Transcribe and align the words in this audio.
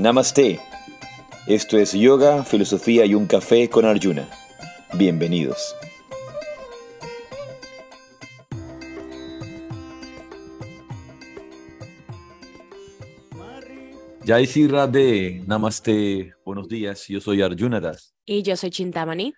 Namaste. 0.00 0.58
Esto 1.46 1.76
es 1.76 1.92
Yoga, 1.92 2.42
Filosofía 2.42 3.04
y 3.04 3.14
un 3.14 3.26
Café 3.26 3.68
con 3.68 3.84
Arjuna. 3.84 4.26
Bienvenidos. 4.94 5.76
Jai 14.24 14.46
Radhe, 14.68 15.42
Namaste, 15.46 16.32
buenos 16.46 16.66
días, 16.66 17.06
yo 17.06 17.20
soy 17.20 17.42
Arjuna 17.42 17.78
Das. 17.78 18.14
Y 18.24 18.42
yo 18.42 18.56
soy 18.56 18.70
Chintamani. 18.70 19.34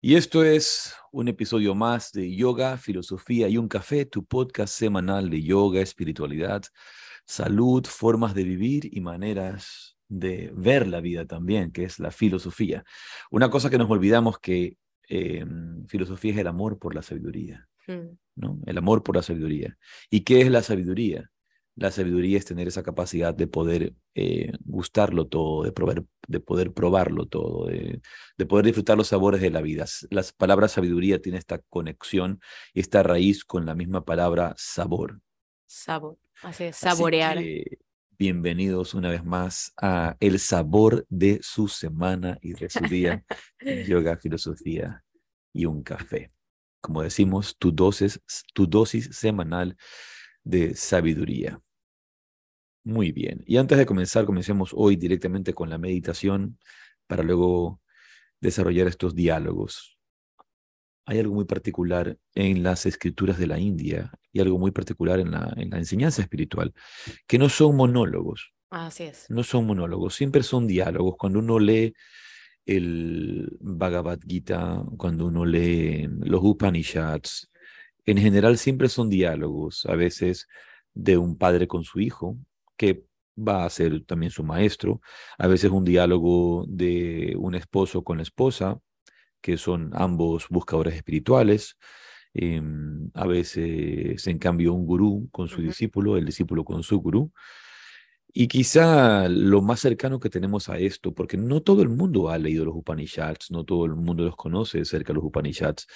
Y 0.00 0.14
esto 0.14 0.42
es 0.42 0.94
un 1.12 1.28
episodio 1.28 1.74
más 1.74 2.12
de 2.12 2.34
Yoga, 2.34 2.78
Filosofía 2.78 3.46
y 3.48 3.58
un 3.58 3.68
Café, 3.68 4.06
tu 4.06 4.24
podcast 4.24 4.72
semanal 4.72 5.28
de 5.28 5.42
yoga, 5.42 5.82
espiritualidad, 5.82 6.62
salud, 7.26 7.84
formas 7.84 8.32
de 8.32 8.44
vivir 8.44 8.88
y 8.90 9.02
maneras 9.02 9.97
de 10.08 10.50
ver 10.54 10.86
la 10.88 11.00
vida 11.00 11.26
también, 11.26 11.70
que 11.72 11.84
es 11.84 11.98
la 11.98 12.10
filosofía. 12.10 12.84
Una 13.30 13.50
cosa 13.50 13.70
que 13.70 13.78
nos 13.78 13.90
olvidamos 13.90 14.38
que 14.38 14.76
eh, 15.08 15.44
filosofía 15.88 16.32
es 16.32 16.38
el 16.38 16.46
amor 16.46 16.78
por 16.78 16.94
la 16.94 17.02
sabiduría, 17.02 17.66
Mm. 17.86 18.18
¿no? 18.36 18.58
El 18.66 18.76
amor 18.78 19.02
por 19.02 19.16
la 19.16 19.22
sabiduría. 19.22 19.78
¿Y 20.10 20.20
qué 20.20 20.42
es 20.42 20.50
la 20.50 20.62
sabiduría? 20.62 21.30
La 21.74 21.90
sabiduría 21.90 22.36
es 22.36 22.44
tener 22.44 22.68
esa 22.68 22.82
capacidad 22.82 23.32
de 23.34 23.46
poder 23.46 23.94
eh, 24.14 24.52
gustarlo 24.64 25.26
todo, 25.26 25.62
de, 25.62 25.72
probar, 25.72 26.04
de 26.26 26.40
poder 26.40 26.72
probarlo 26.72 27.26
todo, 27.26 27.66
de, 27.66 28.02
de 28.36 28.46
poder 28.46 28.66
disfrutar 28.66 28.98
los 28.98 29.08
sabores 29.08 29.40
de 29.40 29.50
la 29.50 29.62
vida. 29.62 29.86
Las 30.10 30.32
palabras 30.32 30.72
sabiduría 30.72 31.22
tienen 31.22 31.38
esta 31.38 31.60
conexión 31.70 32.40
y 32.74 32.80
esta 32.80 33.02
raíz 33.02 33.44
con 33.44 33.64
la 33.64 33.74
misma 33.74 34.04
palabra 34.04 34.54
sabor. 34.58 35.20
Sabor. 35.66 36.18
Así 36.42 36.64
es, 36.64 36.76
Así 36.84 36.96
saborear. 36.96 37.38
que, 37.38 37.78
bienvenidos 38.18 38.94
una 38.94 39.10
vez 39.10 39.24
más 39.24 39.72
a 39.80 40.16
el 40.18 40.40
sabor 40.40 41.06
de 41.08 41.38
su 41.40 41.68
semana 41.68 42.36
y 42.42 42.52
de 42.52 42.68
su 42.68 42.80
día, 42.80 43.24
yoga, 43.86 44.16
filosofía 44.16 45.04
y 45.52 45.66
un 45.66 45.84
café. 45.84 46.32
Como 46.80 47.02
decimos, 47.02 47.56
tu 47.58 47.70
dosis, 47.70 48.20
tu 48.54 48.66
dosis 48.66 49.10
semanal 49.12 49.76
de 50.42 50.74
sabiduría. 50.74 51.60
Muy 52.82 53.12
bien. 53.12 53.44
Y 53.46 53.56
antes 53.56 53.78
de 53.78 53.86
comenzar, 53.86 54.24
comencemos 54.24 54.72
hoy 54.74 54.96
directamente 54.96 55.54
con 55.54 55.70
la 55.70 55.78
meditación 55.78 56.58
para 57.06 57.22
luego 57.22 57.80
desarrollar 58.40 58.88
estos 58.88 59.14
diálogos. 59.14 59.97
Hay 61.08 61.18
algo 61.18 61.34
muy 61.34 61.46
particular 61.46 62.18
en 62.34 62.62
las 62.62 62.84
escrituras 62.84 63.38
de 63.38 63.46
la 63.46 63.58
India 63.58 64.12
y 64.30 64.40
algo 64.40 64.58
muy 64.58 64.72
particular 64.72 65.18
en 65.20 65.30
la, 65.30 65.54
en 65.56 65.70
la 65.70 65.78
enseñanza 65.78 66.20
espiritual, 66.20 66.74
que 67.26 67.38
no 67.38 67.48
son 67.48 67.76
monólogos, 67.76 68.52
Así 68.68 69.04
es. 69.04 69.24
no 69.30 69.42
son 69.42 69.66
monólogos, 69.66 70.14
siempre 70.14 70.42
son 70.42 70.66
diálogos. 70.66 71.16
Cuando 71.16 71.38
uno 71.38 71.58
lee 71.58 71.94
el 72.66 73.56
Bhagavad 73.58 74.18
Gita, 74.20 74.84
cuando 74.98 75.24
uno 75.28 75.46
lee 75.46 76.06
los 76.20 76.44
Upanishads, 76.44 77.50
en 78.04 78.18
general 78.18 78.58
siempre 78.58 78.90
son 78.90 79.08
diálogos, 79.08 79.86
a 79.86 79.94
veces 79.94 80.46
de 80.92 81.16
un 81.16 81.38
padre 81.38 81.66
con 81.66 81.84
su 81.84 82.00
hijo, 82.00 82.36
que 82.76 83.06
va 83.38 83.64
a 83.64 83.70
ser 83.70 84.04
también 84.04 84.30
su 84.30 84.44
maestro, 84.44 85.00
a 85.38 85.46
veces 85.46 85.70
un 85.70 85.86
diálogo 85.86 86.66
de 86.68 87.34
un 87.38 87.54
esposo 87.54 88.04
con 88.04 88.18
la 88.18 88.24
esposa, 88.24 88.78
que 89.40 89.56
son 89.56 89.90
ambos 89.94 90.48
buscadores 90.50 90.94
espirituales, 90.94 91.76
em, 92.34 93.10
a 93.14 93.26
veces 93.26 94.26
en 94.26 94.38
cambio 94.38 94.74
un 94.74 94.86
gurú 94.86 95.28
con 95.32 95.48
su 95.48 95.62
discípulo, 95.62 96.16
el 96.16 96.24
discípulo 96.26 96.64
con 96.64 96.82
su 96.82 97.00
gurú. 97.00 97.32
Y 98.32 98.46
quizá 98.48 99.28
lo 99.28 99.62
más 99.62 99.80
cercano 99.80 100.20
que 100.20 100.30
tenemos 100.30 100.68
a 100.68 100.78
esto, 100.78 101.14
porque 101.14 101.36
no 101.36 101.62
todo 101.62 101.82
el 101.82 101.88
mundo 101.88 102.30
ha 102.30 102.38
leído 102.38 102.64
los 102.66 102.76
Upanishads, 102.76 103.50
no 103.50 103.64
todo 103.64 103.86
el 103.86 103.96
mundo 103.96 104.24
los 104.24 104.36
conoce 104.36 104.84
cerca 104.84 105.12
de 105.12 105.14
los 105.16 105.24
Upanishads, 105.24 105.86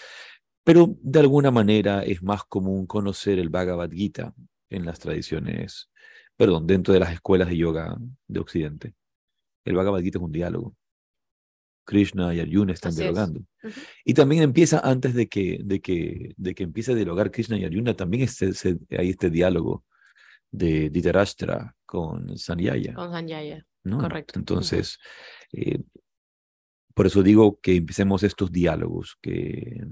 pero 0.64 0.96
de 1.02 1.20
alguna 1.20 1.50
manera 1.50 2.02
es 2.04 2.22
más 2.22 2.44
común 2.44 2.86
conocer 2.86 3.38
el 3.38 3.48
Bhagavad 3.50 3.90
Gita 3.90 4.34
en 4.70 4.86
las 4.86 4.98
tradiciones, 5.00 5.90
perdón, 6.36 6.66
dentro 6.66 6.94
de 6.94 7.00
las 7.00 7.12
escuelas 7.12 7.48
de 7.48 7.56
yoga 7.56 7.96
de 8.28 8.40
Occidente. 8.40 8.94
El 9.64 9.76
Bhagavad 9.76 10.00
Gita 10.00 10.18
es 10.18 10.24
un 10.24 10.32
diálogo. 10.32 10.76
Krishna 11.84 12.34
y 12.34 12.40
Arjuna 12.40 12.72
están 12.72 12.90
Así 12.90 13.00
es. 13.00 13.04
dialogando. 13.04 13.44
Y 14.04 14.14
también 14.14 14.42
empieza 14.42 14.80
antes 14.80 15.14
de 15.14 15.28
que, 15.28 15.60
de 15.64 15.80
que, 15.80 16.34
de 16.36 16.54
que 16.54 16.62
empiece 16.64 16.92
a 16.92 16.94
dialogar 16.94 17.30
Krishna 17.30 17.58
y 17.58 17.64
Arjuna, 17.64 17.94
también 17.94 18.22
este, 18.24 18.52
se- 18.54 18.78
hay 18.96 19.10
este 19.10 19.30
diálogo 19.30 19.84
de 20.50 20.90
Dhritarashtra 20.90 21.74
con 21.86 22.36
Sanjaya, 22.38 22.94
Con 22.94 23.10
Sanjaya. 23.10 23.66
¿no? 23.84 23.98
correcto. 23.98 24.38
Entonces, 24.38 24.98
eh, 25.52 25.80
por 26.94 27.06
eso 27.06 27.22
digo 27.22 27.58
que 27.60 27.76
empecemos 27.76 28.22
estos 28.22 28.52
diálogos, 28.52 29.16
que 29.22 29.82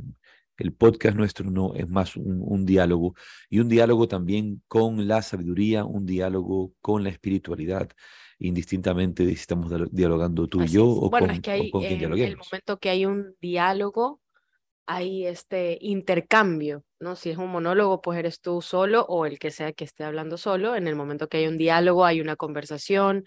el 0.58 0.72
podcast 0.74 1.16
nuestro 1.16 1.50
no 1.50 1.74
es 1.74 1.88
más 1.88 2.14
un, 2.16 2.42
un 2.44 2.66
diálogo 2.66 3.14
y 3.48 3.60
un 3.60 3.68
diálogo 3.70 4.06
también 4.06 4.62
con 4.68 5.08
la 5.08 5.22
sabiduría, 5.22 5.84
un 5.86 6.04
diálogo 6.04 6.74
con 6.82 7.02
la 7.02 7.08
espiritualidad, 7.08 7.88
indistintamente 8.40 9.24
de 9.24 9.30
si 9.34 9.40
estamos 9.40 9.70
dialo- 9.70 9.88
dialogando 9.90 10.46
tú 10.48 10.60
y 10.60 10.64
Así 10.64 10.74
yo 10.74 10.82
es. 10.84 10.88
o 11.00 11.10
Bueno, 11.10 11.26
con, 11.26 11.36
es 11.36 11.40
que 11.40 11.50
o 11.50 11.54
hay 11.54 11.70
con 11.70 11.80
quien 11.82 11.84
en 11.84 11.92
el 11.92 11.98
dialoguemos. 11.98 12.48
momento 12.50 12.78
que 12.78 12.90
hay 12.90 13.06
un 13.06 13.34
diálogo, 13.40 14.20
hay 14.86 15.26
este 15.26 15.78
intercambio, 15.80 16.84
¿no? 16.98 17.14
Si 17.16 17.30
es 17.30 17.38
un 17.38 17.50
monólogo, 17.50 18.00
pues 18.00 18.18
eres 18.18 18.40
tú 18.40 18.60
solo 18.62 19.02
o 19.08 19.26
el 19.26 19.38
que 19.38 19.50
sea 19.52 19.72
que 19.72 19.84
esté 19.84 20.04
hablando 20.04 20.36
solo. 20.36 20.74
En 20.76 20.88
el 20.88 20.96
momento 20.96 21.28
que 21.28 21.38
hay 21.38 21.46
un 21.46 21.58
diálogo, 21.58 22.04
hay 22.04 22.20
una 22.20 22.36
conversación, 22.36 23.24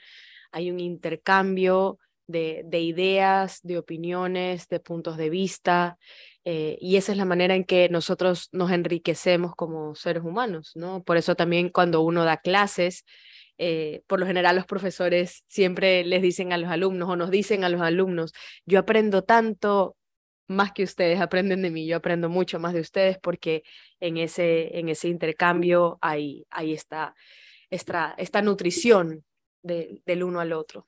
hay 0.52 0.72
un 0.72 0.80
intercambio 0.80 2.00
de, 2.28 2.64
de 2.66 2.82
ideas, 2.82 3.60
de 3.64 3.78
opiniones, 3.78 4.68
de 4.70 4.80
puntos 4.80 5.18
de 5.18 5.30
vista. 5.30 5.98
eh, 6.46 6.78
y 6.82 6.98
esa 6.98 7.14
es 7.14 7.18
la 7.18 7.26
manera 7.26 7.56
en 7.56 7.64
que 7.64 7.88
nosotros 7.90 8.50
nos 8.52 8.72
enriquecemos 8.72 9.56
como 9.56 9.96
seres 9.96 10.24
humanos, 10.24 10.72
¿no? 10.76 11.04
Por 11.04 11.18
eso 11.18 11.36
también 11.36 11.70
cuando 11.70 12.02
uno 12.02 12.26
da 12.26 12.38
clases, 12.38 13.06
eh, 13.58 14.02
por 14.08 14.20
lo 14.20 14.26
general 14.26 14.56
los 14.56 14.66
profesores 14.66 15.44
siempre 15.48 16.04
les 16.06 16.22
dicen 16.22 16.54
a 16.54 16.58
los 16.58 16.70
alumnos 16.70 17.10
o 17.10 17.16
nos 17.16 17.32
dicen 17.32 17.64
a 17.64 17.70
los 17.70 17.82
alumnos, 17.82 18.34
yo 18.66 18.80
aprendo 18.80 19.24
tanto 19.24 19.96
más 20.48 20.72
que 20.74 20.84
ustedes 20.84 21.20
aprenden 21.22 21.62
de 21.62 21.72
mí, 21.72 21.88
yo 21.88 21.96
aprendo 21.98 22.30
mucho 22.30 22.60
más 22.60 22.74
de 22.74 22.82
ustedes 22.82 23.18
porque 23.18 23.64
en 24.00 24.18
ese, 24.18 24.78
en 24.78 24.90
ese 24.90 25.08
intercambio 25.08 25.98
hay, 26.02 26.46
hay 26.50 26.74
esta, 26.74 27.16
esta, 27.70 28.14
esta 28.18 28.42
nutrición 28.42 29.24
de- 29.64 30.02
del 30.06 30.24
uno 30.24 30.40
al 30.42 30.52
otro. 30.54 30.86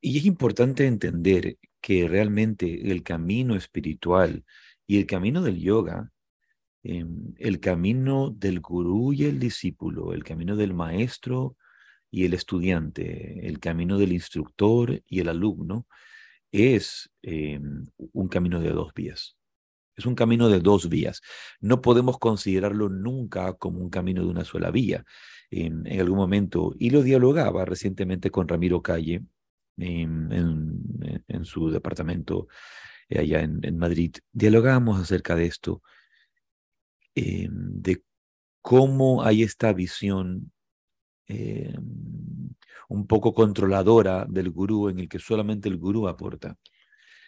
Y 0.00 0.18
es 0.18 0.24
importante 0.24 0.86
entender 0.86 1.58
que 1.80 2.08
realmente 2.08 2.90
el 2.90 3.02
camino 3.02 3.54
espiritual 3.56 4.44
y 4.86 4.98
el 4.98 5.06
camino 5.06 5.42
del 5.42 5.58
yoga, 5.60 6.10
em, 6.82 7.34
el 7.38 7.60
camino 7.60 8.30
del 8.30 8.60
gurú 8.60 9.12
y 9.12 9.24
el 9.24 9.38
discípulo, 9.38 10.12
el 10.14 10.24
camino 10.24 10.56
del 10.56 10.72
maestro 10.74 11.56
y 12.10 12.24
el 12.24 12.34
estudiante, 12.34 13.46
el 13.46 13.58
camino 13.60 13.98
del 13.98 14.12
instructor 14.12 15.02
y 15.06 15.20
el 15.20 15.28
alumno, 15.28 15.86
es 16.52 17.10
em, 17.22 17.86
un 18.12 18.28
camino 18.28 18.60
de 18.60 18.70
dos 18.70 18.92
vías. 18.94 19.36
Es 19.96 20.06
un 20.06 20.14
camino 20.14 20.48
de 20.48 20.60
dos 20.60 20.88
vías. 20.88 21.20
No 21.60 21.82
podemos 21.82 22.18
considerarlo 22.18 22.88
nunca 22.88 23.54
como 23.54 23.80
un 23.80 23.90
camino 23.90 24.22
de 24.22 24.28
una 24.28 24.44
sola 24.44 24.70
vía. 24.70 25.04
En, 25.50 25.86
algún 26.00 26.18
momento, 26.18 26.74
y 26.78 26.90
lo 26.90 27.02
dialogaba 27.02 27.64
recientemente 27.64 28.30
con 28.30 28.48
Ramiro 28.48 28.82
Calle 28.82 29.22
en, 29.76 30.32
en- 30.32 31.44
su 31.44 31.70
departamento 31.70 32.48
eh, 33.08 33.20
allá 33.20 33.40
en, 33.42 33.78
Madrid, 33.78 34.14
dialogábamos 34.32 35.00
acerca 35.00 35.34
de 35.34 35.46
esto, 35.46 35.82
eh, 37.14 37.48
de 37.50 38.02
cómo 38.60 39.22
hay 39.22 39.42
esta 39.42 39.72
visión 39.72 40.52
eh, 41.28 41.74
un 42.88 43.06
poco 43.06 43.34
controladora 43.34 44.26
del 44.28 44.50
gurú 44.50 44.88
en 44.88 44.98
el 45.00 45.08
que 45.08 45.18
solamente 45.18 45.68
el 45.68 45.76
gurú 45.76 46.08
aporta. 46.08 46.56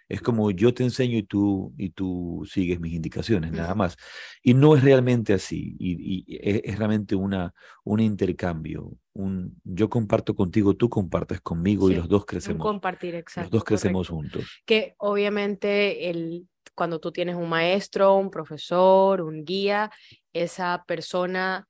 Es 0.09 0.21
como 0.21 0.51
yo 0.51 0.75
te 0.75 0.83
enseño 0.83 1.19
y 1.19 1.23
tú, 1.23 1.73
y 1.79 1.91
tú 1.91 2.45
sigues 2.51 2.81
mis 2.81 2.95
indicaciones, 2.95 3.53
nada 3.53 3.77
más. 3.77 3.97
Y 4.43 4.55
no 4.55 4.75
es 4.75 4.83
realmente 4.83 5.33
así, 5.33 5.77
y, 5.79 6.25
y 6.27 6.37
es, 6.43 6.63
es 6.65 6.79
realmente 6.79 7.15
una, 7.15 7.55
un 7.85 8.01
intercambio. 8.01 8.91
Un, 9.13 9.61
yo 9.63 9.89
comparto 9.89 10.35
contigo, 10.35 10.75
tú 10.75 10.89
compartes 10.89 11.41
conmigo 11.41 11.91
y 11.91 11.95
los 11.95 12.09
dos 12.09 12.27
crecemos. 12.27 12.67
compartir, 12.67 13.25
Los 13.37 13.51
dos 13.51 13.63
crecemos 13.63 14.09
correcto. 14.09 14.39
juntos. 14.39 14.63
Que 14.67 14.95
obviamente 14.99 16.11
el, 16.11 16.49
cuando 16.75 16.99
tú 16.99 17.13
tienes 17.13 17.37
un 17.37 17.49
maestro, 17.49 18.17
un 18.17 18.31
profesor, 18.31 19.21
un 19.21 19.45
guía, 19.45 19.93
esa 20.33 20.83
persona 20.89 21.69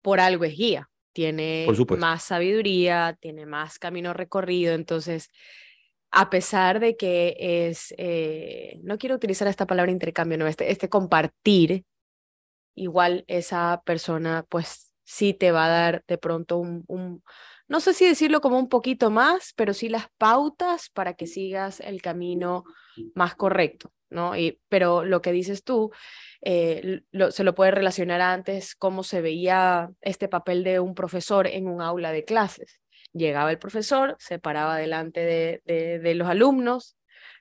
por 0.00 0.20
algo 0.20 0.44
es 0.44 0.56
guía. 0.56 0.88
Tiene 1.18 1.66
más 1.98 2.22
sabiduría, 2.22 3.18
tiene 3.20 3.44
más 3.44 3.80
camino 3.80 4.12
recorrido, 4.14 4.72
entonces 4.72 5.30
a 6.12 6.30
pesar 6.30 6.78
de 6.78 6.96
que 6.96 7.34
es, 7.40 7.92
eh, 7.98 8.78
no 8.84 8.98
quiero 8.98 9.16
utilizar 9.16 9.48
esta 9.48 9.66
palabra 9.66 9.90
intercambio, 9.90 10.38
no, 10.38 10.46
este, 10.46 10.70
este 10.70 10.88
compartir, 10.88 11.84
igual 12.76 13.24
esa 13.26 13.82
persona 13.84 14.46
pues 14.48 14.92
sí 15.02 15.34
te 15.34 15.50
va 15.50 15.64
a 15.64 15.70
dar 15.70 16.04
de 16.06 16.18
pronto 16.18 16.58
un, 16.58 16.84
un 16.86 17.24
no 17.66 17.80
sé 17.80 17.94
si 17.94 18.06
decirlo 18.06 18.40
como 18.40 18.60
un 18.60 18.68
poquito 18.68 19.10
más, 19.10 19.54
pero 19.56 19.74
sí 19.74 19.88
las 19.88 20.06
pautas 20.18 20.88
para 20.90 21.14
que 21.14 21.26
sigas 21.26 21.80
el 21.80 22.00
camino 22.00 22.62
más 23.16 23.34
correcto, 23.34 23.92
¿no? 24.10 24.36
Y, 24.36 24.60
pero 24.68 25.04
lo 25.04 25.22
que 25.22 25.32
dices 25.32 25.64
tú, 25.64 25.90
eh, 26.42 27.02
se 27.30 27.44
lo 27.44 27.54
puede 27.54 27.70
relacionar 27.70 28.20
antes 28.20 28.74
cómo 28.74 29.02
se 29.02 29.20
veía 29.20 29.90
este 30.00 30.28
papel 30.28 30.64
de 30.64 30.80
un 30.80 30.94
profesor 30.94 31.46
en 31.46 31.66
un 31.66 31.82
aula 31.82 32.12
de 32.12 32.24
clases. 32.24 32.80
Llegaba 33.12 33.50
el 33.50 33.58
profesor, 33.58 34.16
se 34.18 34.38
paraba 34.38 34.76
delante 34.76 35.20
de, 35.20 35.62
de 35.98 36.14
los 36.14 36.28
alumnos, 36.28 36.98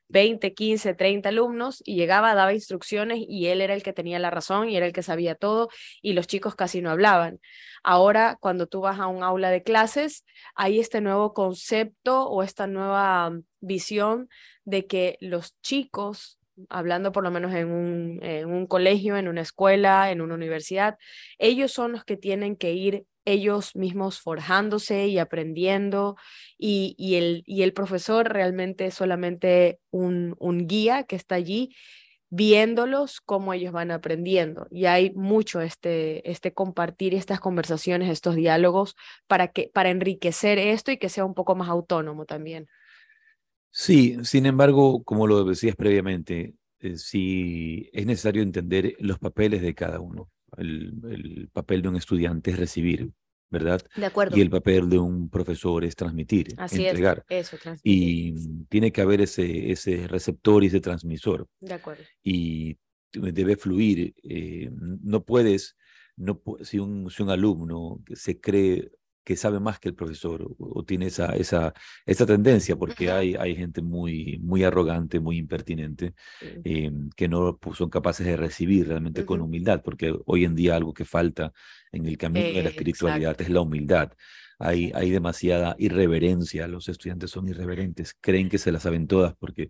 20, 0.10 0.54
15, 0.54 0.94
30 0.94 1.30
alumnos 1.30 1.82
y 1.86 1.96
llegaba, 1.96 2.34
daba 2.34 2.54
instrucciones 2.54 3.20
y 3.28 3.48
él 3.48 3.62
era 3.62 3.74
el 3.74 3.84
que 3.84 3.94
tenía 3.94 4.20
la 4.20 4.30
razón 4.30 4.70
y 4.70 4.78
era 4.78 4.86
el 4.86 4.94
que 4.94 5.04
sabía 5.04 5.36
todo 5.36 5.70
y 6.02 6.14
los 6.14 6.28
chicos 6.28 6.56
casi 6.56 6.82
no 6.82 6.92
hablaban. 6.92 7.40
Ahora, 7.84 8.38
cuando 8.40 8.68
tú 8.68 8.82
vas 8.82 9.00
a 9.00 9.08
un 9.08 9.24
aula 9.24 9.50
de 9.50 9.64
clases, 9.64 10.26
hay 10.56 10.80
este 10.80 11.02
nuevo 11.02 11.34
concepto 11.34 12.28
o 12.28 12.44
esta 12.44 12.68
nueva 12.68 13.30
mm, 13.30 13.44
visión 13.60 14.30
de 14.64 14.88
que 14.88 15.18
los 15.22 15.60
chicos, 15.62 16.37
hablando 16.70 17.12
por 17.12 17.24
lo 17.24 17.32
menos 17.32 17.54
en 17.54 17.70
un, 17.70 18.20
en 18.24 18.48
un 18.48 18.68
colegio, 18.68 19.18
en 19.18 19.28
una 19.28 19.42
escuela, 19.42 20.12
en 20.12 20.22
una 20.22 20.36
universidad, 20.36 20.98
ellos 21.38 21.72
son 21.72 21.92
los 21.94 22.04
que 22.04 22.18
tienen 22.18 22.56
que 22.56 22.74
ir 22.74 23.06
ellos 23.26 23.76
mismos 23.76 24.22
forjándose 24.22 25.08
y 25.08 25.20
aprendiendo 25.20 26.16
y, 26.58 26.96
y, 26.98 27.16
el, 27.16 27.44
y 27.46 27.64
el 27.64 27.74
profesor 27.74 28.32
realmente 28.32 28.86
es 28.86 28.94
solamente 28.94 29.80
un, 29.92 30.36
un 30.40 30.66
guía 30.66 31.04
que 31.04 31.18
está 31.18 31.36
allí 31.36 31.76
viéndolos 32.30 33.22
cómo 33.22 33.54
ellos 33.54 33.72
van 33.72 33.92
aprendiendo. 33.92 34.68
Y 34.70 34.86
hay 34.86 35.12
mucho 35.12 35.62
este, 35.62 36.30
este 36.30 36.54
compartir 36.54 37.14
estas 37.14 37.40
conversaciones, 37.40 38.10
estos 38.10 38.36
diálogos 38.36 38.96
para, 39.28 39.50
que, 39.50 39.70
para 39.74 39.90
enriquecer 39.90 40.60
esto 40.60 40.92
y 40.92 40.98
que 40.98 41.10
sea 41.10 41.26
un 41.26 41.34
poco 41.34 41.56
más 41.56 41.70
autónomo 41.70 42.26
también. 42.26 42.68
Sí, 43.80 44.18
sin 44.24 44.48
embargo, 44.48 45.04
como 45.04 45.28
lo 45.28 45.44
decías 45.44 45.76
previamente, 45.76 46.56
eh, 46.80 46.98
sí 46.98 47.90
es 47.94 48.06
necesario 48.08 48.42
entender 48.42 48.96
los 49.00 49.20
papeles 49.20 49.62
de 49.62 49.76
cada 49.76 50.00
uno 50.00 50.30
el, 50.58 51.50
papel 51.52 51.82
de 51.82 51.90
un 51.90 51.96
estudiante 51.96 52.52
es 52.52 52.58
recibir, 52.58 53.12
¿verdad? 53.50 53.82
De 53.96 54.06
acuerdo. 54.06 54.38
Y 54.38 54.42
el 54.42 54.50
papel 54.50 54.90
de 54.90 55.00
un 55.00 55.30
profesor 55.30 55.84
es 55.84 55.96
transmitir, 55.96 56.56
entregar. 56.58 57.26
eso, 57.30 57.58
Y 57.84 58.66
tiene 58.68 58.92
que 58.92 59.02
haber 59.02 59.22
ese, 59.22 59.72
ese 59.72 60.08
receptor 60.08 60.64
y 60.64 60.68
ese 60.68 60.80
transmisor. 60.80 61.48
De 61.60 61.74
acuerdo. 61.74 62.04
Y 62.24 62.78
debe 63.12 63.56
fluir. 63.56 64.14
Eh, 64.24 64.70
no 64.72 65.24
puedes, 65.24 65.76
no, 66.16 66.42
si, 66.62 66.80
un, 66.80 67.10
si 67.10 67.24
un 67.24 67.30
alumno 67.30 68.02
se 68.14 68.40
cree 68.40 68.92
que 69.28 69.36
sabe 69.36 69.60
más 69.60 69.78
que 69.78 69.90
el 69.90 69.94
profesor 69.94 70.56
o, 70.58 70.84
tiene 70.86 71.08
esa, 71.08 71.36
esa, 71.36 71.74
esa 72.06 72.26
tendencia, 72.26 72.78
porque 72.78 73.12
hay, 73.12 73.36
hay 73.36 73.58
gente 73.58 73.82
muy, 73.82 74.40
muy 74.42 74.64
arrogante, 74.64 75.20
muy 75.20 75.38
impertinente, 75.38 76.14
em, 76.64 77.10
que 77.10 77.28
no 77.28 77.58
pues, 77.58 77.78
son 77.78 77.90
capaces 77.90 78.26
de 78.26 78.38
recibir 78.38 78.88
realmente 78.88 79.26
con 79.26 79.42
humildad, 79.42 79.82
porque 79.84 80.16
hoy 80.28 80.46
en 80.46 80.56
día 80.56 80.78
algo 80.78 80.94
que 80.94 81.04
falta 81.04 81.52
en 81.92 82.06
el 82.06 82.18
camino 82.18 82.48
de 82.48 82.64
la 82.64 82.70
espiritualidad 82.70 83.36
es 83.42 83.50
la 83.50 83.60
humildad. 83.60 84.14
Hay, 84.60 84.94
hay 84.96 85.10
demasiada 85.12 85.76
irreverencia, 85.78 86.66
los 86.66 86.88
estudiantes 86.88 87.30
son 87.30 87.50
irreverentes, 87.50 88.16
creen 88.22 88.48
que 88.48 88.58
se 88.58 88.72
las 88.72 88.84
saben 88.84 89.08
todas 89.08 89.36
porque 89.36 89.68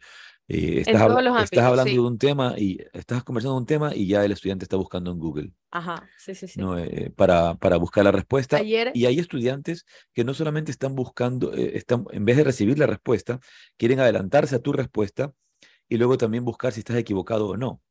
eh, 0.49 0.79
estás, 0.79 1.01
hablando 1.01 1.91
de 1.91 1.99
un 1.99 2.17
tema 2.17 2.53
y 2.57 2.79
estás 2.93 3.21
conversando 3.25 3.55
de 3.55 3.59
un 3.59 3.65
tema 3.65 3.93
y 3.93 4.07
ya 4.07 4.23
el 4.23 4.31
estudiante 4.31 4.63
está 4.63 4.77
buscando 4.77 5.11
en 5.11 5.19
Google. 5.19 5.51
Ajá, 5.71 6.07
sí, 6.17 6.35
sí, 6.35 6.47
sí. 6.47 6.59
¿no? 6.59 6.77
Eh, 6.77 7.11
para, 7.13 7.55
para 7.55 7.75
buscar 7.75 8.05
la 8.05 8.13
respuesta. 8.13 8.61
Y 8.63 8.75
hay 9.05 9.19
estudiantes 9.19 9.85
que 10.13 10.23
no 10.23 10.33
solamente 10.33 10.71
están 10.71 10.95
buscando, 10.95 11.53
eh, 11.53 11.71
están, 11.75 12.05
en 12.11 12.23
vez 12.23 12.37
de 12.37 12.45
recibir 12.45 12.79
la 12.79 12.87
respuesta, 12.87 13.41
quieren 13.75 13.99
adelantarse 13.99 14.55
a 14.55 14.59
tu 14.59 14.71
respuesta 14.71 15.33
y 15.89 15.97
luego 15.97 16.17
también 16.17 16.45
buscar 16.45 16.71
si 16.71 16.79
estás 16.79 16.95
equivocado 16.95 17.49
o 17.49 17.57
no. 17.57 17.81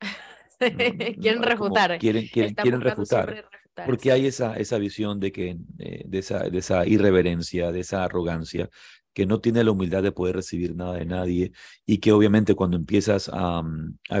quieren 0.58 1.42
refutar. 1.42 1.98
Quieren, 1.98 2.28
quieren, 2.28 2.54
quieren 2.54 2.80
refutar. 2.80 3.48
Porque 3.86 4.12
hay 4.12 4.26
esa, 4.26 4.54
esa 4.56 4.78
visión 4.78 5.18
de, 5.18 5.32
que, 5.32 5.56
de, 5.58 6.18
esa, 6.18 6.40
de 6.40 6.58
esa 6.58 6.86
irreverencia, 6.86 7.72
de 7.72 7.80
esa 7.80 8.04
arrogancia, 8.04 8.68
que 9.12 9.26
no 9.26 9.40
tiene 9.40 9.64
la 9.64 9.72
humildad 9.72 10.02
de 10.02 10.12
poder 10.12 10.36
recibir 10.36 10.74
nada 10.76 10.94
de 10.94 11.04
nadie 11.04 11.52
y 11.86 11.98
que 11.98 12.12
obviamente 12.12 12.54
cuando 12.54 12.76
empiezas 12.76 13.30
a, 13.32 13.62
mm, 13.62 13.98
a, 14.10 14.20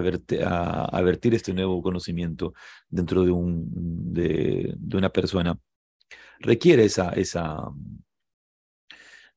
vertir, 1.02 1.34
este 1.34 1.52
nuevo 1.54 1.82
conocimiento 1.82 2.54
dentro 2.88 3.24
de, 3.24 3.30
un, 3.30 4.12
de, 4.12 4.74
de 4.76 4.96
una 4.96 5.10
persona, 5.10 5.58
requiere 6.40 6.84
esa, 6.84 7.10
esa, 7.10 7.70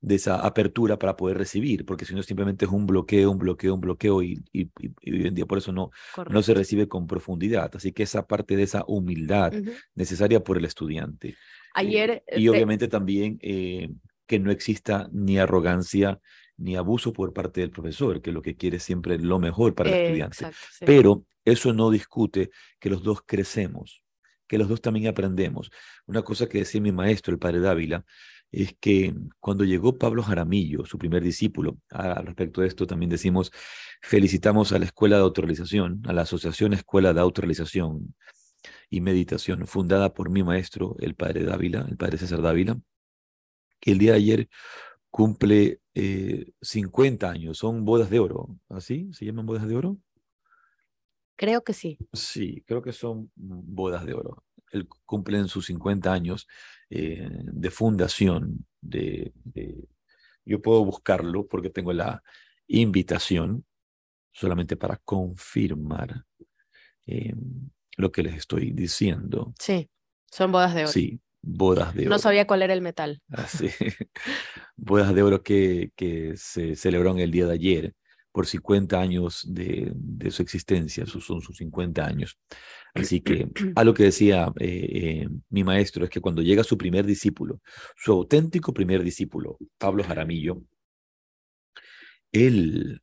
de 0.04 0.16
esa 0.16 0.46
apertura 0.46 1.00
para 1.00 1.16
poder 1.16 1.38
recibir, 1.38 1.86
porque 1.86 2.04
si 2.04 2.14
no 2.14 2.22
simplemente 2.22 2.66
es 2.66 2.72
un 2.72 2.86
bloqueo, 2.86 3.32
un 3.32 3.38
bloqueo, 3.38 3.74
un 3.74 3.80
bloqueo 3.80 4.22
y, 4.22 4.44
y, 4.52 4.70
hoy 5.10 5.28
en 5.28 5.34
día 5.34 5.46
por 5.46 5.58
eso 5.58 5.72
no, 5.72 5.92
no 6.30 6.44
se 6.44 6.54
recibe 6.54 6.90
con 6.90 7.08
profundidad. 7.08 7.72
Así 7.74 7.94
que 7.94 8.04
esa 8.04 8.28
parte 8.28 8.58
de 8.58 8.64
esa 8.64 8.84
humildad 8.86 9.54
necesaria 9.96 10.44
por 10.44 10.58
el 10.58 10.66
estudiante. 10.66 11.30
Eh, 11.30 11.36
Ayer. 11.76 12.24
y 12.36 12.50
obviamente 12.50 12.90
también 12.90 13.40
eh, 13.42 13.90
que 14.34 14.40
no 14.40 14.50
exista 14.50 15.08
ni 15.12 15.38
arrogancia 15.38 16.20
ni 16.58 16.76
abuso 16.76 17.14
por 17.14 17.34
parte 17.34 17.62
del 17.62 17.70
profesor, 17.70 18.20
que 18.20 18.32
lo 18.32 18.42
que 18.42 18.56
quiere 18.56 18.80
siempre 18.80 19.14
es 19.14 19.22
lo 19.22 19.38
mejor 19.38 19.76
para 19.76 19.92
el 19.92 20.06
estudiante. 20.06 20.48
Pero 20.84 21.28
eso 21.46 21.72
no 21.72 21.92
discute 21.92 22.50
que 22.80 22.90
los 22.90 23.04
dos 23.04 23.22
crecemos, 23.24 24.02
que 24.48 24.58
los 24.58 24.68
dos 24.68 24.82
también 24.82 25.06
aprendemos. 25.06 25.70
Una 26.08 26.24
cosa 26.24 26.50
que 26.50 26.58
decía 26.58 26.82
mi 26.82 26.92
maestro, 26.92 27.32
el 27.32 27.38
padre 27.38 27.60
Dávila, 27.60 28.06
es 28.52 28.76
que 28.80 29.14
cuando 29.40 29.66
llegó 29.66 30.00
Pablo 30.00 30.24
Jaramillo, 30.24 30.84
su 30.88 30.98
primer 30.98 31.22
discípulo, 31.22 31.78
al 31.92 32.26
respecto 32.26 32.62
de 32.62 32.70
esto 32.70 32.88
también 32.88 33.12
decimos, 33.12 33.52
felicitamos 34.02 34.72
a 34.72 34.80
la 34.80 34.86
Escuela 34.86 35.18
de 35.18 35.22
Autorrealización, 35.22 36.02
a 36.08 36.14
la 36.14 36.24
Asociación 36.24 36.74
Escuela 36.74 37.14
de 37.14 37.22
Autorrealización 37.22 38.16
y 38.90 39.02
Meditación, 39.02 39.68
fundada 39.68 40.12
por 40.16 40.32
mi 40.32 40.42
maestro, 40.42 40.96
el 41.02 41.14
padre 41.14 41.44
Dávila, 41.44 41.86
el 41.88 41.98
padre 41.98 42.18
César 42.18 42.42
Dávila, 42.42 42.80
que 43.84 43.92
el 43.92 43.98
día 43.98 44.12
de 44.12 44.18
ayer 44.18 44.50
cumple 45.10 45.82
50 46.62 47.28
eh, 47.28 47.30
años, 47.30 47.58
son 47.58 47.84
bodas 47.84 48.10
de 48.10 48.20
oro, 48.20 48.58
¿así? 48.70 49.10
¿Se 49.12 49.26
llaman 49.26 49.46
bodas 49.46 49.68
de 49.68 49.76
oro? 49.76 49.98
Creo 51.36 51.66
que 51.66 51.74
sí. 51.74 51.98
Sí, 52.14 52.64
creo 52.66 52.82
que 52.82 52.94
son 52.94 53.30
bodas 53.36 54.06
de 54.06 54.14
oro. 54.14 54.46
Él 54.72 54.88
cumple 55.06 55.38
en 55.38 55.50
sus 55.50 55.66
50 55.66 56.14
años 56.14 56.48
eh, 56.90 57.28
de 57.30 57.70
fundación. 57.72 58.66
De, 58.80 59.34
yo 60.46 60.62
puedo 60.62 60.86
buscarlo 60.86 61.46
porque 61.46 61.70
tengo 61.70 61.92
la 61.92 62.24
invitación 62.68 63.66
solamente 64.32 64.78
para 64.78 64.96
confirmar 64.96 66.24
eh, 67.06 67.36
lo 67.98 68.14
que 68.14 68.24
les 68.24 68.38
estoy 68.38 68.72
diciendo. 68.72 69.54
Sí, 69.60 69.90
son 70.32 70.54
bodas 70.54 70.74
de 70.74 70.84
oro. 70.84 70.92
Sí, 70.92 71.20
bodas 71.44 71.94
de 71.94 72.04
oro. 72.04 72.10
No 72.10 72.20
sabía 72.20 72.48
cuál 72.48 72.64
era 72.64 72.74
el 72.74 72.82
metal. 72.82 73.22
Así, 73.28 73.68
bodas 74.76 75.14
de 75.14 75.22
oro 75.22 75.44
que, 75.44 75.92
que 75.96 76.34
se 76.38 76.76
celebró 76.76 77.12
en 77.12 77.20
el 77.20 77.30
día 77.32 77.46
de 77.46 77.54
ayer 77.54 77.94
por 78.32 78.48
50 78.48 79.00
años 79.00 79.46
de, 79.48 79.92
de 79.94 80.32
su 80.32 80.42
existencia, 80.42 81.06
son 81.06 81.42
sus 81.42 81.56
50 81.56 82.04
años. 82.04 82.40
Así 82.96 83.22
que 83.22 83.48
algo 83.76 83.94
que 83.94 84.04
decía 84.04 84.52
eh, 84.60 84.90
eh, 84.92 85.30
mi 85.50 85.64
maestro 85.64 86.06
es 86.06 86.10
que 86.10 86.20
cuando 86.20 86.42
llega 86.42 86.64
su 86.64 86.78
primer 86.78 87.06
discípulo, 87.06 87.62
su 87.96 88.12
auténtico 88.12 88.74
primer 88.74 89.04
discípulo, 89.04 89.58
Pablo 89.78 90.04
Jaramillo, 90.04 90.64
él 92.32 93.02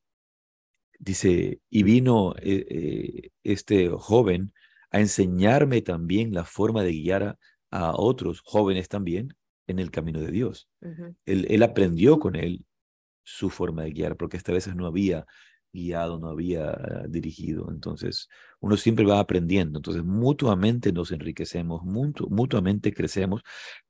dice, 0.98 1.60
y 1.70 1.82
vino 1.84 2.34
eh, 2.42 3.30
este 3.44 3.88
joven 3.88 4.52
a 4.90 4.98
enseñarme 4.98 5.82
también 5.82 6.34
la 6.34 6.44
forma 6.44 6.82
de 6.82 6.92
guiar 6.92 7.22
a, 7.22 7.38
a 7.70 7.92
otros 7.96 8.40
jóvenes 8.40 8.88
también 8.88 9.36
en 9.66 9.78
el 9.78 9.90
camino 9.90 10.20
de 10.20 10.30
Dios. 10.30 10.68
él, 11.26 11.46
él, 11.48 11.62
aprendió 11.62 12.18
con 12.18 12.36
él 12.36 12.64
su 13.22 13.50
forma 13.50 13.82
de 13.84 13.92
guiar, 13.92 14.16
porque 14.16 14.36
esta 14.36 14.52
veces 14.52 14.74
no 14.74 14.86
había 14.86 15.26
guiado, 15.72 16.18
no 16.18 16.28
había 16.28 17.04
dirigido. 17.08 17.70
Entonces, 17.70 18.28
uno 18.60 18.76
siempre 18.76 19.04
va 19.04 19.20
aprendiendo. 19.20 19.78
Entonces, 19.78 20.04
mutuamente 20.04 20.92
nos 20.92 21.12
enriquecemos, 21.12 21.82
mutuamente 21.84 22.92
crecemos, 22.92 23.42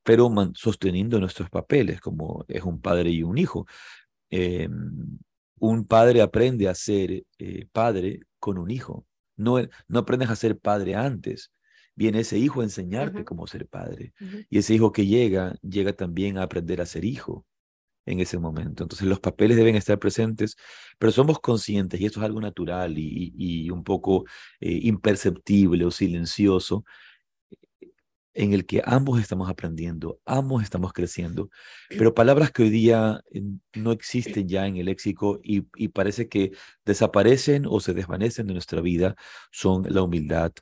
pero 0.03 0.31
sosteniendo 0.55 1.19
nuestros 1.21 1.51
papeles, 1.51 2.01
como 2.01 2.45
es 2.49 2.63
un 2.63 2.81
padre 2.81 3.11
y 3.11 3.23
un 3.23 3.39
hijo. 3.39 3.67
Em, 4.31 5.19
un 5.59 5.87
padre 5.87 6.23
aprende 6.23 6.69
a 6.69 6.75
ser 6.75 7.25
eh, 7.39 7.67
padre 7.73 8.21
con 8.39 8.59
un 8.59 8.71
hijo. 8.71 9.07
No, 9.37 9.57
no 9.89 9.99
aprendes 10.01 10.31
a 10.31 10.37
ser 10.37 10.59
padre 10.59 10.95
antes, 10.95 11.51
viene 12.01 12.21
ese 12.21 12.39
hijo 12.39 12.63
a 12.63 12.65
enseñarte 12.65 13.27
cómo 13.27 13.47
ser 13.47 13.67
padre. 13.69 14.15
Y 14.49 14.57
ese 14.57 14.73
hijo 14.73 14.91
que 14.91 15.05
llega, 15.07 15.55
llega 15.61 15.93
también 15.93 16.39
a 16.39 16.45
aprender 16.45 16.81
a 16.81 16.87
ser 16.87 17.05
hijo 17.05 17.45
en 18.07 18.21
ese 18.21 18.39
momento. 18.39 18.85
Entonces 18.85 19.07
los 19.07 19.21
papeles 19.21 19.59
deben 19.59 19.77
estar 19.77 19.99
presentes, 19.99 20.57
pero 20.99 21.13
somos 21.13 21.41
conscientes, 21.41 22.01
y 22.01 22.07
esto 22.07 22.21
es 22.21 22.25
algo 22.25 22.41
natural 22.41 22.95
y, 22.97 23.69
un 23.71 23.85
poco 23.85 24.25
eh, 24.61 24.81
imperceptible 24.83 25.85
o 25.85 25.91
silencioso, 25.91 26.85
en 28.33 28.55
el 28.55 28.65
que 28.65 28.81
ambos 28.87 29.21
estamos 29.21 29.51
aprendiendo, 29.51 30.21
ambos 30.25 30.63
estamos 30.63 30.95
creciendo, 30.95 31.51
pero 31.91 32.15
palabras 32.15 32.51
que 32.51 32.63
hoy 32.63 32.71
día 32.71 33.21
eh, 33.33 33.43
no 33.75 33.93
existen 33.93 34.49
ya 34.49 34.67
en 34.67 34.79
el 34.79 34.87
léxico 34.87 35.39
y, 35.43 35.61
parece 35.89 36.29
que 36.31 36.53
desaparecen 36.87 37.67
o 37.69 37.79
se 37.81 37.93
desvanecen 37.93 38.47
de 38.47 38.55
nuestra 38.55 38.81
vida 38.81 39.17
son 39.51 39.85
la 39.91 40.03
humildad, 40.03 40.53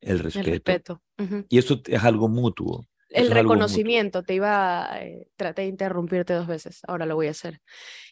el 0.00 0.18
respeto. 0.18 1.02
Y 1.48 1.58
eso 1.58 1.82
es 1.86 2.04
algo 2.04 2.28
mutuo. 2.28 2.86
El 3.08 3.30
reconocimiento, 3.30 4.22
te 4.22 4.34
iba, 4.34 4.88
eh, 5.00 5.26
traté 5.36 5.62
de 5.62 5.68
interrumpirte 5.68 6.32
dos 6.32 6.46
veces, 6.46 6.80
ahora 6.86 7.06
lo 7.06 7.16
voy 7.16 7.26
a 7.26 7.32
hacer. 7.32 7.60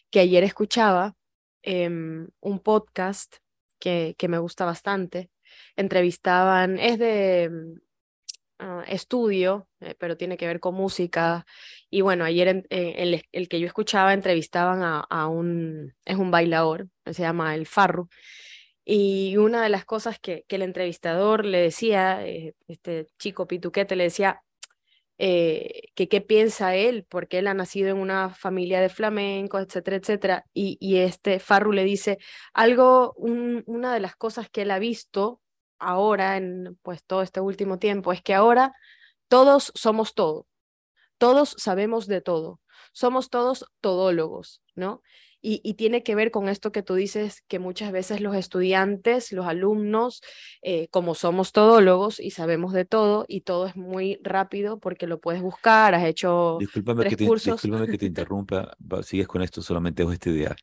Que 0.09 0.19
ayer 0.19 0.43
escuchaba 0.43 1.15
em, 1.61 2.27
un 2.41 2.59
podcast 2.59 3.37
que, 3.79 4.15
que 4.17 4.27
me 4.27 4.37
gusta 4.39 4.65
bastante, 4.65 5.29
entrevistaban, 5.77 6.79
es 6.79 6.99
de 6.99 7.79
Ah, 8.61 8.83
estudio, 8.89 9.69
eh, 9.79 9.95
pero 9.97 10.17
tiene 10.17 10.35
que 10.35 10.45
ver 10.45 10.59
con 10.59 10.75
música. 10.75 11.45
Y 11.89 12.01
bueno, 12.01 12.25
ayer 12.25 12.49
en, 12.49 12.65
el, 12.69 13.47
que 13.47 13.59
yo 13.59 13.65
escuchaba 13.65 14.13
entrevistaban 14.13 14.81
a, 14.83 15.27
un, 15.27 15.93
es 16.03 16.17
un 16.17 16.29
bailador, 16.29 16.89
se 17.05 17.21
llama 17.21 17.55
El 17.55 17.65
Farru. 17.65 18.09
Y 18.85 19.37
una 19.37 19.61
de 19.63 19.69
las 19.69 19.85
cosas 19.85 20.19
que, 20.19 20.45
que 20.47 20.55
el 20.55 20.63
entrevistador 20.63 21.45
le 21.45 21.59
decía, 21.59 22.25
eh, 22.25 22.55
este 22.67 23.07
chico 23.17 23.47
pituquete 23.47 23.95
le 23.95 24.05
decía, 24.05 24.41
eh, 25.21 25.89
que 25.95 26.07
qué 26.07 26.21
piensa 26.21 26.75
él, 26.75 27.05
porque 27.09 27.39
él 27.39 27.47
ha 27.47 27.53
nacido 27.53 27.89
en 27.89 27.97
una 27.97 28.29
familia 28.29 28.79
de 28.79 28.87
flamencos, 28.87 29.61
etcétera, 29.61 29.97
etcétera. 29.97 30.45
Y, 30.53 30.77
y 30.79 30.97
este 30.99 31.39
Farru 31.39 31.73
le 31.73 31.83
dice, 31.83 32.19
algo, 32.53 33.13
una 33.17 33.93
de 33.93 33.99
las 33.99 34.15
cosas 34.15 34.49
que 34.49 34.61
él 34.61 34.71
ha 34.71 34.79
visto 34.79 35.41
ahora, 35.77 36.37
en 36.37 36.77
pues 36.83 37.03
todo 37.03 37.21
este 37.21 37.41
último 37.41 37.79
tiempo, 37.79 38.13
es 38.13 38.21
que 38.21 38.33
ahora 38.33 38.73
todos 39.27 39.73
somos 39.75 40.13
todo, 40.13 40.47
todos 41.17 41.53
sabemos 41.57 42.07
de 42.07 42.21
todo, 42.21 42.61
somos 42.93 43.29
todos 43.29 43.65
todólogos, 43.81 44.61
¿no? 44.75 45.01
Y, 45.41 45.73
tiene 45.75 46.03
que 46.03 46.15
ver 46.15 46.31
con 46.31 46.49
esto 46.49 46.73
que 46.73 46.83
tú 46.83 46.95
dices, 46.95 47.43
que 47.47 47.59
muchas 47.59 47.93
veces 47.93 48.19
los 48.19 48.35
estudiantes, 48.35 49.31
los 49.31 49.45
alumnos, 49.45 50.21
eh, 50.61 50.89
como 50.89 51.15
somos 51.15 51.53
todólogos 51.53 52.19
y 52.19 52.31
sabemos 52.31 52.73
de 52.73 52.83
todo, 52.83 53.25
y 53.27 53.41
todo 53.41 53.67
es 53.67 53.77
muy 53.77 54.19
rápido 54.21 54.79
porque 54.79 55.07
lo 55.07 55.19
puedes 55.21 55.41
buscar, 55.41 55.95
has 55.95 56.03
hecho 56.03 56.57
discúlpame 56.59 57.05
que 57.05 57.15
te, 57.15 57.23
Discúlpame 57.23 57.87
que 57.87 57.97
te 57.97 58.05
interrumpa, 58.05 58.75
sigues 59.03 59.27
con 59.27 59.41
esto, 59.41 59.61
solamente 59.61 60.03
dejo 60.03 60.11
esta 60.11 60.29
idea. 60.29 60.55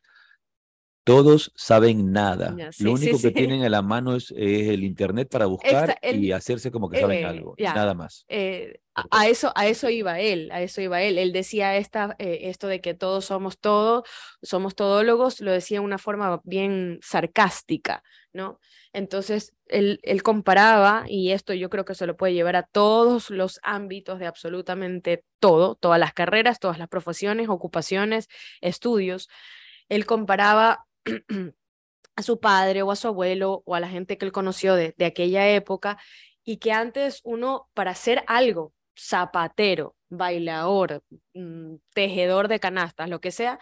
Todos 1.07 1.53
saben 1.55 2.11
nada. 2.11 2.53
Lo 2.79 2.91
único 2.91 3.17
que 3.17 3.31
tienen 3.31 3.63
a 3.63 3.69
la 3.69 3.81
mano 3.81 4.13
es, 4.13 4.31
el 4.31 4.83
Internet 4.83 5.29
para 5.31 5.45
buscar 5.45 5.97
y 6.03 6.33
hacerse 6.33 6.69
como 6.69 6.89
que 6.89 6.99
saben 6.99 7.19
eh, 7.19 7.25
algo. 7.25 7.55
nada 7.57 7.93
más. 7.93 8.25
Eh, 8.27 8.81
a, 8.93 9.27
eso, 9.27 9.53
a 9.55 9.67
eso 9.67 9.89
iba 9.89 10.19
él, 10.19 10.51
a 10.51 10.61
eso 10.61 10.81
iba 10.81 11.01
él. 11.01 11.17
Él 11.17 11.31
decía 11.31 11.77
esta, 11.77 12.17
eh, 12.19 12.39
esto 12.43 12.67
de 12.67 12.81
que 12.81 12.93
todos 12.93 13.23
somos 13.23 13.57
todos, 13.57 14.03
somos 14.41 14.75
todólogos, 14.75 15.39
lo 15.39 15.53
decía 15.53 15.79
de 15.79 15.85
una 15.85 15.97
forma 15.97 16.41
bien 16.43 16.99
sarcástica, 17.01 18.03
¿no? 18.33 18.59
Entonces, 18.91 19.53
él, 19.67 20.01
él 20.03 20.23
comparaba, 20.23 21.05
y 21.07 21.31
esto 21.31 21.53
yo 21.53 21.69
creo 21.69 21.85
que 21.85 21.95
se 21.95 22.05
lo 22.05 22.17
puede 22.17 22.33
llevar 22.33 22.57
a 22.57 22.63
todos 22.63 23.29
los 23.29 23.61
ámbitos 23.63 24.19
de 24.19 24.25
absolutamente 24.25 25.23
todo, 25.39 25.75
todas 25.75 26.01
las 26.01 26.13
carreras, 26.13 26.59
todas 26.59 26.79
las 26.79 26.89
profesiones, 26.89 27.47
ocupaciones, 27.47 28.27
estudios. 28.59 29.29
Él 29.87 30.05
comparaba 30.05 30.83
a 32.15 32.23
su 32.23 32.39
padre 32.39 32.81
o 32.81 32.91
a 32.91 32.95
su 32.95 33.07
abuelo 33.07 33.63
o 33.65 33.75
a 33.75 33.79
la 33.79 33.89
gente 33.89 34.17
que 34.17 34.25
él 34.25 34.31
conoció 34.31 34.75
de, 34.75 34.93
aquella 35.05 35.49
época 35.49 35.97
y 36.43 36.57
que 36.57 36.71
antes 36.71 37.21
uno 37.23 37.69
para 37.73 37.91
hacer 37.91 38.23
algo, 38.27 38.73
zapatero, 38.97 39.95
bailador, 40.09 41.03
mm, 41.33 41.75
tejedor 41.93 42.47
de 42.47 42.59
canastas, 42.59 43.09
lo 43.09 43.21
que 43.21 43.31
sea, 43.31 43.59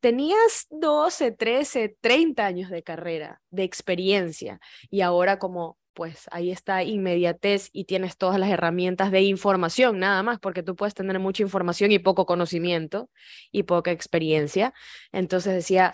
tenías 0.00 0.66
12, 0.70 1.32
13, 1.32 1.96
30 2.00 2.46
años 2.46 2.70
de 2.70 2.82
carrera, 2.82 3.42
de 3.50 3.64
experiencia 3.64 4.60
y 4.90 5.02
ahora 5.02 5.38
como 5.38 5.76
pues 5.98 6.28
ahí 6.30 6.52
está 6.52 6.84
inmediatez 6.84 7.70
y 7.72 7.82
tienes 7.82 8.16
todas 8.16 8.38
las 8.38 8.50
herramientas 8.50 9.10
de 9.10 9.22
información, 9.22 9.98
nada 9.98 10.22
más, 10.22 10.38
porque 10.38 10.62
tú 10.62 10.76
puedes 10.76 10.94
tener 10.94 11.18
mucha 11.18 11.42
información 11.42 11.90
y 11.90 11.98
poco 11.98 12.24
conocimiento 12.24 13.10
y 13.50 13.64
poca 13.64 13.90
experiencia. 13.90 14.72
Entonces 15.10 15.54
decía, 15.54 15.92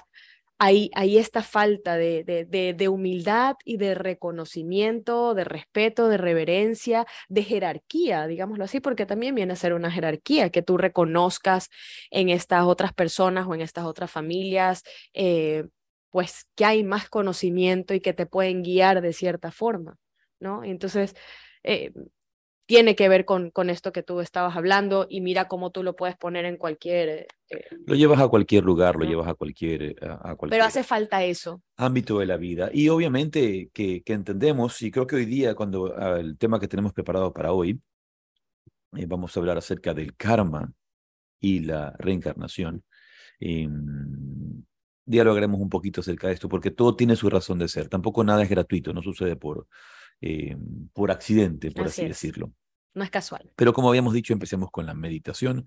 hay, 0.58 1.18
esta 1.18 1.42
falta 1.42 1.96
de, 1.96 2.24
de, 2.24 2.88
humildad 2.88 3.56
y 3.64 3.76
de 3.76 3.94
reconocimiento, 3.94 5.34
de 5.34 5.44
respeto, 5.44 6.08
de 6.08 6.16
reverencia, 6.16 7.06
de 7.28 7.42
jerarquía, 7.42 8.26
digámoslo 8.26 8.64
así, 8.64 8.80
porque 8.80 9.06
también 9.06 9.34
viene 9.34 9.52
a 9.52 9.56
ser 9.56 9.74
una 9.74 9.90
jerarquía 9.90 10.50
que 10.50 10.62
tú 10.62 10.76
reconozcas 10.76 11.70
en 12.10 12.28
estas 12.28 12.64
otras 12.64 12.92
personas 12.92 13.46
o 13.46 13.54
en 13.54 13.60
estas 13.60 13.84
otras 13.84 14.10
familias, 14.10 14.82
eh, 15.12 15.64
pues 16.10 16.46
que 16.54 16.64
hay 16.64 16.84
más 16.84 17.08
conocimiento 17.08 17.92
y 17.94 18.00
que 18.00 18.12
te 18.12 18.26
pueden 18.26 18.62
guiar 18.62 19.02
de 19.02 19.12
cierta 19.12 19.50
forma, 19.50 19.96
¿no? 20.38 20.62
Entonces, 20.62 21.14
eh, 21.64 21.92
tiene 22.66 22.96
que 22.96 23.08
ver 23.08 23.24
con, 23.24 23.50
con 23.50 23.68
esto 23.68 23.92
que 23.92 24.02
tú 24.02 24.20
estabas 24.20 24.56
hablando 24.56 25.06
y 25.08 25.20
mira 25.20 25.48
cómo 25.48 25.70
tú 25.70 25.82
lo 25.82 25.96
puedes 25.96 26.16
poner 26.16 26.44
en 26.44 26.56
cualquier... 26.56 27.08
Eh, 27.08 27.26
eh, 27.50 27.64
lo 27.86 27.94
llevas 27.94 28.20
a 28.20 28.28
cualquier 28.28 28.64
lugar, 28.64 28.96
lo 28.96 29.04
llevas 29.04 29.28
a 29.28 29.34
cualquier, 29.34 29.82
eh, 29.82 29.96
a, 30.00 30.34
cualquier... 30.34 30.50
Pero 30.50 30.64
hace 30.64 30.82
falta 30.82 31.22
eso. 31.24 31.62
Ámbito 31.76 32.18
de 32.18 32.26
la 32.26 32.36
vida. 32.36 32.70
Y 32.72 32.88
obviamente 32.88 33.70
que, 33.72 34.02
que 34.02 34.12
entendemos, 34.14 34.80
y 34.82 34.90
creo 34.90 35.06
que 35.06 35.16
hoy 35.16 35.26
día, 35.26 35.54
cuando 35.54 35.94
ah, 35.96 36.18
el 36.18 36.38
tema 36.38 36.58
que 36.58 36.68
tenemos 36.68 36.92
preparado 36.92 37.32
para 37.32 37.52
hoy, 37.52 37.80
vamos 38.92 39.36
a 39.36 39.40
hablar 39.40 39.58
acerca 39.58 39.92
del 39.92 40.16
karma 40.16 40.72
y 41.40 41.60
la 41.60 41.94
reencarnación. 41.98 42.82
Em, 43.40 44.64
dialogaremos 45.04 45.60
un 45.60 45.68
poquito 45.68 46.00
acerca 46.00 46.28
de 46.28 46.34
esto, 46.34 46.48
porque 46.48 46.70
todo 46.70 46.96
tiene 46.96 47.16
su 47.16 47.28
razón 47.28 47.58
de 47.58 47.68
ser. 47.68 47.88
Tampoco 47.88 48.24
nada 48.24 48.42
es 48.42 48.48
gratuito, 48.48 48.92
no 48.94 49.02
sucede 49.02 49.36
por, 49.36 49.66
eh, 50.20 50.56
por 50.92 51.10
accidente, 51.10 51.70
por 51.70 51.86
así, 51.86 52.06
decirlo. 52.06 52.52
No 52.94 53.04
es 53.04 53.10
casual. 53.10 53.52
Pero 53.56 53.72
como 53.72 53.88
habíamos 53.88 54.14
dicho, 54.14 54.32
empecemos 54.32 54.70
con 54.70 54.86
la 54.86 54.94
meditación. 54.94 55.66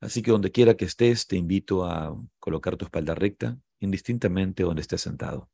Así 0.00 0.22
que 0.22 0.30
donde 0.30 0.50
quiera 0.50 0.76
que 0.76 0.86
estés, 0.86 1.26
te 1.26 1.36
invito 1.36 1.84
a 1.84 2.16
colocar 2.38 2.76
tu 2.76 2.86
espalda 2.86 3.14
recta, 3.14 3.58
indistintamente 3.80 4.62
donde 4.62 4.82
estés 4.82 5.02
sentado. 5.02 5.50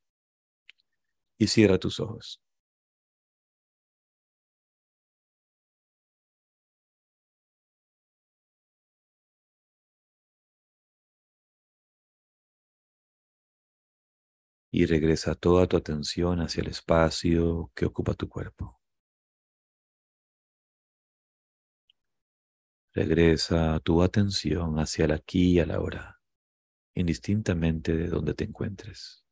Y 1.39 1.49
cierra 1.49 1.79
tus 1.79 2.01
ojos. 2.01 2.41
Y 14.77 14.85
regresa 14.85 15.35
toda 15.35 15.67
tu 15.67 15.79
atención 15.79 16.39
hacia 16.41 16.61
el 16.61 16.69
espacio 16.69 17.73
que 17.75 17.87
ocupa 17.87 18.13
tu 18.13 18.29
cuerpo. 18.29 18.79
Regresa 22.93 23.81
tu 23.81 24.03
atención 24.03 24.79
hacia 24.79 25.07
el 25.07 25.13
aquí 25.13 25.53
y 25.53 25.61
a 25.61 25.67
la 25.67 25.81
hora, 25.81 26.21
indistintamente 26.95 27.97
de 27.97 28.09
donde 28.09 28.35
te 28.35 28.45
encuentres. 28.45 29.25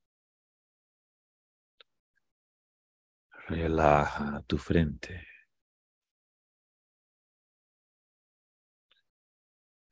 Relaja 3.46 4.42
tu 4.46 4.56
frente. 4.56 5.26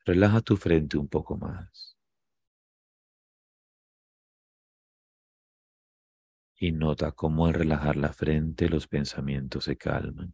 Relaja 0.07 0.41
tu 0.41 0.57
frente 0.57 0.97
un 0.97 1.09
poco 1.09 1.37
más. 1.37 1.92
Y 6.63 6.71
nota 6.71 7.11
cómo 7.11 7.47
al 7.47 7.55
relajar 7.55 7.97
la 7.97 8.13
frente 8.13 8.69
los 8.69 8.87
pensamientos 8.87 9.65
se 9.65 9.77
calman. 9.77 10.33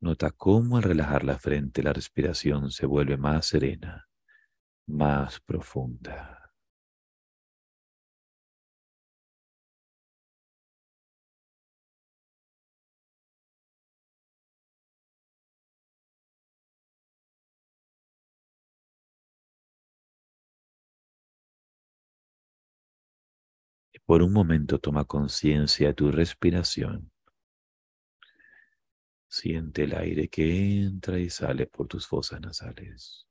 Nota 0.00 0.30
cómo 0.30 0.78
al 0.78 0.84
relajar 0.84 1.22
la 1.22 1.38
frente 1.38 1.82
la 1.82 1.92
respiración 1.92 2.70
se 2.70 2.86
vuelve 2.86 3.18
más 3.18 3.44
serena, 3.44 4.08
más 4.86 5.40
profunda. 5.40 6.47
Por 24.08 24.22
un 24.22 24.32
momento 24.32 24.78
toma 24.78 25.04
conciencia 25.04 25.88
de 25.88 25.92
tu 25.92 26.10
respiración. 26.10 27.12
Siente 29.28 29.84
el 29.84 29.94
aire 29.94 30.28
que 30.28 30.80
entra 30.82 31.18
y 31.18 31.28
sale 31.28 31.66
por 31.66 31.86
tus 31.88 32.06
fosas 32.06 32.40
nasales. 32.40 33.26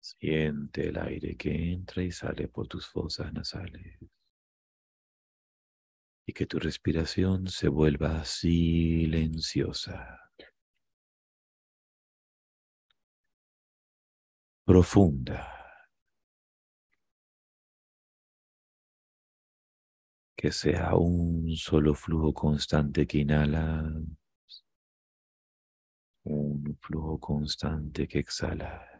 Siente 0.00 0.88
el 0.88 0.98
aire 0.98 1.36
que 1.36 1.50
entra 1.72 2.02
y 2.02 2.10
sale 2.10 2.48
por 2.48 2.66
tus 2.66 2.88
fosas 2.88 3.32
nasales. 3.32 3.98
Y 6.28 6.34
que 6.34 6.44
tu 6.44 6.58
respiración 6.58 7.48
se 7.48 7.68
vuelva 7.68 8.22
silenciosa. 8.26 10.30
Profunda. 14.66 15.40
Que 20.36 20.52
sea 20.52 20.96
un 20.96 21.56
solo 21.56 21.94
flujo 21.94 22.34
constante 22.34 23.06
que 23.06 23.20
inhala. 23.20 23.90
Un 26.24 26.78
flujo 26.82 27.18
constante 27.18 28.06
que 28.06 28.18
exhala. 28.18 28.97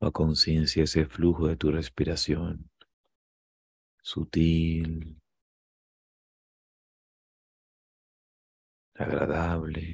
A 0.00 0.10
conciencia 0.10 0.84
ese 0.84 1.06
flujo 1.06 1.46
de 1.48 1.56
tu 1.56 1.70
respiración, 1.72 2.68
sutil, 4.10 4.90
agradable. 9.02 9.84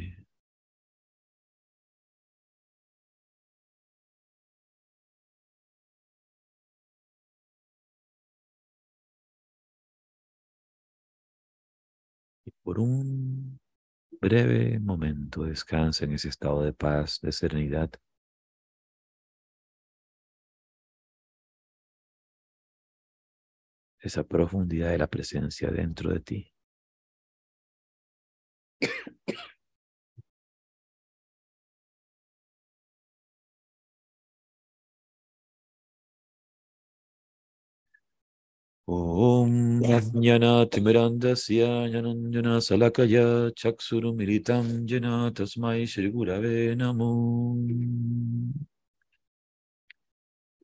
Y 12.45 12.51
por 12.63 12.81
un 12.81 13.59
breve 14.21 14.79
momento 14.81 15.45
descansa 15.45 16.05
en 16.07 16.13
ese 16.15 16.29
estado 16.31 16.63
de 16.63 16.73
paz, 16.73 17.21
de 17.23 17.33
serenidad. 17.33 17.91
Esa 24.07 24.25
profundidad 24.25 24.91
de 24.91 24.99
la 24.99 25.07
presencia 25.07 25.71
dentro 25.71 26.13
de 26.13 26.21
ti. 26.21 26.53
Om 38.89 39.83
Jnanatimirandasya 39.83 41.89
Jnananjana 41.91 42.61
Salakaya 42.61 43.51
Chaksurumiritam 43.51 44.87
Jana 44.87 45.33
Tasmai 45.35 45.87
Shri 45.87 46.13
Gurave 46.13 46.77
Namo 46.77 47.57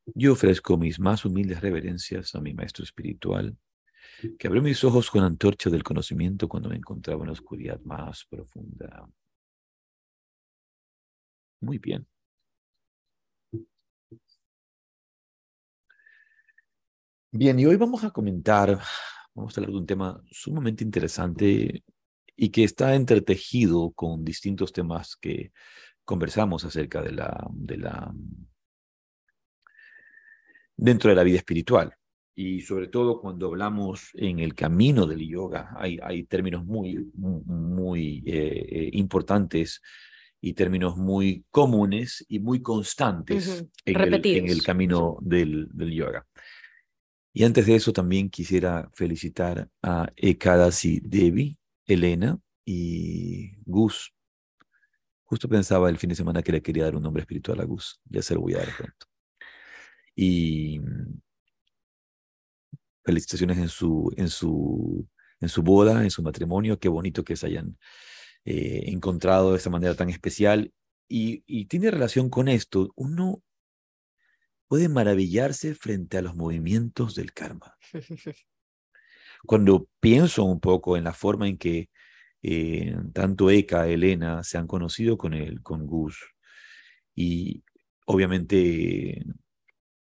yo 0.06 0.32
ofrezco 0.32 0.76
mis 0.76 0.98
más 0.98 1.24
humildes 1.24 1.60
reverencias 1.60 2.34
a 2.34 2.40
mi 2.40 2.54
maestro 2.54 2.84
espiritual, 2.84 3.56
que 4.38 4.46
abrió 4.46 4.62
mis 4.62 4.82
ojos 4.84 5.10
con 5.10 5.24
antorcha 5.24 5.70
del 5.70 5.82
conocimiento 5.82 6.48
cuando 6.48 6.68
me 6.68 6.76
encontraba 6.76 7.22
en 7.22 7.26
la 7.26 7.32
oscuridad 7.32 7.80
más 7.82 8.24
profunda. 8.28 9.08
Muy 11.60 11.78
bien. 11.78 12.06
Bien, 17.30 17.58
y 17.58 17.64
hoy 17.64 17.76
vamos 17.76 18.04
a 18.04 18.10
comentar, 18.10 18.78
vamos 19.34 19.56
a 19.56 19.60
hablar 19.60 19.72
de 19.72 19.78
un 19.78 19.86
tema 19.86 20.22
sumamente 20.30 20.84
interesante 20.84 21.82
y 22.36 22.50
que 22.50 22.64
está 22.64 22.94
entretejido 22.94 23.90
con 23.92 24.24
distintos 24.24 24.72
temas 24.72 25.16
que 25.16 25.52
conversamos 26.04 26.64
acerca 26.64 27.00
de 27.00 27.12
la, 27.12 27.46
de 27.52 27.76
la 27.78 28.12
dentro 30.76 31.10
de 31.10 31.16
la 31.16 31.22
vida 31.22 31.38
espiritual. 31.38 31.94
Y 32.34 32.62
sobre 32.62 32.88
todo 32.88 33.20
cuando 33.20 33.48
hablamos 33.48 34.10
en 34.14 34.38
el 34.38 34.54
camino 34.54 35.06
del 35.06 35.26
yoga, 35.28 35.74
hay, 35.76 35.98
hay 36.02 36.24
términos 36.24 36.64
muy, 36.64 37.10
muy 37.14 38.22
eh, 38.26 38.66
eh, 38.68 38.90
importantes 38.94 39.82
y 40.40 40.54
términos 40.54 40.96
muy 40.96 41.44
comunes 41.50 42.24
y 42.28 42.38
muy 42.38 42.62
constantes 42.62 43.64
en, 43.84 44.00
el, 44.00 44.26
en, 44.26 44.48
el, 44.48 44.62
camino 44.62 45.18
del, 45.20 45.68
del, 45.72 45.92
yoga. 45.92 46.26
Y 47.34 47.44
antes 47.44 47.66
de 47.66 47.76
eso 47.76 47.92
también 47.92 48.30
quisiera 48.30 48.90
felicitar 48.94 49.68
a 49.82 50.10
Ekadasi 50.16 51.00
Devi, 51.00 51.56
Elena 51.86 52.38
y 52.64 53.56
Gus. 53.64 54.12
Justo 55.24 55.48
pensaba 55.48 55.88
el 55.90 55.98
fin 55.98 56.10
de 56.10 56.16
semana 56.16 56.42
que 56.42 56.52
le 56.52 56.62
quería 56.62 56.84
dar 56.84 56.96
un 56.96 57.02
nombre 57.02 57.22
espiritual 57.22 57.60
a 57.60 57.64
Gus, 57.64 58.00
ya 58.04 58.22
se 58.22 58.34
lo 58.34 58.40
voy 58.40 58.54
a 58.54 58.58
dar 58.58 58.76
pronto. 58.76 59.11
Y 60.14 60.80
felicitaciones 63.04 63.58
en 63.58 63.68
su, 63.68 64.12
en 64.16 64.28
su, 64.28 65.08
en 65.40 65.48
su 65.48 65.62
boda, 65.62 66.02
en 66.02 66.10
su 66.10 66.22
matrimonio. 66.22 66.78
Qué 66.78 66.88
bonito 66.88 67.24
que 67.24 67.36
se 67.36 67.46
hayan 67.46 67.78
eh, 68.44 68.84
encontrado 68.86 69.52
de 69.52 69.58
esta 69.58 69.70
manera 69.70 69.94
tan 69.94 70.10
especial. 70.10 70.72
Y, 71.08 71.42
y 71.46 71.66
tiene 71.66 71.90
relación 71.90 72.30
con 72.30 72.48
esto. 72.48 72.92
Uno 72.96 73.42
puede 74.68 74.88
maravillarse 74.88 75.74
frente 75.74 76.18
a 76.18 76.22
los 76.22 76.34
movimientos 76.34 77.14
del 77.14 77.32
karma. 77.32 77.76
Cuando 79.46 79.88
pienso 80.00 80.44
un 80.44 80.60
poco 80.60 80.96
en 80.96 81.04
la 81.04 81.12
forma 81.12 81.48
en 81.48 81.58
que 81.58 81.90
eh, 82.42 82.96
tanto 83.12 83.50
Eka, 83.50 83.88
Elena 83.88 84.42
se 84.42 84.58
han 84.58 84.66
conocido 84.66 85.18
con 85.18 85.34
él, 85.34 85.62
con 85.62 85.86
Gus, 85.86 86.18
y 87.14 87.62
obviamente 88.06 89.24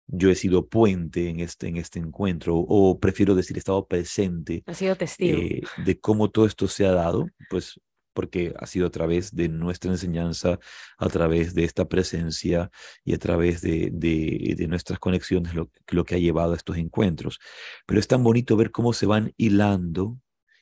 yo 0.08 0.30
he 0.30 0.36
sido 0.36 0.68
puente 0.68 1.30
en 1.30 1.40
este, 1.40 1.68
en 1.68 1.78
este 1.78 2.00
encuentro, 2.00 2.56
o 2.56 3.00
prefiero 3.00 3.36
decir, 3.36 3.58
he 3.58 3.60
estado 3.60 3.88
presente. 3.88 4.64
Ha 4.66 4.74
sido 4.74 4.96
testigo. 4.96 5.38
Eh, 5.38 5.62
de 5.84 6.00
cómo 6.00 6.30
todo 6.30 6.46
esto 6.46 6.68
se 6.68 6.86
ha 6.86 6.92
dado, 6.92 7.28
pues 7.50 7.80
porque 8.14 8.54
ha 8.58 8.66
sido 8.66 8.88
a 8.88 8.92
través 8.92 9.36
de 9.36 9.50
nuestra 9.50 9.92
enseñanza, 9.92 10.58
a 10.98 11.10
través 11.10 11.54
de 11.54 11.66
esta 11.66 11.90
presencia 11.90 12.72
y 13.04 13.14
a 13.14 13.20
través 13.20 13.62
de, 13.62 13.90
de, 13.92 14.56
de 14.58 14.68
nuestras 14.68 15.00
conexiones 15.00 15.54
lo, 15.54 15.70
lo, 15.90 16.06
que 16.06 16.16
ha 16.16 16.18
llevado 16.18 16.54
a 16.54 16.56
estos 16.56 16.78
encuentros. 16.78 17.40
Pero 17.86 18.00
es 18.00 18.08
tan 18.08 18.24
bonito 18.24 18.56
ver 18.56 18.72
cómo 18.72 18.94
se 18.94 19.06
van 19.06 19.34
hilando 19.36 20.18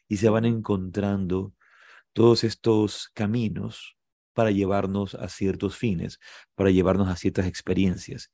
y 0.07 0.17
se 0.17 0.29
van 0.29 0.45
encontrando 0.45 1.53
todos 2.11 2.43
estos 2.43 3.09
caminos 3.13 3.95
para 4.33 4.49
llevarnos 4.49 5.13
a 5.13 5.29
ciertos 5.29 5.77
fines, 5.77 6.19
para 6.55 6.71
llevarnos 6.71 7.07
a 7.07 7.15
ciertas 7.15 7.45
experiencias. 7.45 8.31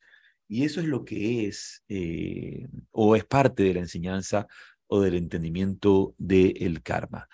Y 0.49 0.65
eso 0.65 0.81
es 0.81 0.87
lo 0.87 1.05
que 1.05 1.47
es, 1.47 1.83
eh, 1.87 2.67
o 2.91 3.15
es 3.15 3.23
parte 3.23 3.63
de 3.63 3.75
la 3.75 3.81
enseñanza 3.81 4.47
o 4.87 4.99
del 4.99 5.13
entendimiento 5.13 6.15
del 6.17 6.81
karma. 6.81 7.29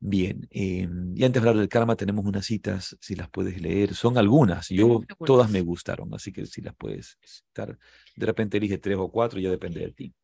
Bien, 0.00 0.48
eh, 0.50 0.88
y 1.14 1.24
antes 1.24 1.42
de 1.42 1.48
hablar 1.48 1.56
del 1.60 1.68
karma 1.68 1.94
tenemos 1.94 2.24
unas 2.24 2.46
citas, 2.46 2.96
si 3.00 3.16
las 3.16 3.28
puedes 3.28 3.60
leer, 3.60 3.94
son 3.94 4.16
algunas, 4.16 4.68
yo 4.68 5.02
todas 5.26 5.50
me 5.50 5.60
gustaron, 5.60 6.14
así 6.14 6.32
que 6.32 6.46
si 6.46 6.62
las 6.62 6.74
puedes 6.74 7.18
citar, 7.20 7.76
de 8.16 8.26
repente 8.26 8.56
elige 8.56 8.78
tres 8.78 8.96
o 8.96 9.10
cuatro, 9.10 9.40
ya 9.40 9.50
depende 9.50 9.80
de 9.80 9.92
ti. 9.92 10.14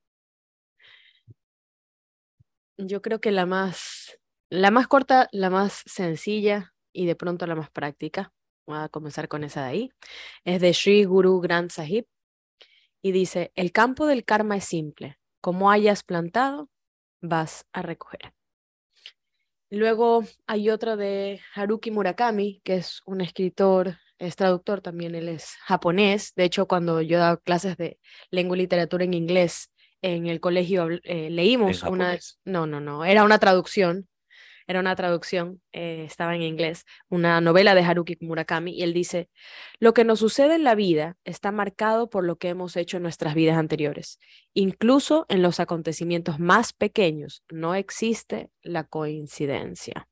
Yo 2.78 3.02
creo 3.02 3.20
que 3.20 3.32
la 3.32 3.46
más, 3.46 4.18
la 4.48 4.70
más 4.70 4.86
corta, 4.86 5.28
la 5.32 5.50
más 5.50 5.82
sencilla 5.84 6.72
y 6.92 7.06
de 7.06 7.16
pronto 7.16 7.46
la 7.46 7.56
más 7.56 7.70
práctica, 7.70 8.32
voy 8.66 8.78
a 8.78 8.88
comenzar 8.88 9.28
con 9.28 9.44
esa 9.44 9.62
de 9.64 9.68
ahí, 9.68 9.90
es 10.44 10.60
de 10.60 10.72
Sri 10.72 11.04
Guru 11.04 11.40
Granth 11.40 11.72
Sahib, 11.72 12.06
y 13.04 13.12
dice, 13.12 13.52
el 13.54 13.70
campo 13.70 14.06
del 14.06 14.24
karma 14.24 14.56
es 14.56 14.64
simple, 14.64 15.18
como 15.42 15.70
hayas 15.70 16.02
plantado, 16.02 16.70
vas 17.20 17.66
a 17.74 17.82
recoger. 17.82 18.32
Luego 19.68 20.24
hay 20.46 20.70
otro 20.70 20.96
de 20.96 21.38
Haruki 21.54 21.90
Murakami, 21.90 22.62
que 22.64 22.76
es 22.76 23.02
un 23.04 23.20
escritor, 23.20 23.98
es 24.18 24.36
traductor 24.36 24.80
también, 24.80 25.14
él 25.14 25.28
es 25.28 25.54
japonés. 25.64 26.32
De 26.34 26.44
hecho, 26.44 26.66
cuando 26.66 27.02
yo 27.02 27.18
daba 27.18 27.36
clases 27.36 27.76
de 27.76 28.00
lengua 28.30 28.56
y 28.56 28.60
literatura 28.60 29.04
en 29.04 29.12
inglés 29.12 29.70
en 30.00 30.26
el 30.26 30.40
colegio, 30.40 30.88
eh, 31.02 31.28
leímos 31.28 31.82
una... 31.82 32.18
No, 32.46 32.66
no, 32.66 32.80
no, 32.80 33.04
era 33.04 33.24
una 33.24 33.38
traducción 33.38 34.08
era 34.66 34.80
una 34.80 34.96
traducción, 34.96 35.60
eh, 35.72 36.04
estaba 36.06 36.34
en 36.34 36.42
inglés, 36.42 36.84
una 37.08 37.40
novela 37.40 37.74
de 37.74 37.82
Haruki 37.82 38.16
Murakami, 38.20 38.72
y 38.72 38.82
él 38.82 38.92
dice, 38.92 39.28
lo 39.78 39.94
que 39.94 40.04
nos 40.04 40.20
sucede 40.20 40.54
en 40.54 40.64
la 40.64 40.74
vida 40.74 41.16
está 41.24 41.52
marcado 41.52 42.08
por 42.08 42.24
lo 42.24 42.36
que 42.36 42.48
hemos 42.48 42.76
hecho 42.76 42.96
en 42.96 43.02
nuestras 43.02 43.34
vidas 43.34 43.58
anteriores. 43.58 44.18
Incluso 44.52 45.26
en 45.28 45.42
los 45.42 45.60
acontecimientos 45.60 46.38
más 46.38 46.72
pequeños 46.72 47.42
no 47.50 47.74
existe 47.74 48.50
la 48.62 48.84
coincidencia. 48.84 50.08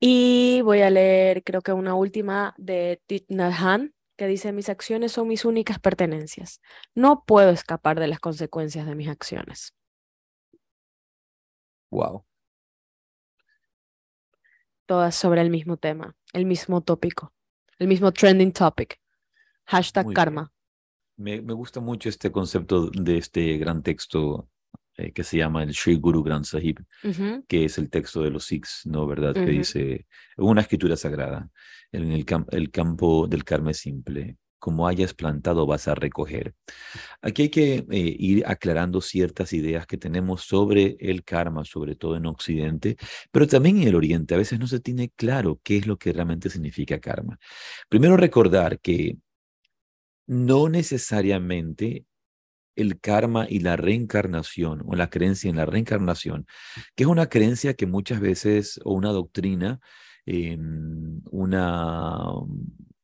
Y 0.00 0.60
voy 0.62 0.82
a 0.82 0.90
leer, 0.90 1.42
creo 1.42 1.62
que 1.62 1.72
una 1.72 1.94
última 1.94 2.54
de 2.58 3.00
Thich 3.06 3.26
Nhat 3.28 3.90
que 4.16 4.26
dice, 4.26 4.52
mis 4.52 4.68
acciones 4.68 5.12
son 5.12 5.28
mis 5.28 5.44
únicas 5.44 5.78
pertenencias. 5.78 6.60
No 6.94 7.24
puedo 7.26 7.50
escapar 7.50 8.00
de 8.00 8.08
las 8.08 8.20
consecuencias 8.20 8.86
de 8.86 8.94
mis 8.94 9.08
acciones. 9.08 9.74
Wow. 11.90 12.24
Todas 14.86 15.14
sobre 15.14 15.40
el 15.40 15.50
mismo 15.50 15.76
tema, 15.76 16.14
el 16.32 16.46
mismo 16.46 16.80
tópico, 16.80 17.32
el 17.78 17.88
mismo 17.88 18.12
trending 18.12 18.52
topic. 18.52 19.00
Hashtag 19.64 20.12
karma. 20.12 20.52
Me, 21.16 21.40
me, 21.40 21.54
gusta 21.54 21.80
mucho 21.80 22.08
este 22.08 22.30
concepto 22.30 22.88
de 22.90 23.18
este 23.18 23.56
gran 23.56 23.82
texto 23.82 24.48
eh, 24.98 25.12
que 25.12 25.24
se 25.24 25.36
llama 25.36 25.62
el 25.62 25.74
Sri 25.74 25.96
Guru 25.96 26.22
Granth 26.22 26.46
Sahib, 26.46 26.82
que 27.46 27.64
es 27.66 27.76
el 27.76 27.90
texto 27.90 28.22
de 28.22 28.30
los 28.30 28.44
Sikhs, 28.44 28.82
¿no? 28.86 29.06
¿Verdad? 29.06 29.34
Que 29.34 29.44
dice, 29.44 30.06
una 30.38 30.62
escritura 30.62 30.96
sagrada, 30.96 31.50
en 31.92 32.12
el, 32.12 32.24
el 32.50 32.70
campo 32.70 33.26
del 33.26 33.44
karma 33.44 33.72
es 33.72 33.78
simple, 33.78 34.38
como 34.66 34.88
hayas 34.88 35.14
plantado 35.14 35.64
vas 35.64 35.86
a 35.86 35.94
recoger. 35.94 36.52
Aquí 37.22 37.42
hay 37.42 37.48
que 37.50 37.86
eh, 37.88 38.16
ir 38.18 38.42
aclarando 38.48 39.00
ciertas 39.00 39.52
ideas 39.52 39.86
que 39.86 39.96
tenemos 39.96 40.42
sobre 40.42 40.96
el 40.98 41.22
karma, 41.22 41.64
sobre 41.64 41.94
todo 41.94 42.16
en 42.16 42.26
Occidente, 42.26 42.96
pero 43.30 43.46
también 43.46 43.80
en 43.80 43.86
el 43.86 43.94
Oriente. 43.94 44.34
A 44.34 44.38
veces 44.38 44.58
no 44.58 44.66
se 44.66 44.80
tiene 44.80 45.10
claro 45.10 45.60
qué 45.62 45.76
es 45.76 45.86
lo 45.86 45.98
que 45.98 46.12
realmente 46.12 46.50
significa 46.50 46.98
karma. 46.98 47.38
Primero 47.88 48.16
recordar 48.16 48.80
que 48.80 49.18
no 50.26 50.68
necesariamente 50.68 52.04
el 52.74 52.98
karma 52.98 53.46
y 53.48 53.60
la 53.60 53.76
reencarnación 53.76 54.82
o 54.84 54.96
la 54.96 55.10
creencia 55.10 55.48
en 55.48 55.54
la 55.54 55.66
reencarnación, 55.66 56.44
que 56.96 57.04
es 57.04 57.08
una 57.08 57.28
creencia 57.28 57.74
que 57.74 57.86
muchas 57.86 58.18
veces, 58.18 58.80
o 58.84 58.94
una 58.94 59.12
doctrina, 59.12 59.78
em, 60.26 61.20
una 61.30 62.32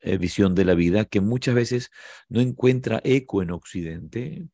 eh, 0.02 0.18
visión 0.18 0.54
de 0.54 0.64
la 0.64 0.74
vida 0.74 1.04
que 1.04 1.20
muchas 1.20 1.54
veces 1.54 1.90
no 2.28 2.40
encuentra 2.40 3.00
eco 3.04 3.42
en 3.42 3.50
Occidente 3.52 4.48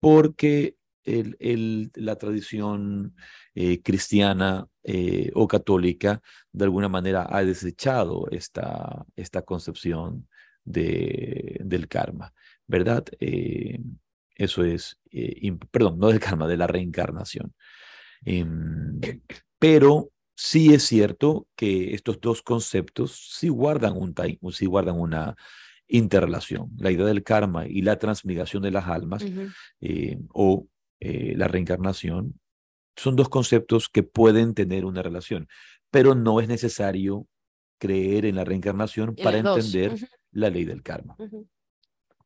porque 0.00 0.76
la 1.06 2.16
tradición 2.16 3.14
eh, 3.54 3.82
cristiana 3.82 4.66
eh, 4.82 5.30
o 5.34 5.46
católica 5.46 6.22
de 6.50 6.64
alguna 6.64 6.88
manera 6.88 7.26
ha 7.28 7.44
desechado 7.44 8.26
esta, 8.30 9.04
esta 9.14 9.42
concepción 9.42 10.26
de, 10.64 11.60
del 11.62 11.88
karma, 11.88 12.32
¿verdad? 12.66 13.04
eso 14.36 14.64
es, 14.64 14.98
perdón, 15.70 15.98
no 15.98 16.08
del 16.08 16.20
karma, 16.20 16.48
de 16.48 16.56
la 16.56 16.66
reencarnación. 16.66 17.54
Em, 18.24 18.98
pero 19.58 20.10
sí 20.34 20.74
es 20.74 20.84
cierto 20.84 21.46
que 21.56 21.94
estos 21.94 22.20
dos 22.20 22.42
conceptos 22.42 23.30
sí 23.32 23.48
guardan, 23.48 23.96
un, 23.96 24.14
sí 24.52 24.66
guardan 24.66 24.98
una 24.98 25.36
interrelación. 25.86 26.70
La 26.78 26.90
idea 26.90 27.06
del 27.06 27.22
karma 27.22 27.66
y 27.66 27.82
la 27.82 27.98
transmigración 27.98 28.62
de 28.62 28.70
las 28.70 28.86
almas 28.86 29.24
eh, 29.80 30.18
o 30.32 30.66
eh, 31.00 31.34
la 31.36 31.48
reencarnación 31.48 32.40
son 32.96 33.16
dos 33.16 33.28
conceptos 33.28 33.88
que 33.88 34.02
pueden 34.02 34.54
tener 34.54 34.84
una 34.84 35.02
relación, 35.02 35.48
pero 35.90 36.14
no 36.14 36.40
es 36.40 36.48
necesario 36.48 37.26
creer 37.78 38.24
en 38.24 38.36
la 38.36 38.44
reencarnación 38.44 39.14
para 39.16 39.38
entender 39.38 39.96
la 40.30 40.48
ley 40.48 40.64
del 40.64 40.82
karma. 40.82 41.16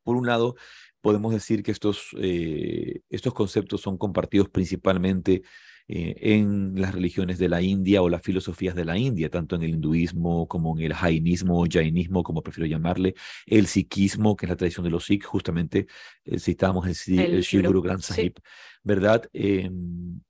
Por 0.03 0.16
un 0.16 0.27
lado, 0.27 0.57
podemos 1.01 1.33
decir 1.33 1.62
que 1.62 1.71
estos, 1.71 2.11
eh, 2.18 3.01
estos 3.09 3.35
conceptos 3.35 3.81
son 3.81 3.99
compartidos 3.99 4.49
principalmente 4.49 5.42
eh, 5.90 6.35
en 6.35 6.79
las 6.79 6.94
religiones 6.94 7.38
de 7.38 7.48
la 7.48 7.62
India 7.62 8.03
o 8.03 8.11
las 8.11 8.20
filosofías 8.20 8.74
de 8.74 8.85
la 8.85 8.98
India, 8.98 9.31
tanto 9.31 9.57
en 9.57 9.62
el 9.62 9.70
hinduismo 9.70 10.46
como 10.46 10.79
en 10.79 10.85
el 10.85 10.92
jainismo 10.92 11.62
o 11.62 11.66
jainismo, 11.66 12.22
como 12.22 12.42
prefiero 12.42 12.66
llamarle, 12.66 13.14
el 13.46 13.66
sikhismo, 13.66 14.37
que 14.37 14.44
es 14.44 14.51
la 14.51 14.57
tradición 14.57 14.85
de 14.85 14.90
los 14.90 15.07
sikhs, 15.07 15.27
justamente 15.27 15.87
eh, 16.24 16.38
citamos 16.38 16.87
el, 16.87 17.18
el, 17.18 17.40
Shri 17.40 17.62
Guru 17.62 17.81
Granth 17.81 18.03
Sahib, 18.03 18.35
¿verdad? 18.85 19.31
Em, 19.33 20.20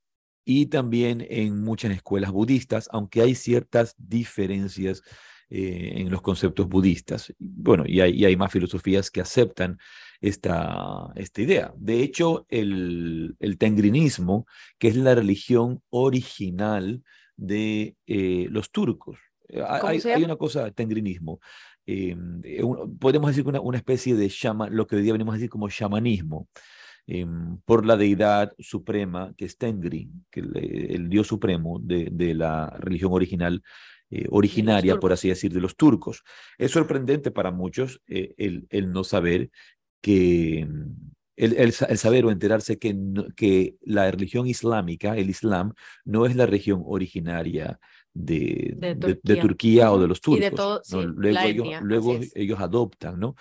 y 0.44 0.66
también 0.66 1.26
en 1.28 1.60
muchas 1.60 1.90
escuelas 1.90 2.30
budistas, 2.30 2.88
aunque 2.92 3.20
hay 3.20 3.34
ciertas 3.34 3.96
diferencias 3.98 5.02
eh, 5.50 5.94
en 5.96 6.08
los 6.08 6.22
conceptos 6.22 6.68
budistas. 6.68 7.34
Bueno, 7.38 7.82
y 7.84 8.00
hay, 8.00 8.12
y 8.12 8.24
hay 8.26 8.36
más 8.36 8.52
filosofías 8.52 9.10
que 9.10 9.20
aceptan 9.20 9.78
esta, 10.20 11.12
esta 11.14 11.42
idea. 11.42 11.72
De 11.76 12.02
hecho, 12.02 12.46
el, 12.48 13.36
el 13.38 13.58
tengrinismo, 13.58 14.46
que 14.78 14.88
es 14.88 14.96
la 14.96 15.14
religión 15.14 15.82
original 15.90 17.02
de 17.36 17.96
eh, 18.06 18.48
los 18.50 18.70
turcos. 18.70 19.18
Eh, 19.48 19.62
hay, 19.66 20.00
hay, 20.00 20.24
una 20.24 20.36
cosa, 20.36 20.70
tengrinismo. 20.72 21.40
Eh, 21.86 22.14
podemos 23.00 23.30
decir 23.30 23.46
una, 23.46 23.60
una 23.60 23.78
especie 23.78 24.14
de 24.14 24.30
lo 24.70 24.86
que 24.86 24.96
hoy 24.96 25.02
día 25.02 25.12
venimos 25.12 25.32
a 25.32 25.36
decir 25.38 25.48
como 25.48 25.70
shamanismo. 25.70 26.48
por 27.64 27.86
la 27.86 27.96
deidad 27.96 28.52
suprema 28.58 29.32
que 29.36 29.46
es 29.46 29.56
Tengri, 29.56 30.10
que 30.30 30.40
el, 30.40 31.08
dios 31.08 31.28
supremo 31.28 31.78
de, 31.80 32.10
de, 32.12 32.34
la 32.34 32.68
religión 32.78 33.12
original 33.12 33.62
originaria, 34.30 34.98
por 34.98 35.12
así 35.12 35.28
decir, 35.28 35.52
de 35.52 35.60
los 35.60 35.76
turcos. 35.76 36.22
Es 36.58 36.72
sorprendente 36.72 37.30
para 37.30 37.50
muchos 37.50 38.02
el, 38.06 38.66
el, 38.68 38.90
no 38.90 39.04
saber 39.04 39.50
que 40.00 40.66
mm, 40.68 41.08
el, 41.36 41.56
el, 41.56 41.72
saber 41.72 42.26
o 42.26 42.30
enterarse 42.30 42.78
que, 42.78 42.96
que 43.36 43.76
la 43.82 44.10
religión 44.10 44.46
islámica, 44.46 45.16
el 45.16 45.30
Islam, 45.30 45.72
no 46.04 46.26
es 46.26 46.34
la 46.34 46.46
religión 46.46 46.82
originaria 46.84 47.78
de, 48.12 48.74
de, 49.22 49.36
Turquía. 49.36 49.92
o 49.92 50.00
de 50.00 50.08
los 50.08 50.20
turcos. 50.20 50.92
Luego, 50.92 51.38
ellos, 51.40 51.82
luego 51.82 52.18
ellos 52.34 52.60
adoptan, 52.60 53.20
¿no? 53.20 53.36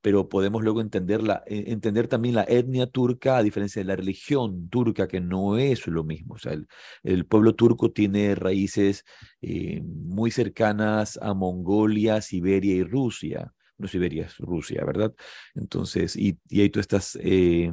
Pero 0.00 0.28
podemos 0.28 0.62
luego 0.62 0.80
entender, 0.80 1.22
la, 1.22 1.44
e, 1.46 1.70
entender 1.70 2.08
también 2.08 2.34
la 2.34 2.44
etnia 2.44 2.86
turca 2.86 3.36
a 3.36 3.42
diferencia 3.42 3.80
de 3.80 3.86
la 3.86 3.96
religión 3.96 4.68
turca, 4.70 5.06
que 5.06 5.20
no 5.20 5.58
es 5.58 5.86
lo 5.86 6.04
mismo. 6.04 6.34
O 6.34 6.38
sea, 6.38 6.54
el, 6.54 6.66
el 7.02 7.26
pueblo 7.26 7.54
turco 7.54 7.92
tiene 7.92 8.34
raíces 8.34 9.04
eh, 9.42 9.82
muy 9.84 10.30
cercanas 10.30 11.18
a 11.20 11.34
Mongolia, 11.34 12.22
Siberia 12.22 12.74
y 12.74 12.82
Rusia 12.82 13.52
no 13.82 13.88
Siberia, 13.88 14.26
es 14.26 14.38
Rusia, 14.38 14.84
¿verdad? 14.84 15.12
Entonces, 15.54 16.16
y, 16.16 16.38
y 16.48 16.62
ahí 16.62 16.70
tú 16.70 16.80
estás, 16.80 17.18
eh, 17.20 17.70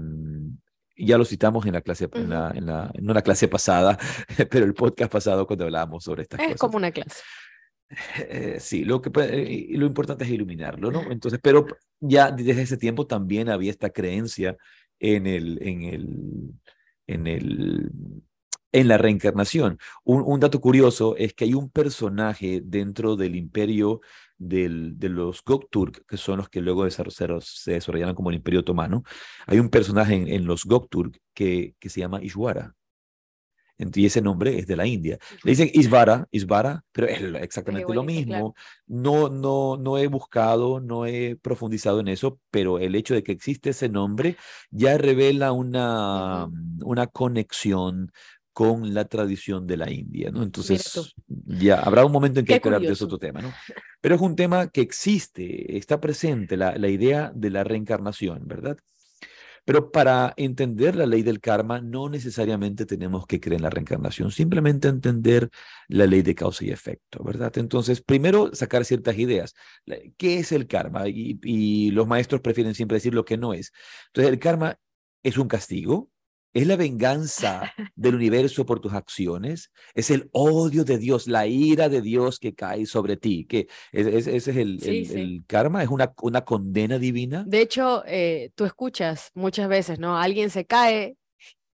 ya 0.97 1.17
lo 1.17 1.23
citamos 1.23 1.65
en 1.65 1.73
la 1.73 1.81
clase, 1.81 2.09
en 2.11 2.29
la, 2.29 2.51
en 2.53 2.65
la, 2.65 2.91
no 2.99 3.13
la 3.13 3.21
clase 3.21 3.47
pasada, 3.47 3.97
pero 4.49 4.65
el 4.65 4.73
podcast 4.73 5.11
pasado 5.11 5.47
cuando 5.47 5.65
hablábamos 5.65 6.03
sobre 6.03 6.23
estas 6.23 6.39
cosas. 6.39 6.55
Es 6.55 6.59
como 6.59 6.77
una 6.77 6.91
clase. 6.91 7.21
Eh, 8.17 8.57
sí, 8.59 8.85
lo, 8.85 9.01
que, 9.01 9.11
eh, 9.21 9.67
lo 9.71 9.85
importante 9.85 10.23
es 10.23 10.29
iluminarlo, 10.29 10.91
¿no? 10.91 11.01
Entonces, 11.11 11.39
pero 11.41 11.65
ya 11.99 12.31
desde 12.31 12.61
ese 12.61 12.77
tiempo 12.77 13.07
también 13.07 13.49
había 13.49 13.71
esta 13.71 13.91
creencia 13.91 14.57
en 14.99 15.27
el, 15.27 15.61
en 15.61 15.83
el, 15.83 16.53
en 17.07 17.27
el, 17.27 17.91
en 18.71 18.87
la 18.87 18.97
reencarnación. 18.97 19.79
Un, 20.03 20.23
un, 20.25 20.39
dato 20.39 20.59
curioso 20.59 21.15
es 21.17 21.33
que 21.33 21.45
hay 21.45 21.53
un 21.53 21.69
personaje 21.69 22.61
dentro 22.63 23.15
del 23.15 23.35
imperio 23.35 24.01
del, 24.39 24.97
de 24.97 25.09
los 25.09 25.43
Gokturk, 25.43 26.05
que 26.07 26.17
son 26.17 26.37
los 26.37 26.49
que 26.49 26.61
luego 26.61 26.89
se, 26.89 27.03
se 27.41 27.71
desarrollaron 27.71 28.15
como 28.15 28.31
el 28.31 28.37
Imperio 28.37 28.61
Otomano, 28.61 29.03
hay 29.45 29.59
un 29.59 29.69
personaje 29.69 30.15
en, 30.15 30.45
los 30.45 30.65
Gokturk 30.65 31.19
que, 31.33 31.75
que 31.79 31.89
se 31.89 31.99
llama 31.99 32.23
Ishwara. 32.23 32.73
Y 33.79 34.05
ese 34.05 34.21
nombre 34.21 34.59
es 34.59 34.67
de 34.67 34.75
la 34.75 34.85
India. 34.85 35.17
Le 35.43 35.51
dicen 35.51 35.69
Isvara, 35.73 36.27
Isvara, 36.31 36.83
pero 36.91 37.07
es 37.07 37.21
exactamente 37.41 37.93
lo 37.93 38.03
mismo. 38.03 38.53
No, 38.87 39.29
no, 39.29 39.77
no 39.77 39.97
he 39.97 40.07
buscado, 40.07 40.81
no 40.81 41.05
he 41.05 41.37
profundizado 41.37 42.01
en 42.01 42.09
eso, 42.09 42.41
pero 42.51 42.79
el 42.79 42.93
hecho 42.95 43.13
de 43.13 43.23
que 43.23 43.31
existe 43.31 43.69
ese 43.69 43.87
nombre 43.87 44.35
ya 44.69 44.97
revela 44.97 45.53
una, 45.53 46.49
una 46.83 47.07
conexión 47.07 48.11
con 48.59 48.93
la 48.93 49.05
tradición 49.05 49.65
de 49.65 49.77
la 49.77 49.89
India, 49.89 50.31
¿no? 50.31 50.43
Entonces, 50.43 51.15
ya 51.45 51.79
habrá 51.79 52.03
un 52.03 52.11
momento 52.11 52.41
en 52.41 52.45
que 52.45 52.59
hablar 52.61 52.81
de 52.81 52.91
ese 52.91 53.05
otro 53.05 53.17
tema, 53.17 53.41
¿no? 53.41 53.53
Pero 54.01 54.15
es 54.15 54.19
un 54.19 54.35
tema 54.35 54.67
que 54.67 54.81
existe, 54.81 55.77
está 55.77 56.01
presente, 56.01 56.57
la, 56.57 56.75
la 56.75 56.89
idea 56.89 57.31
de 57.33 57.51
la 57.51 57.63
reencarnación, 57.63 58.45
¿verdad? 58.45 58.77
Pero 59.63 59.93
para 59.93 60.33
entender 60.35 60.97
la 60.97 61.05
ley 61.05 61.23
del 61.23 61.39
karma, 61.39 61.79
no 61.79 62.09
necesariamente 62.09 62.85
tenemos 62.85 63.25
que 63.25 63.39
creer 63.39 63.59
en 63.59 63.63
la 63.63 63.69
reencarnación, 63.69 64.29
simplemente 64.29 64.89
entender 64.89 65.49
la 65.87 66.05
ley 66.05 66.21
de 66.21 66.35
causa 66.35 66.65
y 66.65 66.71
efecto, 66.71 67.23
¿verdad? 67.23 67.57
Entonces, 67.57 68.01
primero 68.01 68.53
sacar 68.53 68.83
ciertas 68.83 69.17
ideas. 69.17 69.53
¿Qué 70.17 70.39
es 70.39 70.51
el 70.51 70.67
karma? 70.67 71.07
Y, 71.07 71.39
y 71.43 71.91
los 71.91 72.07
maestros 72.07 72.41
prefieren 72.41 72.75
siempre 72.75 72.97
decir 72.97 73.13
lo 73.13 73.23
que 73.23 73.37
no 73.37 73.53
es. 73.53 73.71
Entonces, 74.07 74.33
el 74.33 74.39
karma 74.39 74.77
es 75.23 75.37
un 75.37 75.47
castigo, 75.47 76.09
es 76.53 76.67
la 76.67 76.75
venganza 76.75 77.73
del 77.95 78.15
universo 78.15 78.65
por 78.65 78.79
tus 78.79 78.93
acciones, 78.93 79.71
es 79.93 80.09
el 80.09 80.29
odio 80.31 80.83
de 80.83 80.97
Dios, 80.97 81.27
la 81.27 81.47
ira 81.47 81.89
de 81.89 82.01
Dios 82.01 82.39
que 82.39 82.55
cae 82.55 82.85
sobre 82.85 83.17
ti, 83.17 83.45
que 83.45 83.67
ese 83.91 84.35
es, 84.35 84.47
el, 84.47 84.79
el, 84.83 85.43
karma, 85.45 85.83
es 85.83 85.89
una, 85.89 86.13
una 86.21 86.43
condena 86.43 86.97
divina. 86.97 87.43
De 87.47 87.61
hecho, 87.61 88.03
eh, 88.07 88.51
tú 88.55 88.65
escuchas 88.65 89.31
muchas 89.33 89.69
veces, 89.69 89.99
¿no? 89.99 90.17
Alguien 90.17 90.49
se 90.49 90.65
cae 90.65 91.17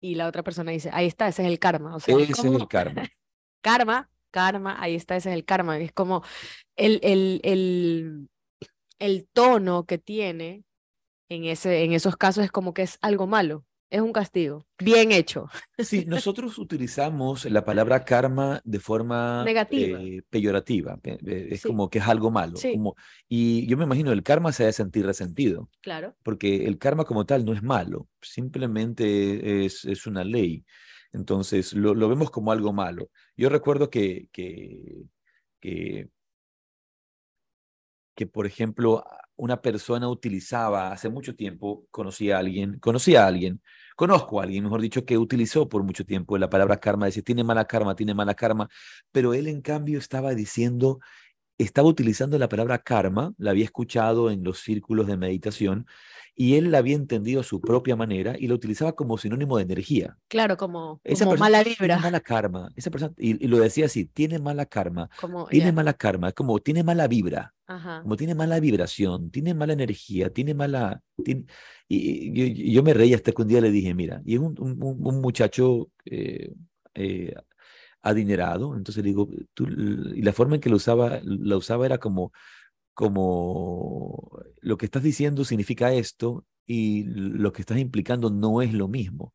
y 0.00 0.14
la 0.14 0.26
otra 0.26 0.42
persona 0.42 0.72
dice, 0.72 0.90
ahí 0.92 1.06
está, 1.06 1.28
ese 1.28 1.42
es 1.42 1.48
el 1.48 1.58
karma. 1.58 1.94
O 1.94 2.00
sea, 2.00 2.16
ese 2.16 2.32
es 2.32 2.44
el 2.44 2.66
karma. 2.66 3.02
karma, 3.60 4.10
karma, 4.30 4.76
ahí 4.80 4.94
está, 4.94 5.16
ese 5.16 5.30
es 5.30 5.34
el 5.34 5.44
karma. 5.44 5.78
Es 5.78 5.92
como 5.92 6.22
el, 6.76 6.98
el, 7.02 7.40
el, 7.44 8.28
el 8.98 9.28
tono 9.32 9.84
que 9.84 9.98
tiene 9.98 10.64
en, 11.28 11.44
ese, 11.44 11.84
en 11.84 11.92
esos 11.92 12.16
casos 12.16 12.44
es 12.44 12.50
como 12.50 12.72
que 12.72 12.82
es 12.82 12.98
algo 13.02 13.26
malo 13.26 13.66
es 13.92 14.00
un 14.00 14.12
castigo. 14.12 14.66
Bien 14.78 15.12
hecho. 15.12 15.48
Sí, 15.78 16.04
nosotros 16.06 16.58
utilizamos 16.58 17.44
la 17.44 17.64
palabra 17.64 18.04
karma 18.04 18.60
de 18.64 18.78
forma 18.78 19.44
negativa, 19.44 20.00
eh, 20.00 20.22
peyorativa. 20.30 20.98
Es 21.02 21.62
como 21.62 21.90
que 21.90 21.98
es 21.98 22.06
algo 22.06 22.30
malo. 22.30 22.54
Como, 22.72 22.96
y 23.28 23.66
yo 23.66 23.76
me 23.76 23.84
imagino 23.84 24.12
el 24.12 24.22
karma 24.22 24.52
se 24.52 24.62
debe 24.62 24.72
sentir 24.72 25.04
resentido. 25.04 25.68
Claro. 25.82 26.14
Porque 26.22 26.64
el 26.64 26.78
karma 26.78 27.04
como 27.04 27.26
tal 27.26 27.44
no 27.44 27.52
es 27.52 27.62
malo, 27.62 28.08
simplemente 28.22 29.66
es, 29.66 29.84
es 29.84 30.06
una 30.06 30.24
ley. 30.24 30.64
Entonces 31.12 31.74
lo, 31.74 31.94
lo, 31.94 32.08
vemos 32.08 32.30
como 32.30 32.52
algo 32.52 32.72
malo. 32.72 33.10
Yo 33.36 33.50
recuerdo 33.50 33.90
que, 33.90 34.28
que, 34.32 35.02
que, 35.60 36.08
que, 38.14 38.26
por 38.26 38.46
ejemplo, 38.46 39.04
una 39.36 39.60
persona 39.60 40.08
utilizaba 40.08 40.92
hace 40.92 41.08
mucho 41.10 41.34
tiempo, 41.34 41.86
conocía 41.90 42.36
a 42.36 42.38
alguien, 42.38 42.78
conocía 42.78 43.24
a 43.24 43.26
alguien 43.26 43.60
Conozco 43.96 44.40
a 44.40 44.44
alguien, 44.44 44.64
mejor 44.64 44.80
dicho, 44.80 45.04
que 45.04 45.18
utilizó 45.18 45.68
por 45.68 45.82
mucho 45.82 46.04
tiempo 46.04 46.38
la 46.38 46.50
palabra 46.50 46.78
karma, 46.78 47.06
decía, 47.06 47.22
tiene 47.22 47.44
mala 47.44 47.66
karma, 47.66 47.94
tiene 47.94 48.14
mala 48.14 48.34
karma, 48.34 48.68
pero 49.10 49.34
él 49.34 49.48
en 49.48 49.60
cambio 49.60 49.98
estaba 49.98 50.34
diciendo, 50.34 51.00
estaba 51.58 51.88
utilizando 51.88 52.38
la 52.38 52.48
palabra 52.48 52.78
karma, 52.78 53.32
la 53.38 53.50
había 53.50 53.64
escuchado 53.64 54.30
en 54.30 54.44
los 54.44 54.60
círculos 54.60 55.06
de 55.06 55.16
meditación, 55.16 55.86
y 56.34 56.54
él 56.56 56.70
la 56.70 56.78
había 56.78 56.96
entendido 56.96 57.40
a 57.40 57.44
su 57.44 57.60
propia 57.60 57.94
manera 57.94 58.34
y 58.38 58.46
la 58.46 58.54
utilizaba 58.54 58.92
como 58.92 59.18
sinónimo 59.18 59.58
de 59.58 59.64
energía. 59.64 60.16
Claro, 60.28 60.56
como, 60.56 61.00
esa 61.04 61.26
mala 61.36 61.62
vibra. 61.62 61.96
Tiene 61.96 62.00
mala 62.00 62.20
karma. 62.20 62.70
Esa 62.74 62.90
persona, 62.90 63.12
y, 63.18 63.46
lo 63.46 63.58
decía 63.58 63.86
así, 63.86 64.06
tiene 64.06 64.38
mala 64.38 64.64
karma. 64.66 65.10
tiene 65.50 65.72
mala 65.72 65.92
karma, 65.92 66.28
es 66.28 66.34
como 66.34 66.58
tiene 66.60 66.82
mala 66.82 67.06
vibra. 67.06 67.54
Como 68.02 68.16
tiene 68.16 68.34
mala 68.34 68.60
vibración, 68.60 69.30
tiene 69.30 69.54
mala 69.54 69.72
energía, 69.72 70.30
tiene 70.30 70.54
mala... 70.54 71.02
y, 71.88 72.72
yo, 72.72 72.82
me 72.82 72.94
reía 72.94 73.16
hasta 73.16 73.32
que 73.32 73.42
un 73.42 73.48
día 73.48 73.60
le 73.60 73.70
dije, 73.70 73.94
mira, 73.94 74.22
y 74.24 74.34
es 74.34 74.40
un, 74.40 74.56
un, 74.58 75.20
muchacho 75.20 75.90
eh, 76.04 76.52
eh, 76.94 77.34
adinerado, 78.00 78.76
entonces 78.76 79.04
le 79.04 79.10
digo, 79.10 79.28
tú, 79.54 79.66
y 79.66 80.22
la 80.22 80.32
forma 80.32 80.56
en 80.56 80.60
que 80.60 80.70
lo 80.70 80.76
usaba, 80.76 81.20
la 81.22 81.56
usaba 81.56 81.86
era 81.86 81.98
como 81.98 82.32
como 82.94 84.30
lo 84.60 84.76
que 84.76 84.86
estás 84.86 85.02
diciendo 85.02 85.44
significa 85.44 85.92
esto 85.92 86.46
y 86.66 87.04
lo 87.04 87.52
que 87.52 87.62
estás 87.62 87.78
implicando 87.78 88.30
no 88.30 88.62
es 88.62 88.72
lo 88.72 88.88
mismo. 88.88 89.32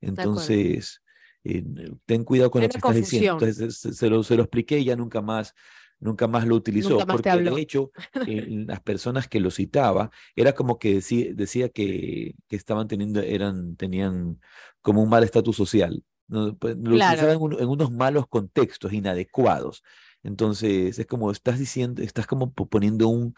Entonces, 0.00 1.02
eh, 1.44 1.64
ten 2.06 2.24
cuidado 2.24 2.50
con 2.50 2.62
lo 2.62 2.68
que 2.68 2.76
estás 2.76 2.94
diciendo. 2.94 3.32
Entonces, 3.44 3.78
se, 3.78 4.08
lo, 4.08 4.22
se 4.22 4.36
lo 4.36 4.42
expliqué 4.42 4.78
y 4.78 4.84
ya 4.84 4.96
nunca 4.96 5.20
más, 5.20 5.54
nunca 6.00 6.26
más 6.26 6.46
lo 6.46 6.56
utilizó. 6.56 6.98
porque 7.06 7.30
de 7.30 7.60
hecho, 7.60 7.92
las 8.66 8.80
personas 8.80 9.28
que 9.28 9.40
lo 9.40 9.50
citaba, 9.50 10.10
era 10.34 10.54
como 10.54 10.78
que 10.78 10.94
decía, 10.94 11.32
decía 11.34 11.68
que, 11.68 12.34
que, 12.48 12.56
estaban 12.56 12.88
teniendo, 12.88 13.20
eran, 13.20 13.76
tenían 13.76 14.40
como 14.82 15.02
un 15.02 15.08
mal 15.08 15.22
estatus 15.22 15.56
social. 15.56 16.02
Pues, 16.26 16.76
lo 16.76 16.94
utilizaban 16.94 17.38
en 17.58 17.68
unos 17.68 17.90
malos 17.90 18.26
contextos 18.28 18.92
inadecuados. 18.92 19.82
Entonces, 20.22 20.98
es 20.98 21.06
como 21.06 21.30
estás 21.30 21.58
diciendo, 21.58 22.02
estás 22.02 22.26
como 22.26 22.52
poniendo 22.52 23.08
un, 23.08 23.34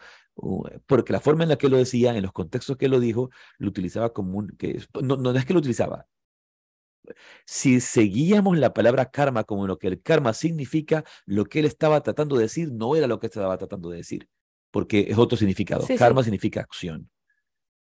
porque 0.85 1.13
la 1.13 1.19
forma 1.19 1.43
en 1.43 1.49
la 1.49 1.57
que 1.57 1.69
lo 1.69 1.77
decía, 1.77 2.15
en 2.15 2.23
los 2.23 2.33
contextos 2.33 2.77
que 2.77 2.89
lo 2.89 2.99
dijo, 2.99 3.29
lo 3.57 3.69
utilizaba 3.69 4.13
como 4.13 4.37
un, 4.37 4.49
que 4.57 4.81
no, 5.01 5.15
no 5.17 5.31
es 5.31 5.45
que 5.45 5.53
lo 5.53 5.59
utilizaba. 5.59 6.07
Si 7.45 7.79
seguíamos 7.79 8.57
la 8.57 8.73
palabra 8.73 9.11
karma 9.11 9.43
como 9.43 9.67
lo 9.67 9.77
que 9.77 9.87
el 9.87 10.01
karma 10.01 10.33
significa, 10.33 11.03
lo 11.25 11.45
que 11.45 11.59
él 11.59 11.65
estaba 11.65 12.01
tratando 12.01 12.37
de 12.37 12.43
decir 12.43 12.71
no 12.71 12.95
era 12.95 13.07
lo 13.07 13.19
que 13.19 13.27
estaba 13.27 13.57
tratando 13.57 13.89
de 13.89 13.97
decir, 13.97 14.29
porque 14.71 15.07
es 15.09 15.17
otro 15.17 15.37
significado. 15.37 15.85
karma 15.97 16.23
significa 16.23 16.61
acción, 16.61 17.09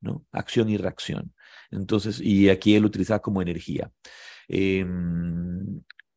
¿no? 0.00 0.24
Acción 0.32 0.68
y 0.68 0.76
reacción. 0.76 1.34
Entonces, 1.70 2.20
y 2.20 2.48
aquí 2.48 2.74
él 2.74 2.84
utilizaba 2.84 3.20
como 3.20 3.42
energía. 3.42 3.92
Eh, 4.48 4.84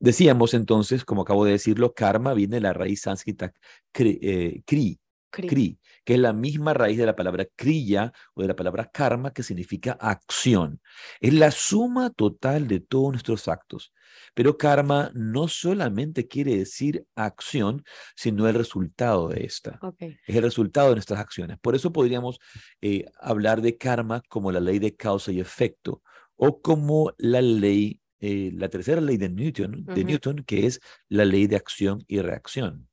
Decíamos 0.03 0.53
entonces, 0.53 1.05
como 1.05 1.21
acabo 1.21 1.45
de 1.45 1.53
decirlo, 1.53 1.93
karma 1.93 2.33
viene 2.33 2.57
de 2.57 2.61
la 2.61 2.73
raíz 2.73 3.03
sánscrita 3.03 3.53
eh, 3.93 4.61
kri, 4.65 4.99
kri, 5.34 5.80
que 6.06 6.13
es 6.13 6.19
la 6.19 6.34
misma 6.34 6.74
raíz 6.74 6.98
de 6.98 7.06
la 7.06 7.15
palabra 7.15 7.46
kriya 7.56 8.13
o 8.34 8.41
de 8.41 8.48
la 8.48 8.56
palabra 8.56 8.89
karma, 8.91 9.34
que 9.34 9.43
significa 9.43 9.93
acción. 9.93 10.80
Es 11.19 11.34
la 11.34 11.52
suma 11.52 12.12
total 12.12 12.67
de 12.67 12.80
todos 12.80 13.12
nuestros 13.12 13.48
actos. 13.48 13.93
Pero 14.36 14.58
karma 14.58 15.12
no 15.15 15.48
solamente 15.48 16.28
quiere 16.28 16.56
decir 16.56 17.06
acción, 17.15 17.84
sino 18.15 18.48
el 18.48 18.54
resultado 18.54 19.28
de 19.30 19.46
esta. 19.46 19.80
Es 20.00 20.36
el 20.36 20.43
resultado 20.43 20.89
de 20.89 20.96
nuestras 20.96 21.19
acciones. 21.19 21.58
Por 21.60 21.76
eso 21.76 21.91
podríamos 21.91 22.39
eh, 22.82 23.06
hablar 23.19 23.62
de 23.62 23.78
karma 23.78 24.22
como 24.30 24.52
la 24.52 24.60
ley 24.60 24.80
de 24.80 24.96
causa 24.96 25.32
y 25.32 25.39
efecto 25.39 26.04
o 26.36 26.62
como 26.62 27.12
la 27.17 27.41
ley 27.41 28.00
eh, 28.26 28.52
la 28.54 28.69
tercera 28.69 29.02
ley 29.02 29.17
de 29.17 29.28
Newton, 29.28 29.84
de 29.84 30.06
Newton, 30.06 30.46
que 30.48 30.65
es 30.65 30.80
la 31.10 31.26
ley 31.26 31.46
de 31.46 31.58
acción 31.58 32.06
y 32.08 32.22
reacción. 32.22 32.88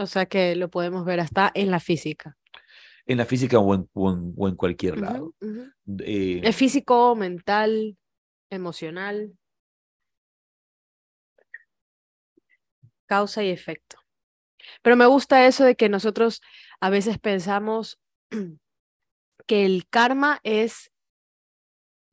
O 0.00 0.06
sea 0.06 0.24
que 0.24 0.56
lo 0.56 0.70
podemos 0.70 1.04
ver 1.04 1.20
hasta 1.20 1.52
en 1.54 1.70
la 1.70 1.78
física. 1.78 2.38
En 3.04 3.18
la 3.18 3.26
física 3.26 3.58
o 3.58 3.74
en, 3.74 3.88
o 3.92 4.48
en, 4.48 4.56
cualquier 4.56 4.98
lado. 4.98 5.34
Eh, 5.98 6.40
¿Es 6.42 6.56
físico, 6.56 7.14
mental, 7.14 7.98
emocional? 8.48 9.36
Causa 13.04 13.42
y 13.42 13.50
efecto. 13.50 13.98
Pero 14.80 14.96
me 14.96 15.04
gusta 15.04 15.46
eso 15.46 15.64
de 15.64 15.76
que 15.76 15.90
nosotros 15.90 16.40
a 16.80 16.88
veces 16.88 17.18
pensamos 17.18 18.00
que 19.46 19.66
el 19.66 19.86
karma 19.86 20.40
es, 20.44 20.90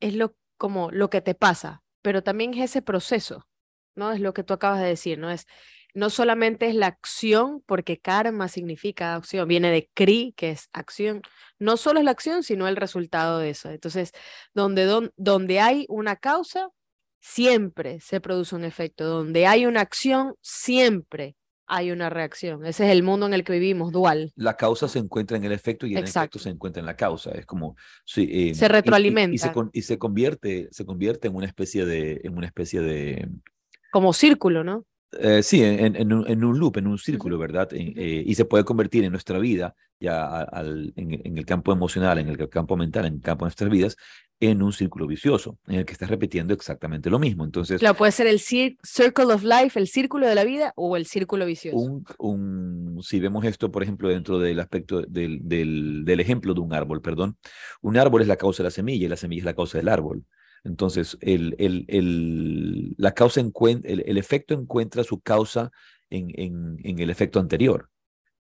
es 0.01 0.13
lo 0.13 0.35
como 0.57 0.91
lo 0.91 1.09
que 1.09 1.21
te 1.21 1.35
pasa, 1.35 1.83
pero 2.01 2.21
también 2.21 2.53
es 2.53 2.71
ese 2.71 2.81
proceso, 2.81 3.47
¿no? 3.95 4.11
Es 4.11 4.19
lo 4.19 4.33
que 4.33 4.43
tú 4.43 4.53
acabas 4.53 4.81
de 4.81 4.87
decir, 4.87 5.19
¿no? 5.19 5.29
Es, 5.29 5.45
no 5.97 6.11
solamente 6.11 6.67
es 6.67 6.75
la 6.75 6.85
acción, 6.85 7.63
porque 7.65 7.97
karma 7.97 8.49
significa 8.49 9.15
acción, 9.15 9.47
viene 9.47 9.71
de 9.71 9.89
kri, 9.95 10.31
que 10.37 10.51
es 10.51 10.69
acción. 10.71 11.23
No 11.57 11.75
solo 11.75 11.97
es 11.97 12.05
la 12.05 12.11
acción, 12.11 12.43
sino 12.43 12.67
el 12.67 12.75
resultado 12.75 13.39
de 13.39 13.49
eso. 13.49 13.71
Entonces, 13.71 14.11
donde, 14.53 15.09
donde 15.15 15.59
hay 15.59 15.87
una 15.89 16.15
causa, 16.15 16.69
siempre 17.19 17.99
se 17.99 18.21
produce 18.21 18.55
un 18.55 18.63
efecto. 18.63 19.05
Donde 19.05 19.47
hay 19.47 19.65
una 19.65 19.81
acción, 19.81 20.35
siempre 20.39 21.35
hay 21.65 21.89
una 21.89 22.11
reacción. 22.11 22.63
Ese 22.67 22.85
es 22.85 22.91
el 22.91 23.01
mundo 23.01 23.25
en 23.25 23.33
el 23.33 23.43
que 23.43 23.53
vivimos, 23.53 23.91
dual. 23.91 24.31
La 24.35 24.55
causa 24.55 24.87
se 24.87 24.99
encuentra 24.99 25.35
en 25.35 25.45
el 25.45 25.51
efecto 25.51 25.87
y 25.87 25.95
el 25.95 26.03
efecto 26.03 26.37
se 26.37 26.49
encuentra 26.49 26.79
en 26.79 26.85
la 26.85 26.95
causa. 26.95 27.31
Es 27.31 27.47
como 27.47 27.75
eh, 28.17 28.53
se 28.53 28.67
retroalimenta 28.67 29.33
y, 29.33 29.39
se, 29.39 29.51
y, 29.73 29.81
se, 29.81 29.97
convierte, 29.97 30.67
se 30.69 30.85
convierte 30.85 31.27
en 31.27 31.35
una 31.35 31.47
especie 31.47 31.87
de, 31.87 32.21
en 32.23 32.37
una 32.37 32.45
especie 32.45 32.81
de 32.81 33.27
como 33.91 34.13
círculo, 34.13 34.63
¿no? 34.63 34.85
Eh, 35.13 35.41
sí, 35.41 35.63
en, 35.63 35.95
en, 35.95 36.11
un, 36.11 36.27
en, 36.27 36.43
un, 36.43 36.59
loop, 36.59 36.77
en 36.77 36.87
un 36.87 36.97
círculo, 36.97 37.37
¿verdad? 37.37 37.69
Eh, 37.71 38.23
y 38.25 38.35
se 38.35 38.45
puede 38.45 38.65
convertir 38.65 39.05
en 39.05 39.11
nuestra 39.11 39.39
vida, 39.39 39.73
ya 39.99 40.41
al, 40.41 40.91
en, 40.97 41.37
el 41.37 41.45
campo 41.45 41.71
emocional, 41.71 42.17
en 42.19 42.27
el 42.27 42.49
campo 42.49 42.75
mental, 42.75 43.05
en 43.05 43.15
el 43.15 43.21
campo 43.21 43.45
de 43.45 43.47
nuestras 43.47 43.69
vidas, 43.69 43.95
en 44.39 44.61
un 44.61 44.73
círculo 44.73 45.07
vicioso, 45.07 45.57
en 45.67 45.75
el 45.75 45.85
que 45.85 45.93
estás 45.93 46.09
repitiendo 46.09 46.53
exactamente 46.53 47.09
lo 47.09 47.19
mismo. 47.19 47.45
Entonces, 47.45 47.79
claro, 47.79 47.95
puede 47.95 48.11
ser 48.11 48.27
el 48.27 48.39
circle 48.39 49.33
of 49.33 49.43
life, 49.43 49.79
el 49.79 49.87
círculo 49.87 50.27
de 50.27 50.35
la 50.35 50.43
vida, 50.43 50.73
o 50.75 50.97
el 50.97 51.05
círculo 51.05 51.45
vicioso. 51.45 51.77
Un, 51.77 52.05
un, 52.19 53.01
si 53.01 53.19
vemos 53.21 53.45
esto, 53.45 53.71
por 53.71 53.83
ejemplo, 53.83 54.09
dentro 54.09 54.39
del 54.39 54.59
aspecto 54.59 55.01
del, 55.03 55.39
del, 55.41 56.03
del 56.03 56.19
ejemplo 56.19 56.53
de 56.53 56.59
un 56.59 56.73
árbol, 56.73 57.01
perdón, 57.01 57.37
un 57.81 57.97
árbol 57.97 58.21
es 58.21 58.27
la 58.27 58.35
causa 58.35 58.61
de 58.61 58.67
la 58.67 58.71
semilla 58.71 59.05
y 59.05 59.09
la 59.09 59.17
semilla 59.17 59.39
es 59.39 59.45
la 59.45 59.55
causa 59.55 59.77
del 59.77 59.87
árbol. 59.87 60.25
Entonces, 60.63 61.17
el, 61.21 61.55
el, 61.59 61.85
el, 61.87 62.95
la 62.97 63.13
causa 63.13 63.41
el, 63.41 64.03
el, 64.05 64.17
efecto 64.17 64.53
encuentra 64.53 65.03
su 65.03 65.19
causa 65.21 65.71
en, 66.09 66.29
en, 66.35 66.77
en 66.83 66.99
el 66.99 67.09
efecto 67.09 67.39
anterior. 67.39 67.89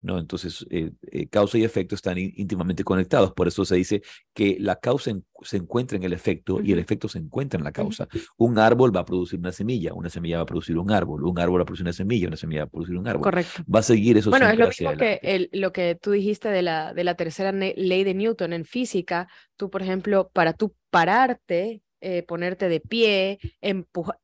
¿no? 0.07 0.19
Entonces, 0.19 0.65
eh, 0.71 0.93
eh, 1.11 1.29
causa 1.29 1.59
y 1.59 1.65
efecto 1.65 1.95
están 1.95 2.17
íntimamente 2.17 2.85
conectados. 2.85 3.33
Por 3.33 3.49
eso 3.49 3.65
se 3.65 3.77
dice 3.77 4.03
que 4.33 4.57
la 4.61 4.77
causa 4.77 5.11
se 5.43 5.57
encuentra 5.57 5.97
en 5.97 6.05
el 6.05 6.13
efecto 6.13 6.61
y 6.63 6.73
el 6.73 6.79
efecto 6.79 7.09
se 7.09 7.19
encuentra 7.19 7.59
en 7.59 7.65
la 7.65 7.73
causa. 7.73 8.07
Un 8.37 8.59
árbol 8.59 8.95
va 8.95 9.01
a 9.01 9.05
producir 9.05 9.39
una 9.39 9.53
semilla, 9.53 9.93
una 9.95 10.09
semilla 10.09 10.37
va 10.37 10.43
a 10.45 10.47
producir 10.47 10.79
un 10.79 10.91
árbol, 10.91 11.25
un 11.25 11.39
árbol 11.39 11.61
va 11.61 11.63
a 11.63 11.67
producir 11.67 11.85
una 11.85 11.93
semilla, 11.93 12.29
una 12.29 12.37
semilla 12.37 12.63
va 12.63 12.67
a 12.67 12.71
producir 12.71 12.97
un 12.97 13.09
árbol. 13.09 13.23
Correcto. 13.23 13.63
Va 13.73 13.81
a 13.81 13.83
seguir 13.83 14.17
eso. 14.17 14.31
Bueno, 14.31 14.49
es 14.49 14.59
lo 14.59 14.69
mismo 14.69 14.97
que 14.97 15.19
el, 15.23 15.51
lo 15.53 15.73
que 15.73 15.99
tú 16.01 16.13
dijiste 16.13 16.49
de 16.49 16.63
la, 16.63 16.95
de 16.95 17.05
la 17.05 17.17
tercera 17.17 17.53
ley 17.53 18.05
de 18.05 18.15
Newton 18.15 18.53
en 18.53 18.65
física. 18.65 19.29
Tú, 19.57 19.71
por 19.71 19.83
ejemplo, 19.83 20.31
para 20.33 20.53
tú 20.53 20.75
pararte 20.91 21.83
eh, 22.01 22.23
ponerte 22.23 22.69
de 22.69 22.81
pie, 22.81 23.39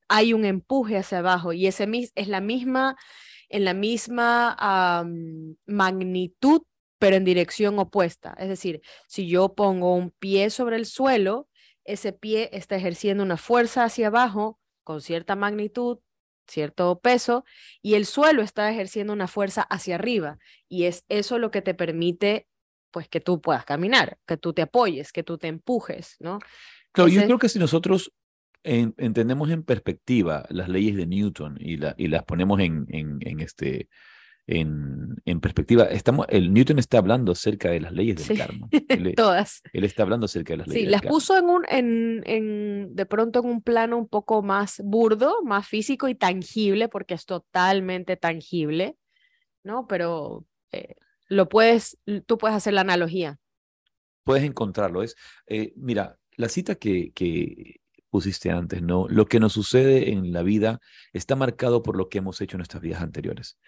hay 0.08 0.32
un 0.32 0.44
empuje 0.44 0.96
hacia 0.96 1.18
abajo 1.18 1.52
y 1.52 1.66
ese 1.66 1.88
es 2.14 2.28
la 2.28 2.40
misma, 2.40 2.96
en 3.48 3.64
la 3.64 3.74
misma 3.74 5.04
magnitud, 5.66 6.62
pero 6.98 7.16
en 7.16 7.24
dirección 7.24 7.78
opuesta. 7.78 8.34
Es 8.38 8.48
decir, 8.48 8.80
si 9.08 9.26
yo 9.28 9.54
pongo 9.54 9.94
un 9.94 10.10
pie 10.10 10.50
sobre 10.50 10.76
el 10.76 10.86
suelo, 10.86 11.48
ese 11.84 12.12
pie 12.12 12.50
está 12.52 12.76
ejerciendo 12.76 13.24
una 13.24 13.36
fuerza 13.36 13.84
hacia 13.84 14.08
abajo 14.08 14.60
con 14.84 15.00
cierta 15.00 15.34
magnitud, 15.36 15.98
cierto 16.46 17.00
peso, 17.00 17.44
y 17.80 17.94
el 17.94 18.06
suelo 18.06 18.42
está 18.42 18.70
ejerciendo 18.70 19.12
una 19.12 19.28
fuerza 19.28 19.62
hacia 19.62 19.96
arriba. 19.96 20.38
Y 20.68 20.84
es 20.84 21.04
eso 21.08 21.38
lo 21.38 21.50
que 21.50 21.62
te 21.62 21.74
permite 21.74 22.46
pues 22.92 23.08
que 23.08 23.20
tú 23.20 23.40
puedas 23.40 23.64
caminar, 23.64 24.18
que 24.26 24.36
tú 24.36 24.52
te 24.52 24.62
apoyes, 24.62 25.12
que 25.12 25.22
tú 25.22 25.38
te 25.38 25.48
empujes, 25.48 26.16
¿no? 26.20 26.38
Claro, 26.92 27.08
yo 27.08 27.24
creo 27.24 27.38
que 27.38 27.48
si 27.48 27.58
nosotros 27.58 28.12
entendemos 28.64 29.50
en 29.50 29.64
perspectiva 29.64 30.46
las 30.50 30.68
leyes 30.68 30.96
de 30.96 31.06
Newton 31.06 31.56
y, 31.58 31.76
la, 31.76 31.94
y 31.98 32.08
las 32.08 32.22
ponemos 32.24 32.60
en, 32.60 32.86
en, 32.90 33.40
este, 33.40 33.88
en, 34.46 35.16
en, 35.24 35.40
perspectiva, 35.40 35.84
estamos, 35.84 36.26
el 36.28 36.52
Newton 36.52 36.78
está 36.78 36.98
hablando 36.98 37.32
acerca 37.32 37.70
de 37.70 37.80
las 37.80 37.92
leyes 37.92 38.26
del 38.26 38.38
karma. 38.38 38.68
Todas. 39.16 39.62
Él 39.72 39.84
está 39.84 40.04
hablando 40.04 40.26
acerca 40.26 40.52
de 40.52 40.58
las 40.58 40.68
leyes 40.68 40.84
sí, 40.84 40.90
las 40.90 41.02
puso 41.02 41.36
en 41.36 41.46
un, 41.46 41.64
en, 41.68 42.22
en, 42.24 42.94
de 42.94 43.06
pronto 43.06 43.40
en 43.40 43.46
un 43.46 43.62
plano 43.62 43.98
un 43.98 44.08
poco 44.08 44.42
más 44.42 44.80
burdo, 44.84 45.42
más 45.42 45.66
físico 45.66 46.08
y 46.08 46.14
tangible, 46.14 46.88
porque 46.88 47.14
es 47.14 47.26
totalmente 47.26 48.16
tangible, 48.16 48.96
¿no? 49.64 49.88
Pero 49.88 50.46
eh, 50.70 50.94
lo 51.28 51.48
puedes, 51.48 51.98
tú 52.26 52.38
puedes 52.38 52.56
hacer 52.56 52.74
la 52.74 52.82
analogía. 52.82 53.38
Puedes 54.24 54.44
encontrarlo. 54.44 55.02
Es, 55.02 55.16
eh, 55.48 55.72
mira, 55.74 56.16
la 56.42 56.48
cita 56.50 56.74
que, 56.74 57.12
que 57.14 57.80
pusiste 58.12 58.50
antes, 58.50 58.82
¿no? 58.82 59.08
Lo 59.08 59.24
que 59.26 59.40
nos 59.40 59.54
sucede 59.54 60.10
en 60.10 60.32
la 60.34 60.42
vida 60.42 60.80
está 61.14 61.34
marcado 61.34 61.82
por 61.82 61.96
lo 61.96 62.10
que 62.10 62.18
hemos 62.18 62.40
hecho 62.42 62.56
en 62.56 62.58
nuestras 62.58 62.82
vidas 62.82 63.00
anteriores. 63.00 63.58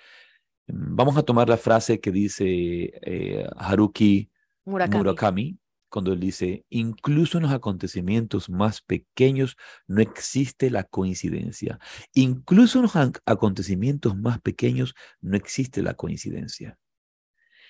Mm, 0.67 0.97
vamos 0.97 1.17
a 1.17 1.23
tomar 1.23 1.49
la 1.49 1.57
frase 1.57 1.99
que 1.99 2.13
dice 2.13 2.45
eh, 2.47 3.47
Haruki 3.57 4.31
Murakami. 4.67 5.59
cuando 5.89 6.13
él 6.13 6.21
dice, 6.21 6.67
incluso 6.69 7.39
en 7.39 7.45
los 7.45 7.53
acontecimientos 7.53 8.51
más 8.51 8.83
pequeños 8.83 9.57
no 9.87 10.03
existe 10.03 10.71
la 10.71 10.85
coincidencia. 10.85 11.79
Incluso 12.13 12.81
en 12.81 12.83
los 12.83 12.97
acontecimientos 13.25 14.17
más 14.17 14.41
pequeños 14.41 14.95
no 15.23 15.37
existe 15.37 15.83
la 15.83 15.95
coincidencia. 15.95 16.79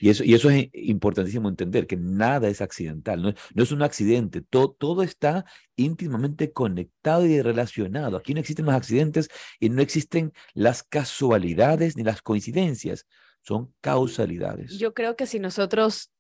Y 0.01 0.11
eso, 0.11 0.25
y 0.25 0.35
eso 0.35 0.51
es 0.51 0.69
importantísimo 0.73 1.49
entender, 1.49 1.87
que 1.87 1.97
nada 1.97 2.49
es 2.49 2.61
accidental, 2.61 3.23
no, 3.23 3.35
no 3.55 3.63
es 3.63 3.73
un 3.73 3.83
accidente, 3.83 4.43
todo, 4.43 4.73
todo 4.73 5.03
está 5.03 5.45
íntimamente 5.77 6.53
conectado 6.53 7.27
y 7.27 7.41
relacionado. 7.41 8.17
Aquí 8.17 8.35
no 8.35 8.41
existen 8.41 8.67
los 8.67 8.75
accidentes 8.75 9.29
y 9.61 9.69
no 9.69 9.83
existen 9.83 10.33
las 10.53 10.83
casualidades 10.83 11.97
ni 11.97 12.03
las 12.03 12.23
coincidencias, 12.23 13.07
son 13.43 13.75
causalidades. 13.81 14.79
Yo 14.79 14.95
creo 14.95 15.17
que 15.17 15.27
si 15.27 15.39
nosotros 15.39 16.11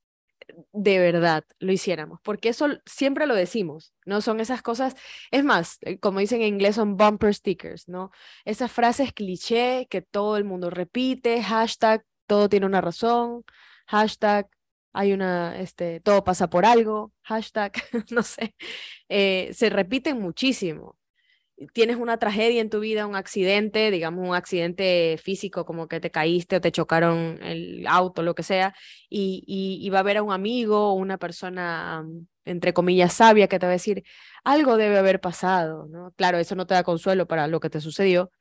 de 0.72 0.98
verdad 0.98 1.44
lo 1.58 1.72
hiciéramos, 1.72 2.20
porque 2.22 2.50
eso 2.50 2.68
siempre 2.84 3.26
lo 3.26 3.34
decimos, 3.34 3.94
¿no? 4.04 4.20
Son 4.20 4.40
esas 4.40 4.62
cosas, 4.62 4.94
es 5.30 5.44
más, 5.44 5.78
eh, 5.82 5.98
como 5.98 6.20
dicen 6.20 6.42
en 6.42 6.48
inglés, 6.48 6.76
son 6.76 6.96
bumper 6.96 7.34
stickers, 7.34 7.88
¿no? 7.88 8.10
Esas 8.44 8.70
frases 8.70 9.12
cliché 9.12 9.86
que 9.88 10.02
todo 10.02 10.36
el 10.36 10.44
mundo 10.44 10.70
repite, 10.70 11.42
hashtag 11.42 12.04
todo 12.26 12.48
tiene 12.48 12.66
una 12.66 12.80
razón, 12.80 13.44
hashtag, 13.86 14.48
hay 14.92 15.12
una, 15.12 15.58
este, 15.58 16.00
todo 16.00 16.24
pasa 16.24 16.48
por 16.48 16.64
algo, 16.64 17.12
hashtag, 17.22 17.72
no 18.10 18.22
sé, 18.22 18.54
eh, 19.08 19.50
se 19.52 19.70
repiten 19.70 20.20
muchísimo. 20.20 20.96
Tienes 21.72 21.96
una 21.96 22.18
tragedia 22.18 22.60
en 22.60 22.70
tu 22.70 22.80
vida, 22.80 23.06
un 23.06 23.14
accidente, 23.16 23.90
digamos 23.92 24.28
un 24.28 24.34
accidente 24.34 25.18
físico, 25.22 25.64
como 25.64 25.86
que 25.88 26.00
te 26.00 26.10
caíste 26.10 26.56
o 26.56 26.60
te 26.60 26.72
chocaron 26.72 27.38
el 27.42 27.86
auto, 27.86 28.22
lo 28.22 28.34
que 28.34 28.42
sea, 28.42 28.74
y, 29.08 29.44
y, 29.46 29.88
va 29.90 29.98
a 29.98 30.00
haber 30.00 30.16
a 30.18 30.22
un 30.24 30.32
amigo 30.32 30.90
o 30.90 30.94
una 30.94 31.16
persona, 31.18 32.04
entre 32.44 32.72
comillas, 32.74 33.12
sabia 33.14 33.46
que 33.48 33.58
te 33.60 33.66
va 33.66 33.70
a 33.70 33.74
decir, 33.74 34.02
algo 34.44 34.76
debe 34.76 34.98
haber 34.98 35.20
pasado, 35.20 35.86
¿no? 35.88 36.12
Claro, 36.16 36.38
eso 36.38 36.56
no 36.56 36.66
te 36.66 36.74
da 36.74 36.82
consuelo 36.82 37.26
para 37.28 37.46
lo 37.46 37.60
que 37.60 37.70
te 37.70 37.80
sucedió, 37.80 38.32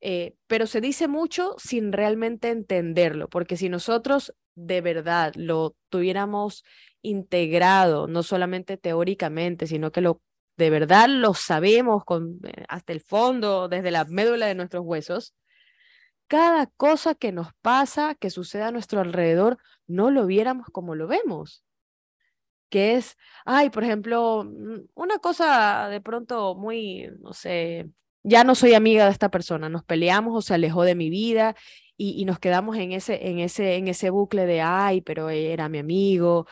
eh, 0.00 0.34
pero 0.46 0.66
se 0.66 0.80
dice 0.80 1.08
mucho 1.08 1.54
sin 1.58 1.92
realmente 1.92 2.50
entenderlo, 2.50 3.28
porque 3.28 3.56
si 3.56 3.68
nosotros 3.68 4.34
de 4.54 4.80
verdad 4.80 5.32
lo 5.36 5.76
tuviéramos 5.88 6.64
integrado, 7.02 8.06
no 8.08 8.22
solamente 8.22 8.76
teóricamente, 8.76 9.66
sino 9.66 9.92
que 9.92 10.00
lo 10.00 10.20
de 10.56 10.70
verdad 10.70 11.08
lo 11.08 11.34
sabemos 11.34 12.04
con, 12.04 12.40
eh, 12.44 12.64
hasta 12.68 12.92
el 12.92 13.00
fondo, 13.00 13.68
desde 13.68 13.90
la 13.92 14.04
médula 14.06 14.46
de 14.46 14.54
nuestros 14.56 14.84
huesos, 14.84 15.34
cada 16.28 16.66
cosa 16.66 17.14
que 17.14 17.32
nos 17.32 17.48
pasa, 17.62 18.14
que 18.14 18.30
sucede 18.30 18.62
a 18.64 18.72
nuestro 18.72 19.00
alrededor, 19.00 19.58
no 19.86 20.10
lo 20.10 20.26
viéramos 20.26 20.66
como 20.72 20.94
lo 20.94 21.06
vemos. 21.08 21.64
Que 22.70 22.96
es, 22.96 23.16
ay, 23.46 23.70
por 23.70 23.82
ejemplo, 23.84 24.44
mm, 24.44 24.88
una 24.94 25.18
cosa 25.18 25.88
de 25.88 26.00
pronto 26.02 26.54
muy, 26.54 27.08
no 27.20 27.32
sé, 27.32 27.88
ya 28.22 28.44
no 28.44 28.54
soy 28.54 28.74
amiga 28.74 29.04
de 29.06 29.12
esta 29.12 29.30
persona, 29.30 29.68
nos 29.68 29.84
peleamos 29.84 30.36
o 30.36 30.42
se 30.42 30.54
alejó 30.54 30.82
de 30.84 30.94
mi 30.94 31.10
vida 31.10 31.54
y, 31.96 32.24
nos 32.26 32.38
quedamos 32.38 32.76
en 32.76 32.92
ese, 32.92 33.28
en, 33.28 33.40
ese, 33.40 33.76
en 33.76 33.88
ese 33.88 34.10
bucle 34.10 34.46
de, 34.46 34.60
ay, 34.60 35.00
pero 35.00 35.30
era 35.30 35.68
mi 35.68 35.78
amigo, 35.78 36.46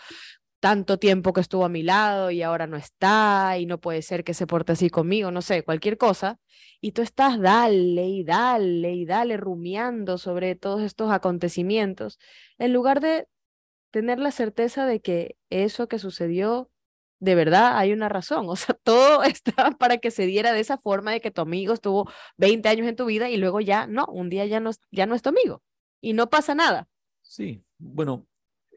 tanto 0.61 0.99
tiempo 0.99 1.33
que 1.33 1.41
estuvo 1.41 1.65
a 1.65 1.69
mi 1.69 1.83
lado 1.83 2.31
y 2.33 2.43
ahora 2.43 2.67
no 2.67 2.77
está 2.77 3.57
y 3.59 3.67
no 3.67 3.79
puede 3.81 4.03
ser 4.03 4.25
que 4.25 4.35
se 4.35 4.47
porte 4.47 4.73
así 4.73 4.91
conmigo, 4.91 5.31
no 5.31 5.43
sé, 5.43 5.63
cualquier 5.63 5.99
cosa. 5.99 6.41
Y 6.81 6.93
tú 6.93 7.03
estás 7.03 7.41
dale 7.41 8.09
y 8.09 8.25
dale 8.25 8.93
y 8.93 9.07
dale 9.07 9.37
rumiando 9.37 10.19
sobre 10.19 10.57
todos 10.57 10.83
estos 10.83 11.13
acontecimientos, 11.13 12.19
en 12.59 12.73
lugar 12.73 13.01
de 13.01 13.29
tener 13.93 14.19
la 14.19 14.31
certeza 14.33 14.87
de 14.87 15.01
que 15.01 15.37
eso 15.51 15.89
que 15.89 15.99
sucedió 15.99 16.71
de 17.19 17.35
verdad 17.35 17.79
hay 17.79 17.93
una 17.93 18.09
razón. 18.09 18.47
O 18.49 18.57
sea, 18.57 18.75
todo 18.83 19.23
está 19.23 19.71
para 19.73 19.99
que 19.99 20.11
se 20.11 20.27
diera 20.27 20.53
de 20.53 20.61
esa 20.61 20.79
forma 20.79 21.13
de 21.13 21.21
que 21.21 21.31
tu 21.31 21.41
amigo 21.41 21.73
estuvo 21.75 22.11
20 22.37 22.69
años 22.69 22.87
en 22.87 22.97
tu 22.97 23.07
vida 23.07 23.31
y 23.31 23.37
luego 23.37 23.61
ya 23.61 23.87
no, 23.87 24.07
un 24.07 24.29
día 24.29 24.47
ya 24.47 24.61
no, 24.61 24.71
ya 24.91 25.07
no 25.07 25.15
es 25.15 25.23
tu 25.23 25.31
amigo 25.31 25.63
y 26.01 26.13
no 26.13 26.29
pasa 26.29 26.55
nada. 26.55 26.89
Sí, 27.23 27.63
bueno, 27.79 28.27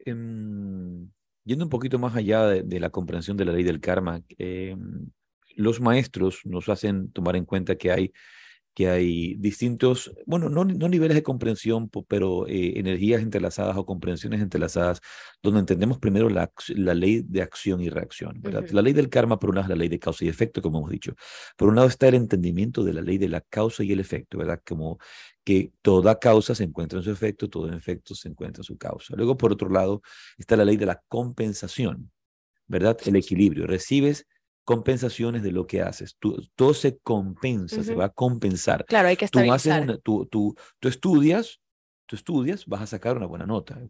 em, 0.04 1.08
yendo 1.44 1.64
un 1.64 1.70
poquito 1.70 1.98
más 1.98 2.16
allá 2.16 2.46
de, 2.46 2.80
la 2.80 2.90
comprensión 2.90 3.36
de 3.36 3.44
la 3.44 3.52
ley 3.52 3.62
del 3.62 3.80
karma, 3.80 4.22
em, 4.38 5.10
los 5.56 5.80
maestros 5.80 6.40
nos 6.44 6.68
hacen 6.68 7.12
tomar 7.12 7.36
en 7.36 7.44
cuenta 7.44 7.76
que 7.76 7.92
hay 7.92 8.12
que 8.74 8.88
hay 8.88 9.34
distintos, 9.34 10.12
bueno, 10.26 10.48
no, 10.48 10.64
no 10.64 10.88
niveles 10.88 11.16
de 11.16 11.22
comprensión, 11.22 11.90
pero 12.08 12.46
eh, 12.46 12.78
energías 12.78 13.20
entrelazadas 13.20 13.76
o 13.76 13.84
comprensiones 13.84 14.40
entrelazadas, 14.40 15.00
donde 15.42 15.60
entendemos 15.60 15.98
primero 15.98 16.28
la, 16.30 16.52
la 16.68 16.94
ley 16.94 17.22
de 17.26 17.42
acción 17.42 17.80
y 17.80 17.88
reacción. 17.88 18.40
La 18.70 18.82
ley 18.82 18.92
del 18.92 19.08
karma, 19.08 19.38
por 19.38 19.50
un 19.50 19.56
lado, 19.56 19.64
es 19.64 19.70
la 19.70 19.76
ley 19.76 19.88
de 19.88 19.98
causa 19.98 20.24
y 20.24 20.28
efecto, 20.28 20.62
como 20.62 20.78
hemos 20.78 20.90
dicho. 20.90 21.14
Por 21.56 21.68
un 21.68 21.76
lado 21.76 21.88
está 21.88 22.08
el 22.08 22.14
entendimiento 22.14 22.84
de 22.84 22.92
la 22.92 23.00
ley 23.00 23.18
de 23.18 23.28
la 23.28 23.40
causa 23.40 23.82
y 23.82 23.92
el 23.92 24.00
efecto, 24.00 24.38
¿verdad? 24.38 24.60
Como 24.66 24.98
que 25.44 25.72
toda 25.82 26.18
causa 26.18 26.54
se 26.54 26.64
encuentra 26.64 26.98
en 26.98 27.04
su 27.04 27.10
efecto, 27.10 27.48
todo 27.48 27.72
efecto 27.72 28.14
se 28.14 28.28
encuentra 28.28 28.60
en 28.60 28.64
su 28.64 28.78
causa. 28.78 29.14
Luego, 29.16 29.36
por 29.36 29.52
otro 29.52 29.68
lado, 29.68 30.02
está 30.38 30.56
la 30.56 30.64
ley 30.64 30.76
de 30.76 30.86
la 30.86 31.02
compensación, 31.08 32.10
¿verdad? 32.66 32.96
El 33.04 33.16
equilibrio. 33.16 33.66
Recibes 33.66 34.26
compensaciones 34.70 35.42
de 35.42 35.50
lo 35.50 35.66
que 35.66 35.82
haces. 35.82 36.16
todo 36.54 36.74
se 36.74 36.98
compensa, 36.98 37.82
se 37.82 37.92
va 37.92 38.04
a 38.04 38.08
compensar. 38.08 38.84
Claro, 38.84 39.08
hay 39.08 39.16
que 39.16 39.24
estabilizar. 39.24 39.98
Tú, 39.98 40.26
tú, 40.26 40.54
tú, 40.78 40.88
estudias, 40.88 41.60
tú 42.06 42.14
estudias, 42.14 42.64
vas 42.66 42.82
a 42.82 42.86
sacar 42.86 43.16
una 43.16 43.26
buena 43.26 43.46
nota. 43.46 43.80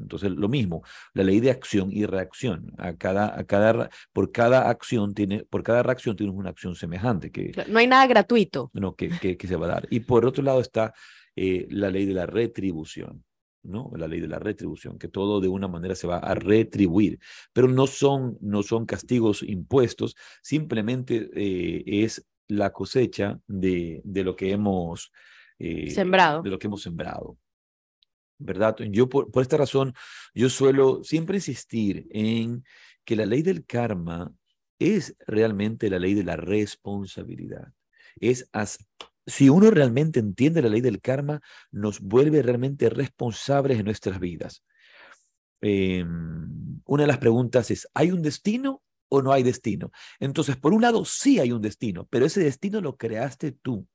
Entonces, 0.00 0.30
lo 0.30 0.48
mismo, 0.48 0.84
la 1.14 1.24
ley 1.24 1.40
de 1.40 1.50
acción 1.50 1.90
y 1.90 2.06
reacción. 2.06 2.72
A 2.78 2.94
cada, 2.94 3.36
a 3.36 3.42
cada, 3.42 3.90
por 4.12 4.30
cada 4.30 4.70
acción 4.70 5.14
tiene, 5.14 5.42
por 5.50 5.64
cada 5.64 5.82
reacción 5.82 6.14
tienes 6.14 6.36
una 6.36 6.50
acción 6.50 6.76
semejante. 6.76 7.32
Que, 7.32 7.50
no 7.66 7.80
hay 7.80 7.88
nada 7.88 8.06
gratuito. 8.06 8.70
No, 8.72 8.94
que, 8.94 9.08
que, 9.36 9.48
se 9.48 9.56
va 9.56 9.66
a 9.66 9.70
dar. 9.70 9.88
Y 9.90 9.98
por 9.98 10.26
otro 10.26 10.44
lado 10.44 10.60
está 10.60 10.94
eh, 11.34 11.66
la 11.70 11.90
ley 11.90 12.06
de 12.06 12.14
la 12.14 12.26
retribución. 12.26 13.24
¿No? 13.62 13.90
La 13.96 14.08
ley 14.08 14.20
de 14.20 14.28
la 14.28 14.38
retribución, 14.38 14.98
que 14.98 15.08
todo 15.08 15.40
de 15.40 15.48
una 15.48 15.68
manera 15.68 15.94
se 15.94 16.06
va 16.06 16.18
a 16.18 16.34
retribuir, 16.34 17.18
pero 17.52 17.68
no 17.68 17.86
son, 17.86 18.38
no 18.40 18.62
son 18.62 18.86
castigos 18.86 19.42
impuestos, 19.42 20.16
simplemente 20.42 21.30
eh, 21.34 21.82
es 22.04 22.26
la 22.48 22.72
cosecha 22.72 23.40
de, 23.46 24.00
de 24.04 24.24
lo 24.24 24.34
que 24.36 24.52
hemos 24.52 25.12
eh, 25.58 25.90
sembrado. 25.90 26.42
De 26.42 26.50
lo 26.50 26.58
que 26.58 26.66
hemos 26.66 26.82
sembrado. 26.82 27.38
¿Verdad? 28.38 28.76
Yo 28.90 29.08
por, 29.08 29.30
por 29.30 29.42
esta 29.42 29.58
razón, 29.58 29.94
yo 30.34 30.48
suelo 30.48 31.04
siempre 31.04 31.36
insistir 31.36 32.06
en 32.10 32.64
que 33.04 33.16
la 33.16 33.26
ley 33.26 33.42
del 33.42 33.66
karma 33.66 34.32
es 34.78 35.14
realmente 35.26 35.90
la 35.90 35.98
ley 35.98 36.14
de 36.14 36.24
la 36.24 36.36
responsabilidad. 36.36 37.72
Es 38.18 38.48
si 39.26 39.48
uno 39.48 39.70
realmente 39.70 40.20
entiende 40.20 40.62
la 40.62 40.68
ley 40.68 40.80
del 40.80 41.00
karma, 41.00 41.40
nos 41.70 42.00
vuelve 42.00 42.42
realmente 42.42 42.90
responsables 42.90 43.78
en 43.78 43.84
nuestras 43.84 44.18
vidas. 44.18 44.64
Em, 45.60 46.80
una 46.86 47.02
de 47.02 47.06
las 47.06 47.18
preguntas 47.18 47.70
es, 47.70 47.88
¿hay 47.94 48.12
un 48.12 48.22
destino 48.22 48.82
o 49.10 49.20
no 49.20 49.32
hay 49.32 49.42
destino. 49.42 49.90
Entonces, 50.18 50.56
por 50.56 50.72
un 50.72 50.82
lado, 50.82 51.04
sí 51.04 51.38
hay 51.38 51.52
un 51.52 51.60
destino, 51.60 52.06
pero 52.08 52.24
ese 52.24 52.42
destino 52.42 52.80
lo 52.80 52.96
creaste 52.96 53.52
tú. 53.52 53.86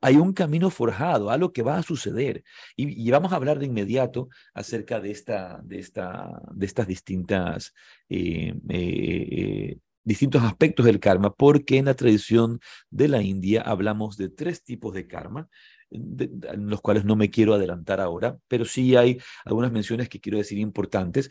Hay 0.00 0.16
un 0.16 0.32
camino 0.32 0.70
forjado, 0.70 1.30
algo 1.30 1.52
que 1.52 1.62
va 1.62 1.78
a 1.78 1.82
suceder. 1.82 2.42
Y, 2.74 3.08
vamos 3.10 3.32
a 3.32 3.36
hablar 3.36 3.58
de 3.58 3.66
inmediato 3.66 4.28
acerca 4.54 5.00
de, 5.00 5.10
esta, 5.10 5.60
de, 5.62 5.78
esta, 5.78 6.42
de 6.52 6.66
estas 6.66 6.86
distintas, 6.86 7.74
eh, 8.08 8.54
eh, 8.70 9.78
distintos 10.04 10.42
aspectos 10.42 10.86
del 10.86 11.00
karma, 11.00 11.32
porque 11.32 11.78
en 11.78 11.86
la 11.86 11.94
tradición 11.94 12.60
de 12.90 13.08
la 13.08 13.22
India 13.22 13.62
hablamos 13.62 14.16
de 14.16 14.28
tres 14.28 14.62
tipos 14.62 14.94
de 14.94 15.06
karma 15.06 15.48
en 15.90 16.68
los 16.68 16.80
cuales 16.80 17.04
no 17.04 17.16
me 17.16 17.30
quiero 17.30 17.54
adelantar 17.54 18.00
ahora, 18.00 18.36
pero 18.48 18.64
sí 18.64 18.96
hay 18.96 19.20
algunas 19.44 19.72
menciones 19.72 20.08
que 20.08 20.20
quiero 20.20 20.38
decir 20.38 20.58
importantes. 20.58 21.30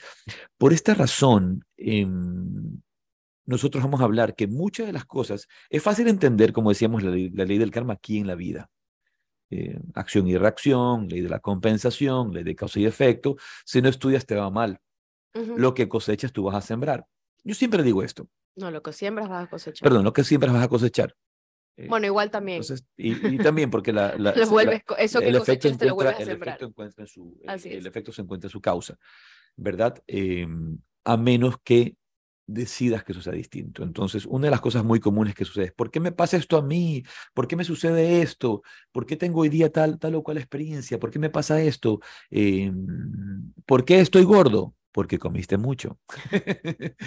Por 0.57 0.73
esta 0.73 0.93
razón, 0.93 1.65
em, 1.77 2.79
nosotros 3.45 3.83
vamos 3.83 4.01
a 4.01 4.05
hablar 4.05 4.35
que 4.35 4.47
muchas 4.47 4.87
de 4.87 4.93
las 4.93 5.05
cosas, 5.05 5.47
es 5.69 5.83
fácil 5.83 6.07
entender, 6.07 6.53
como 6.53 6.69
decíamos, 6.69 7.03
la 7.03 7.11
ley, 7.11 7.57
del 7.57 7.71
karma 7.71 7.93
aquí 7.93 8.17
en 8.17 8.27
la 8.27 8.35
vida. 8.35 8.69
Eh, 9.49 9.79
acción 9.93 10.27
y 10.27 10.37
reacción, 10.37 11.09
ley 11.09 11.21
de 11.21 11.29
la 11.29 11.39
compensación, 11.39 12.33
ley 12.33 12.43
de 12.43 12.55
causa 12.55 12.79
y 12.79 12.85
efecto. 12.85 13.35
Si 13.65 13.81
no 13.81 13.89
estudias 13.89 14.25
te 14.25 14.35
va 14.35 14.49
mal. 14.49 14.79
Lo 15.33 15.73
que 15.73 15.89
cosechas 15.89 16.31
tú 16.31 16.43
vas 16.43 16.55
a 16.55 16.61
sembrar. 16.61 17.05
Yo 17.43 17.55
siempre 17.55 17.83
digo 17.83 18.03
esto. 18.03 18.27
No, 18.55 18.71
lo 18.71 18.81
que 18.83 18.93
siembras 18.93 19.29
vas 19.29 19.45
a 19.45 19.49
cosechar. 19.49 19.87
Perdón, 19.87 20.03
lo 20.03 20.13
que 20.13 20.23
siembras 20.23 20.53
vas 20.53 20.63
a 20.63 20.67
cosechar. 20.67 21.15
Eh, 21.75 21.87
bueno, 21.87 22.05
igual 22.05 22.29
también. 22.29 22.61
y, 22.97 23.37
también 23.39 23.71
porque 23.71 23.91
la, 23.91 24.09
eso 24.97 25.19
que 25.19 25.27
el 25.27 25.35
efecto 25.35 25.75
te 25.75 25.85
lo 25.87 25.95
vuelves 25.95 26.15
a 26.15 26.25
sembrar. 26.25 26.35
El 26.35 26.41
efecto, 26.49 26.65
encuentra 26.67 27.07
su, 27.07 27.39
el, 27.43 27.87
efecto 27.87 28.11
se 28.11 28.21
encuentra 28.21 28.47
en 28.47 28.51
su 28.51 28.61
causa, 28.61 28.97
¿verdad? 29.55 30.01
Em, 30.05 30.77
a 31.03 31.17
menos 31.17 31.57
que 31.63 31.95
decidas 32.45 33.03
que 33.03 33.13
eso 33.13 33.21
sea 33.21 33.33
distinto. 33.33 33.81
Entonces, 33.81 34.27
una 34.27 34.45
de 34.45 34.51
las 34.51 34.61
cosas 34.61 34.83
muy 34.83 34.99
comunes 34.99 35.33
que 35.33 35.45
sucede 35.45 35.65
es, 35.65 35.71
¿por 35.71 35.89
qué 35.89 35.99
me 35.99 36.11
pasa 36.11 36.37
esto 36.37 36.57
a 36.57 36.61
mí? 36.61 37.03
¿Por 37.33 37.47
qué 37.47 37.55
me 37.55 37.63
sucede 37.63 38.21
esto? 38.21 38.61
¿Por 38.91 39.07
qué 39.07 39.15
tengo 39.17 39.41
hoy 39.41 39.49
día 39.49 39.71
tal, 39.71 39.97
tal 39.97 40.13
o 40.15 40.23
cual 40.23 40.37
experiencia? 40.37 40.99
¿Por 40.99 41.09
qué 41.09 41.17
me 41.17 41.31
pasa 41.31 41.61
esto? 41.61 42.01
Em, 42.29 43.51
¿Por 43.65 43.83
qué 43.83 43.99
estoy 43.99 44.25
gordo? 44.25 44.75
Porque 44.93 45.17
comiste 45.17 45.57
mucho. 45.57 45.99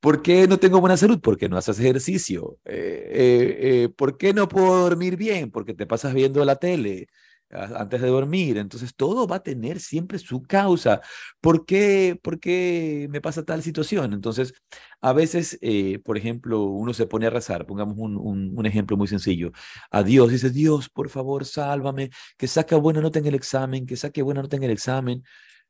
¿Por 0.00 0.22
qué 0.22 0.48
no 0.48 0.58
tengo 0.58 0.80
buena 0.80 0.96
salud? 0.96 1.20
Porque 1.22 1.48
no 1.48 1.56
haces 1.56 1.78
ejercicio. 1.78 2.58
Eh, 2.64 3.10
eh, 3.12 3.58
eh, 3.60 3.88
¿Por 3.90 4.18
qué 4.18 4.34
no 4.34 4.48
puedo 4.48 4.82
dormir 4.82 5.16
bien? 5.16 5.52
Porque 5.52 5.72
te 5.72 5.86
pasas 5.86 6.12
viendo 6.14 6.44
la 6.44 6.56
tele 6.56 7.06
antes 7.50 8.02
de 8.02 8.08
dormir. 8.08 8.58
Entonces, 8.58 8.94
todo 8.96 9.28
va 9.28 9.36
a 9.36 9.42
tener 9.44 9.78
siempre 9.78 10.18
su 10.18 10.42
causa. 10.42 11.00
¿Por 11.40 11.64
qué, 11.64 12.18
por 12.20 12.40
qué 12.40 13.06
me 13.08 13.20
pasa 13.20 13.44
tal 13.44 13.62
situación? 13.62 14.12
Entonces, 14.12 14.52
a 15.00 15.12
veces, 15.12 15.58
por 16.04 16.18
ejemplo, 16.18 16.64
uno 16.64 16.92
se 16.92 17.06
pone 17.06 17.26
a 17.26 17.30
rezar, 17.30 17.66
pongamos 17.66 17.96
un, 17.98 18.66
ejemplo 18.66 18.96
muy 18.96 19.06
sencillo, 19.06 19.52
a 19.92 20.02
Dios, 20.02 20.32
dice, 20.32 20.50
Dios, 20.50 20.88
por 20.90 21.08
favor, 21.08 21.44
sálvame, 21.44 22.10
que 22.36 22.48
saque 22.48 22.74
buena 22.74 23.00
nota 23.00 23.20
en 23.20 23.26
el 23.26 23.36
examen, 23.36 23.86
que 23.86 23.96
saque 23.96 24.22
buena 24.22 24.42
nota 24.42 24.56
en 24.56 24.64
el 24.64 24.70
examen 24.72 25.22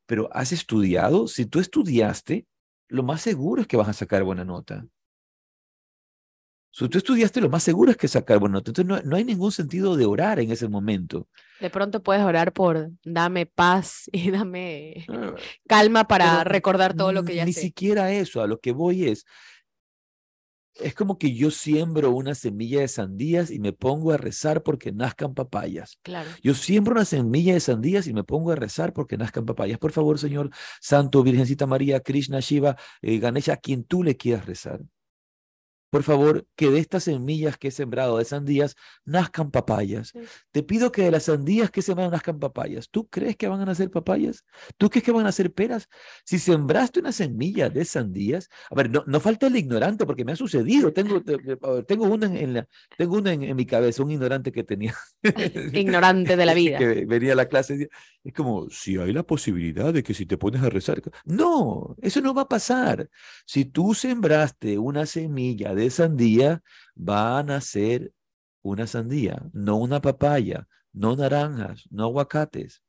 pero 0.09 0.31
¿has 0.33 0.53
estudiado? 0.53 1.29
Si 1.29 1.45
tú 1.45 1.61
estudiaste, 1.61 2.47
lo 2.89 3.03
más 3.03 3.21
seguro 3.21 3.61
es 3.61 3.69
que 3.69 3.77
vas 3.77 3.89
a 3.89 3.93
sacar 3.93 4.25
buena 4.25 4.43
nota. 4.43 4.87
Si 6.73 6.89
tú 6.89 6.97
estudiaste, 6.97 7.43
lo 7.43 7.51
más 7.51 7.63
seguro 7.63 7.91
es 7.91 7.99
que 7.99 8.09
sacar 8.09 8.39
buena 8.39 8.55
nota. 8.55 8.71
Entonces 8.71 9.05
no, 9.05 9.17
hay 9.17 9.25
ningún 9.25 9.53
sentido 9.53 9.97
de 9.97 10.07
orar 10.07 10.41
en 10.41 10.51
ese 10.51 10.67
momento. 10.67 11.29
De 11.61 11.69
pronto 11.69 12.03
puedes 12.03 12.23
orar 12.23 12.55
por 12.55 12.89
dame 13.05 13.45
paz 13.45 14.09
y 14.13 14.31
dame 14.31 15.05
ah, 15.11 15.35
calma 15.67 16.09
para 16.09 16.43
recordar 16.43 16.95
todo 16.95 17.13
lo 17.13 17.25
que 17.25 17.35
ya 17.35 17.45
ni 17.45 17.53
sé. 17.53 17.61
Ni 17.61 17.67
siquiera 17.67 18.11
eso, 18.11 18.41
a 18.41 18.47
lo 18.47 18.61
que 18.61 18.73
voy 18.73 19.09
es, 19.09 19.27
es 20.81 20.95
como 20.95 21.19
que 21.19 21.35
yo 21.35 21.51
siembro 21.51 22.11
una 22.11 22.35
semilla 22.35 22.81
de 22.81 22.89
sandías 22.89 23.51
y 23.51 23.59
me 23.59 23.73
pongo 23.73 24.13
a 24.13 24.17
rezar 24.17 24.63
porque 24.63 24.93
nazcan 24.93 25.35
papayas. 25.35 25.99
Claro. 26.03 26.29
Yo 26.43 26.55
siembro 26.55 26.93
una 26.93 27.05
semilla 27.05 27.55
de 27.55 27.61
sandías 27.61 28.07
y 28.07 28.13
me 28.13 28.25
pongo 28.25 28.53
a 28.53 28.57
rezar 28.57 28.93
porque 28.93 29.17
nazcan 29.17 29.45
papayas. 29.45 29.79
Por 29.79 29.93
favor, 29.93 30.19
Señor 30.19 30.51
Santo, 30.81 31.23
Virgencita 31.23 31.67
María, 31.67 32.01
Krishna, 32.01 32.41
Shiva, 32.41 32.77
eh, 33.03 33.19
Ganesha, 33.19 33.55
a 33.55 33.57
quien 33.57 33.85
tú 33.85 34.03
le 34.03 34.17
quieras 34.17 34.47
rezar 34.47 34.81
por 35.91 36.03
favor, 36.03 36.47
que 36.57 36.71
de 36.71 36.79
estas 36.79 37.05
semillas 37.05 37.57
que 37.57 37.69
he 37.69 37.71
sembrado 37.71 38.19
de 38.19 38.25
sandías 38.25 38.77
nazcan 39.05 39.51
papayas. 39.51 40.13
Te 40.51 40.63
pido 40.63 40.93
que 40.93 41.03
de 41.03 41.11
las 41.11 41.25
sandías 41.25 41.71
que 41.71 41.83
se 41.83 41.95
van 41.95 42.11
nazcan 42.11 42.39
papayas. 42.39 42.89
¿Tú 42.91 43.09
crees 43.09 43.37
que 43.37 43.49
van 43.49 43.61
a 43.61 43.65
nacer 43.65 43.91
papayas? 43.91 44.45
¿Tú 44.77 44.91
crees 44.91 45.05
que 45.05 45.13
van 45.13 45.23
a 45.23 45.25
nacer 45.25 45.53
peras? 45.53 45.89
Si 46.25 46.39
sembraste 46.39 47.01
una 47.01 47.13
semilla 47.13 47.71
de 47.71 47.85
sandías, 47.85 48.49
a 48.71 48.75
ver, 48.75 48.91
no, 48.91 49.05
no 49.07 49.21
falta 49.21 49.47
el 49.47 49.57
ignorante 49.57 50.05
porque 50.05 50.25
me 50.25 50.33
ha 50.33 50.37
sucedido. 50.37 50.93
Tengo, 50.93 51.23
tengo 51.87 52.05
una, 52.05 52.27
en, 52.27 52.55
la, 52.55 52.69
tengo 52.97 53.17
una 53.17 53.33
en, 53.33 53.57
mi 53.57 53.67
cabeza, 53.67 54.03
un 54.03 54.11
ignorante 54.11 54.53
que 54.53 54.65
tenía. 54.65 54.95
ignorante 55.73 56.37
de 56.37 56.47
la 56.47 56.55
vida. 56.55 56.79
que 56.79 57.07
venía 57.07 57.33
a 57.33 57.37
la 57.37 57.47
clase. 57.47 57.89
Es 58.25 58.33
como, 58.35 58.69
si 58.69 58.99
hay 58.99 59.13
la 59.13 59.23
posibilidad 59.23 59.93
de 59.93 60.03
que 60.03 60.15
si 60.15 60.27
te 60.27 60.37
pones 60.37 60.63
a 60.63 60.69
rezar. 60.69 61.01
No, 61.25 61.97
eso 62.03 62.21
no 62.21 62.35
va 62.35 62.43
a 62.43 62.49
pasar. 62.49 63.09
Si 63.47 63.65
tú 63.65 63.95
sembraste 63.95 64.79
una 64.79 65.07
semilla 65.07 65.75
de 65.79 65.91
sandía, 65.91 66.63
va 66.97 67.39
a 67.39 67.43
nacer 67.43 68.13
una 68.63 68.87
sandía, 68.87 69.43
no 69.53 69.77
una 69.77 70.01
papaya, 70.01 70.67
no 70.93 71.17
naranjas, 71.17 71.87
no 71.91 72.05
aguacates. 72.05 72.83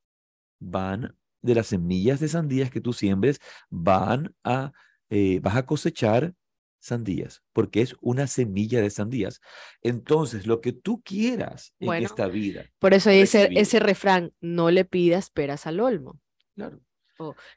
Van 0.60 1.16
de 1.42 1.56
las 1.56 1.68
semillas 1.68 2.20
de 2.20 2.28
sandías 2.28 2.72
que 2.72 2.82
tú 2.82 2.92
siembres, 2.92 3.40
van 3.70 4.36
a, 4.44 4.74
eh, 5.10 5.40
vas 5.42 5.56
a 5.56 5.66
cosechar 5.66 6.34
sandías, 6.80 7.44
porque 7.54 7.82
es 7.82 7.96
una 8.02 8.28
semilla 8.28 8.82
de 8.82 8.90
sandías. 8.90 9.40
Entonces, 9.82 10.48
lo 10.48 10.60
que 10.60 10.74
tú 10.74 11.02
quieras 11.02 11.74
en 11.80 12.04
esta 12.04 12.28
vida. 12.28 12.66
Por 12.80 12.94
eso 12.94 13.10
dice 13.10 13.50
ese 13.52 13.80
refrán, 13.80 14.34
no 14.42 14.72
le 14.72 14.86
pidas 14.86 15.30
peras 15.30 15.68
al 15.68 15.80
olmo. 15.80 16.20
Claro 16.56 16.82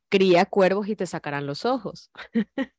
cría 0.09 0.45
cuervos 0.47 0.89
y 0.89 0.97
te 0.97 1.07
sacarán 1.07 1.47
los 1.47 1.65
ojos. 1.65 2.11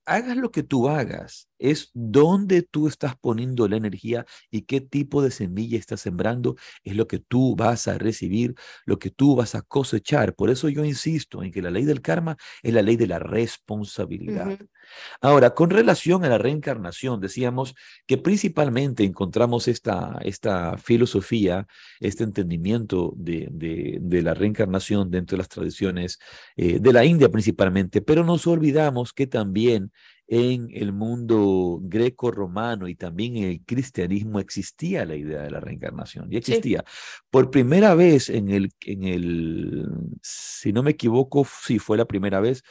hagas 0.05 0.37
lo 0.37 0.51
que 0.51 0.63
tú 0.63 0.89
hagas, 0.89 1.49
es 1.63 1.91
dónde 1.93 2.61
tú 2.61 2.89
estás 2.89 3.15
poniendo 3.15 3.69
la 3.69 3.77
energía 3.77 4.25
y 4.51 4.63
qué 4.63 4.81
tipo 4.81 5.21
de 5.21 5.31
semilla 5.31 5.79
estás 5.79 6.01
sembrando, 6.01 6.57
es 6.83 6.93
lo 6.97 7.07
que 7.07 7.19
tú 7.19 7.55
vas 7.55 7.87
a 7.87 7.97
recibir, 7.97 8.53
lo 8.85 8.99
que 8.99 9.09
tú 9.09 9.37
vas 9.37 9.55
a 9.55 9.61
cosechar. 9.61 10.35
Por 10.35 10.49
eso 10.49 10.67
yo 10.67 10.83
insisto 10.83 11.41
en 11.41 11.53
que 11.53 11.61
la 11.61 11.71
ley 11.71 11.85
del 11.85 12.01
karma 12.01 12.35
es 12.61 12.73
la 12.73 12.81
ley 12.81 12.97
de 12.97 13.07
la 13.07 13.17
responsabilidad. 13.17 14.59
Ahora, 15.21 15.53
con 15.53 15.69
relación 15.69 16.25
a 16.25 16.29
la 16.29 16.37
reencarnación, 16.37 17.21
decíamos 17.21 17.75
que 18.05 18.17
principalmente 18.17 19.05
encontramos 19.05 19.69
esta, 19.69 20.19
esta 20.23 20.77
filosofía, 20.77 21.65
este 22.01 22.25
entendimiento 22.25 23.13
de, 23.15 23.47
de, 23.51 24.21
la 24.21 24.33
reencarnación 24.33 25.09
dentro 25.09 25.37
de 25.37 25.39
las 25.39 25.49
tradiciones 25.49 26.19
eh, 26.57 26.79
de 26.79 26.93
la 26.93 27.05
India 27.05 27.29
principalmente, 27.29 28.01
pero 28.01 28.25
nos 28.25 28.47
olvidamos 28.47 29.13
que 29.13 29.27
también 29.27 29.91
en 30.27 30.69
el 30.71 30.93
mundo 30.93 31.79
greco-romano 31.81 32.87
y 32.87 32.95
también 32.95 33.37
en 33.37 33.43
el 33.43 33.61
cristianismo 33.65 34.39
existía 34.39 35.05
la 35.05 35.15
idea 35.15 35.41
de 35.41 35.51
la 35.51 35.59
reencarnación, 35.59 36.31
y 36.31 36.37
existía. 36.37 36.83
Por 37.29 37.51
primera 37.51 37.95
vez 37.95 38.29
en 38.29 38.49
el, 38.49 38.71
en 38.81 39.03
el, 39.03 39.85
si 40.21 40.73
no 40.73 40.83
me 40.83 40.91
equivoco, 40.91 41.45
sí 41.45 41.79
fue 41.79 41.97
la 41.97 42.05
primera 42.05 42.39
vez, 42.39 42.63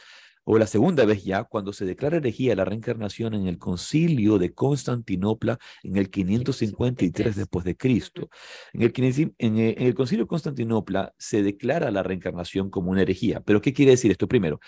o 0.45 0.57
la 0.57 0.67
segunda 0.67 1.05
vez 1.05 1.23
ya, 1.23 1.45
cuando 1.45 1.71
se 1.71 1.85
declara 1.85 2.17
herejía 2.17 2.55
la 2.55 2.65
reencarnación 2.65 3.33
en 3.33 3.47
el 3.47 3.57
concilio 3.57 4.37
de 4.37 4.53
Constantinopla 4.53 5.57
en 5.83 5.95
el 5.97 6.09
553 6.09 7.35
después 7.35 7.63
de 7.63 7.77
Cristo. 7.77 8.29
En 8.73 8.81
el, 8.81 9.33
en 9.37 9.57
el 9.57 9.93
concilio 9.93 10.25
de 10.25 10.27
Constantinopla 10.27 11.13
se 11.17 11.43
declara 11.43 11.91
la 11.91 12.03
reencarnación 12.03 12.69
como 12.69 12.91
una 12.91 13.03
herejía. 13.03 13.39
¿Pero 13.39 13.61
qué 13.61 13.73
quiere 13.73 13.91
decir 13.91 14.11
esto? 14.11 14.27
Primero, 14.27 14.59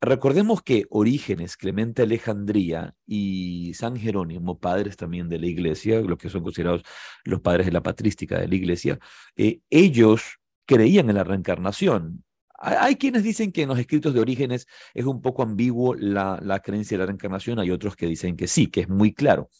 Recordemos 0.00 0.62
que 0.62 0.84
Orígenes, 0.90 1.56
Clemente 1.56 2.02
Alejandría 2.02 2.94
y 3.06 3.72
San 3.74 3.96
Jerónimo, 3.96 4.58
padres 4.58 4.96
también 4.96 5.28
de 5.28 5.38
la 5.38 5.46
iglesia, 5.46 6.00
los 6.00 6.18
que 6.18 6.28
son 6.28 6.42
considerados 6.42 6.82
los 7.24 7.40
padres 7.40 7.66
de 7.66 7.72
la 7.72 7.82
patrística 7.82 8.38
de 8.38 8.46
la 8.46 8.54
iglesia, 8.54 8.98
eh, 9.36 9.60
ellos 9.70 10.38
creían 10.66 11.08
en 11.08 11.16
la 11.16 11.24
reencarnación. 11.24 12.24
Hay 12.58 12.96
quienes 12.96 13.22
dicen 13.22 13.52
que 13.52 13.62
en 13.62 13.68
los 13.68 13.78
escritos 13.78 14.12
de 14.12 14.20
Orígenes 14.20 14.66
es 14.94 15.04
un 15.06 15.22
poco 15.22 15.42
ambiguo 15.42 15.94
la, 15.94 16.38
la 16.42 16.60
creencia 16.60 16.96
de 16.96 17.02
la 17.02 17.06
reencarnación, 17.06 17.58
hay 17.58 17.70
otros 17.70 17.96
que 17.96 18.06
dicen 18.06 18.36
que 18.36 18.48
sí, 18.48 18.66
que 18.68 18.82
es 18.82 18.88
muy 18.88 19.14
claro. 19.14 19.50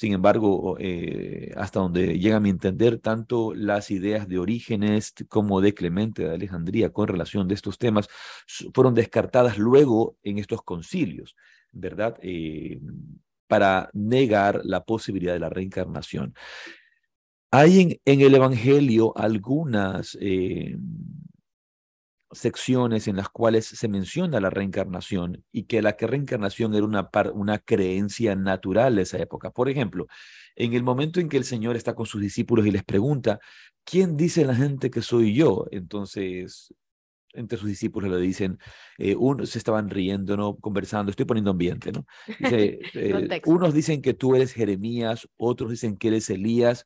Sin 0.00 0.14
embargo, 0.14 0.78
eh, 0.80 1.52
hasta 1.58 1.78
donde 1.78 2.18
llega 2.18 2.38
a 2.38 2.40
mi 2.40 2.48
entender, 2.48 3.00
tanto 3.00 3.52
las 3.54 3.90
ideas 3.90 4.26
de 4.28 4.38
Orígenes 4.38 5.12
como 5.28 5.60
de 5.60 5.74
Clemente 5.74 6.24
de 6.24 6.32
Alejandría 6.32 6.90
con 6.90 7.06
relación 7.06 7.46
de 7.48 7.54
estos 7.54 7.76
temas 7.76 8.08
fueron 8.72 8.94
descartadas 8.94 9.58
luego 9.58 10.16
en 10.22 10.38
estos 10.38 10.62
concilios, 10.62 11.36
¿verdad? 11.70 12.16
Eh, 12.22 12.80
para 13.46 13.90
negar 13.92 14.62
la 14.64 14.84
posibilidad 14.84 15.34
de 15.34 15.40
la 15.40 15.50
reencarnación. 15.50 16.34
Hay 17.50 18.00
en, 18.02 18.20
el 18.22 18.34
Evangelio 18.34 19.12
algunas... 19.18 20.16
Eh, 20.18 20.78
secciones 22.32 23.08
en 23.08 23.16
las 23.16 23.28
cuales 23.28 23.66
se 23.66 23.88
menciona 23.88 24.40
la 24.40 24.50
reencarnación 24.50 25.44
y 25.52 25.64
que 25.64 25.82
la 25.82 25.96
que 25.96 26.06
reencarnación 26.06 26.74
era 26.74 26.84
una, 26.84 27.10
una 27.34 27.58
creencia 27.58 28.36
natural 28.36 28.96
de 28.96 29.02
esa 29.02 29.18
época. 29.18 29.50
Por 29.50 29.68
ejemplo, 29.68 30.06
en 30.56 30.74
el 30.74 30.82
momento 30.82 31.20
en 31.20 31.28
que 31.28 31.36
el 31.36 31.44
Señor 31.44 31.76
está 31.76 31.94
con 31.94 32.06
sus 32.06 32.20
discípulos 32.20 32.66
y 32.66 32.70
les 32.70 32.84
pregunta, 32.84 33.40
¿quién 33.84 34.16
dice 34.16 34.44
la 34.44 34.54
gente 34.54 34.90
que 34.90 35.02
soy 35.02 35.34
yo? 35.34 35.66
Entonces, 35.70 36.72
entre 37.32 37.58
sus 37.58 37.68
discípulos 37.68 38.10
le 38.10 38.18
dicen, 38.18 38.58
eh, 38.98 39.14
unos 39.16 39.50
se 39.50 39.58
estaban 39.58 39.90
riendo, 39.90 40.36
¿no? 40.36 40.56
Conversando, 40.56 41.10
estoy 41.10 41.26
poniendo 41.26 41.50
ambiente, 41.50 41.92
¿no? 41.92 42.06
Dice, 42.38 42.80
eh, 42.94 43.40
unos 43.46 43.74
dicen 43.74 44.02
que 44.02 44.14
tú 44.14 44.34
eres 44.34 44.52
Jeremías, 44.52 45.28
otros 45.36 45.70
dicen 45.70 45.96
que 45.96 46.08
eres 46.08 46.30
Elías, 46.30 46.84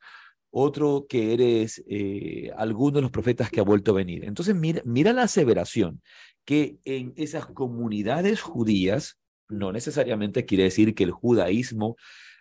otro 0.56 1.06
que 1.08 1.34
eres 1.34 1.82
eh, 1.88 2.52
alguno 2.56 2.96
de 2.96 3.02
los 3.02 3.10
profetas 3.10 3.50
que 3.50 3.58
ha 3.58 3.64
vuelto 3.64 3.90
a 3.90 3.94
venir. 3.94 4.24
Entonces, 4.24 4.54
mira, 4.54 4.80
mira 4.84 5.12
la 5.12 5.24
aseveración, 5.24 6.00
que 6.44 6.78
en 6.84 7.12
esas 7.16 7.46
comunidades 7.46 8.40
judías, 8.40 9.18
no 9.48 9.72
necesariamente 9.72 10.44
quiere 10.44 10.62
decir 10.62 10.94
que 10.94 11.02
el 11.02 11.10
judaísmo 11.10 11.96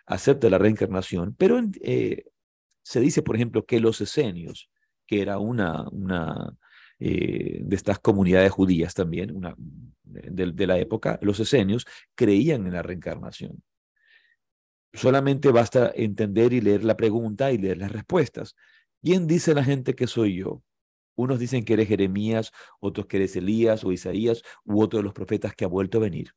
acepte 0.06 0.48
la 0.48 0.58
reencarnación, 0.58 1.34
pero 1.36 1.60
eh, 1.82 2.24
se 2.84 3.00
dice, 3.00 3.22
por 3.22 3.34
ejemplo, 3.34 3.64
que 3.64 3.80
los 3.80 4.00
esenios, 4.00 4.70
que 5.08 5.20
era 5.20 5.40
una, 5.40 5.88
una 5.90 6.56
eh, 7.00 7.62
de 7.64 7.76
estas 7.76 7.98
comunidades 7.98 8.52
judías 8.52 8.94
también, 8.94 9.34
una, 9.34 9.56
de, 10.04 10.52
de 10.52 10.66
la 10.68 10.78
época, 10.78 11.18
los 11.20 11.40
esenios 11.40 11.84
creían 12.14 12.64
en 12.64 12.74
la 12.74 12.82
reencarnación. 12.82 13.60
Solamente 14.94 15.50
basta 15.50 15.92
entender 15.94 16.52
y 16.52 16.60
leer 16.60 16.84
la 16.84 16.96
pregunta 16.96 17.50
y 17.50 17.58
leer 17.58 17.78
las 17.78 17.92
respuestas. 17.92 18.54
¿Quién 19.02 19.26
dice 19.26 19.52
la 19.52 19.64
gente 19.64 19.94
que 19.94 20.06
soy 20.06 20.36
yo? 20.36 20.62
Unos 21.16 21.38
dicen 21.38 21.64
que 21.64 21.74
eres 21.74 21.88
Jeremías, 21.88 22.52
otros 22.80 23.06
que 23.06 23.18
eres 23.18 23.36
Elías 23.36 23.84
o 23.84 23.92
Isaías, 23.92 24.42
u 24.64 24.80
otro 24.80 24.98
de 24.98 25.02
los 25.02 25.12
profetas 25.12 25.54
que 25.54 25.64
ha 25.64 25.68
vuelto 25.68 25.98
a 25.98 26.02
venir. 26.02 26.30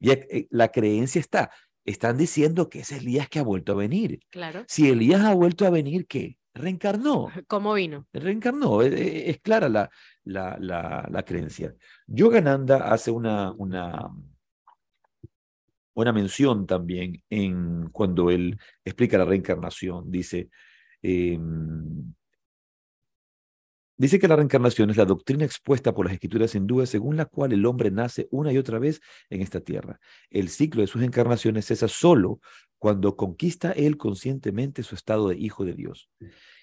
Y 0.00 0.10
eh, 0.10 0.48
la 0.50 0.68
creencia 0.68 1.20
está. 1.20 1.50
Están 1.84 2.16
diciendo 2.16 2.68
que 2.68 2.80
es 2.80 2.92
Elías 2.92 3.28
que 3.28 3.38
ha 3.38 3.42
vuelto 3.42 3.72
a 3.72 3.76
venir. 3.76 4.20
Claro. 4.30 4.64
Si 4.66 4.88
Elías 4.88 5.22
ha 5.22 5.34
vuelto 5.34 5.66
a 5.66 5.70
venir, 5.70 6.06
¿qué? 6.06 6.38
Reencarnó. 6.54 7.28
¿Cómo 7.46 7.74
vino? 7.74 8.06
Reencarnó. 8.12 8.82
Es, 8.82 8.92
eh, 8.92 9.30
es 9.30 9.40
clara 9.40 9.68
la, 9.68 9.90
la, 10.24 10.56
la, 10.58 11.06
la 11.10 11.22
creencia. 11.22 11.74
Yogananda 12.06 12.92
hace 12.92 13.10
una, 13.10 13.52
una, 13.52 14.10
una 16.02 16.12
mención 16.12 16.66
también 16.66 17.22
en 17.28 17.88
cuando 17.90 18.30
él 18.30 18.56
explica 18.84 19.18
la 19.18 19.24
reencarnación. 19.24 20.10
Dice, 20.12 20.48
em, 21.02 22.14
dice 23.96 24.20
que 24.20 24.28
la 24.28 24.36
reencarnación 24.36 24.90
es 24.90 24.96
la 24.96 25.04
doctrina 25.04 25.44
expuesta 25.44 25.92
por 25.92 26.06
las 26.06 26.14
escrituras 26.14 26.54
hindúes 26.54 26.90
según 26.90 27.16
la 27.16 27.26
cual 27.26 27.52
el 27.52 27.66
hombre 27.66 27.90
nace 27.90 28.28
una 28.30 28.52
y 28.52 28.58
otra 28.58 28.78
vez 28.78 29.00
en 29.28 29.42
esta 29.42 29.60
tierra. 29.60 29.98
El 30.30 30.50
ciclo 30.50 30.82
de 30.82 30.86
sus 30.86 31.02
encarnaciones 31.02 31.66
cesa 31.66 31.88
solo 31.88 32.40
cuando 32.78 33.16
conquista 33.16 33.72
él 33.72 33.96
conscientemente 33.96 34.84
su 34.84 34.94
estado 34.94 35.28
de 35.28 35.36
hijo 35.36 35.64
de 35.64 35.74
Dios. 35.74 36.10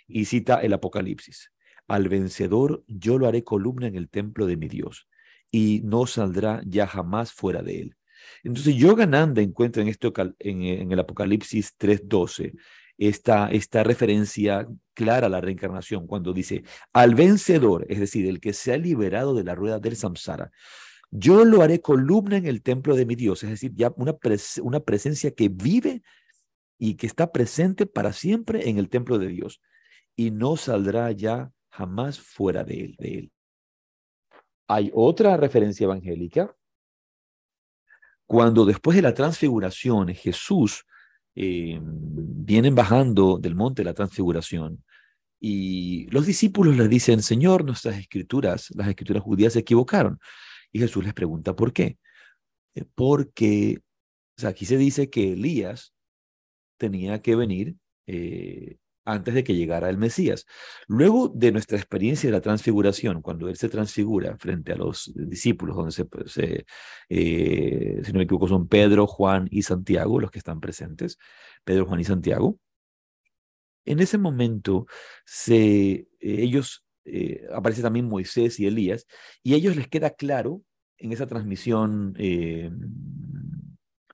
Y 0.07 0.25
cita 0.25 0.61
el 0.61 0.71
Apocalipsis. 0.71 1.51
Al 1.89 2.07
vencedor 2.07 2.85
yo 2.87 3.17
lo 3.17 3.27
haré 3.27 3.43
columna 3.43 3.87
en 3.87 3.95
el 3.95 4.09
templo 4.09 4.45
de 4.45 4.55
mi 4.55 4.69
Dios, 4.69 5.09
y 5.51 5.81
no 5.83 6.07
saldrá 6.07 6.61
ya 6.65 6.87
jamás 6.87 7.33
fuera 7.33 7.61
de 7.61 7.81
él. 7.81 7.97
Entonces, 8.43 8.75
Yogananda 8.75 9.41
encuentra 9.41 9.81
en, 9.81 9.89
esto, 9.89 10.13
en, 10.39 10.91
el 10.91 10.99
Apocalipsis 10.99 11.77
3.12 11.77 12.53
esta, 12.97 13.49
esta 13.51 13.83
referencia 13.83 14.67
clara 14.93 15.27
a 15.27 15.29
la 15.29 15.41
reencarnación 15.41 16.07
cuando 16.07 16.33
dice, 16.33 16.63
al 16.93 17.15
vencedor, 17.15 17.85
es 17.89 17.99
decir, 17.99 18.27
el 18.27 18.39
que 18.39 18.53
se 18.53 18.73
ha 18.73 18.77
liberado 18.77 19.33
de 19.33 19.43
la 19.43 19.55
rueda 19.55 19.79
del 19.79 19.95
samsara, 19.95 20.51
yo 21.11 21.45
lo 21.45 21.61
haré 21.61 21.81
columna 21.81 22.37
en 22.37 22.45
el 22.45 22.61
templo 22.61 22.95
de 22.95 23.05
mi 23.05 23.15
Dios, 23.15 23.43
es 23.43 23.49
decir, 23.49 23.71
ya 23.75 23.93
una, 23.97 24.15
una 24.61 24.79
presencia 24.79 25.31
que 25.31 25.49
vive 25.49 26.01
y 26.77 26.95
que 26.95 27.07
está 27.07 27.31
presente 27.31 27.85
para 27.85 28.13
siempre 28.13 28.69
en 28.69 28.77
el 28.77 28.89
templo 28.89 29.17
de 29.17 29.27
Dios 29.27 29.61
y 30.15 30.31
no 30.31 30.57
saldrá 30.57 31.11
ya 31.11 31.51
jamás 31.69 32.19
fuera 32.19 32.63
de 32.63 32.85
él. 32.85 32.95
De 32.97 33.19
él. 33.19 33.31
Hay 34.67 34.91
otra 34.93 35.37
referencia 35.37 35.85
evangélica 35.85 36.55
cuando 38.27 38.65
después 38.65 38.95
de 38.95 39.01
la 39.01 39.13
transfiguración 39.13 40.13
Jesús 40.13 40.85
eh, 41.35 41.79
viene 41.81 42.69
bajando 42.71 43.37
del 43.37 43.55
monte 43.55 43.81
de 43.81 43.85
la 43.85 43.93
transfiguración 43.93 44.83
y 45.39 46.07
los 46.09 46.25
discípulos 46.25 46.75
le 46.75 46.87
dicen, 46.87 47.21
Señor, 47.21 47.65
nuestras 47.65 47.97
escrituras, 47.97 48.71
las 48.75 48.87
escrituras 48.87 49.21
judías 49.21 49.53
se 49.53 49.59
equivocaron. 49.59 50.19
Y 50.71 50.79
Jesús 50.79 51.03
les 51.03 51.13
pregunta, 51.13 51.55
¿por 51.55 51.71
qué? 51.71 51.99
Eh, 52.75 52.85
porque, 52.95 53.79
aquí 54.43 54.65
se 54.65 54.77
dice 54.77 55.09
que 55.09 55.33
Elías 55.33 55.93
tenía 56.77 57.21
que 57.21 57.35
venir 57.35 57.75
eh, 58.07 58.77
antes 59.05 59.33
de 59.33 59.43
que 59.43 59.55
llegara 59.55 59.89
el 59.89 59.97
Mesías. 59.97 60.45
Luego 60.87 61.29
de 61.29 61.51
nuestra 61.51 61.77
experiencia 61.77 62.27
de 62.27 62.33
la 62.33 62.41
transfiguración, 62.41 63.21
cuando 63.21 63.47
Él 63.47 63.55
se 63.55 63.69
transfigura 63.69 64.37
frente 64.37 64.73
a 64.73 64.75
los 64.75 65.11
discípulos, 65.15 65.75
donde 65.75 65.91
se, 65.91 66.07
se 66.25 66.65
eh, 67.09 68.01
si 68.03 68.11
no 68.11 68.17
me 68.17 68.23
equivoco, 68.23 68.47
son 68.47 68.67
Pedro, 68.67 69.07
Juan 69.07 69.47
y 69.51 69.61
Santiago 69.61 70.19
los 70.19 70.31
que 70.31 70.39
están 70.39 70.59
presentes, 70.59 71.17
Pedro, 71.63 71.85
Juan 71.85 71.99
y 71.99 72.03
Santiago, 72.03 72.59
en 73.85 73.99
ese 73.99 74.17
momento 74.17 74.87
se, 75.25 75.91
eh, 75.91 76.07
ellos, 76.19 76.83
eh, 77.05 77.45
aparece 77.53 77.83
también 77.83 78.07
Moisés 78.07 78.59
y 78.59 78.65
Elías, 78.65 79.05
y 79.43 79.53
a 79.53 79.57
ellos 79.57 79.75
les 79.75 79.87
queda 79.87 80.09
claro 80.11 80.63
en 80.97 81.11
esa 81.11 81.27
transmisión 81.27 82.15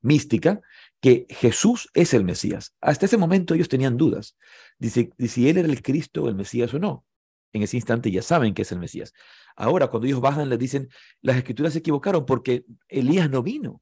mística 0.01 0.61
que 0.99 1.25
Jesús 1.29 1.89
es 1.93 2.13
el 2.13 2.23
Mesías. 2.23 2.75
Hasta 2.81 3.05
ese 3.05 3.17
momento 3.17 3.53
ellos 3.53 3.69
tenían 3.69 3.97
dudas 3.97 4.35
Dice, 4.81 5.11
si 5.27 5.47
él 5.47 5.59
era 5.59 5.67
el 5.67 5.83
Cristo, 5.83 6.27
el 6.27 6.33
Mesías 6.33 6.73
o 6.73 6.79
no. 6.79 7.05
En 7.53 7.61
ese 7.61 7.77
instante 7.77 8.09
ya 8.09 8.23
saben 8.23 8.55
que 8.55 8.63
es 8.63 8.71
el 8.71 8.79
Mesías. 8.79 9.13
Ahora, 9.55 9.89
cuando 9.89 10.07
ellos 10.07 10.21
bajan, 10.21 10.49
les 10.49 10.57
dicen, 10.57 10.89
las 11.21 11.37
escrituras 11.37 11.73
se 11.73 11.79
equivocaron 11.79 12.25
porque 12.25 12.65
Elías 12.87 13.29
no 13.29 13.43
vino. 13.43 13.81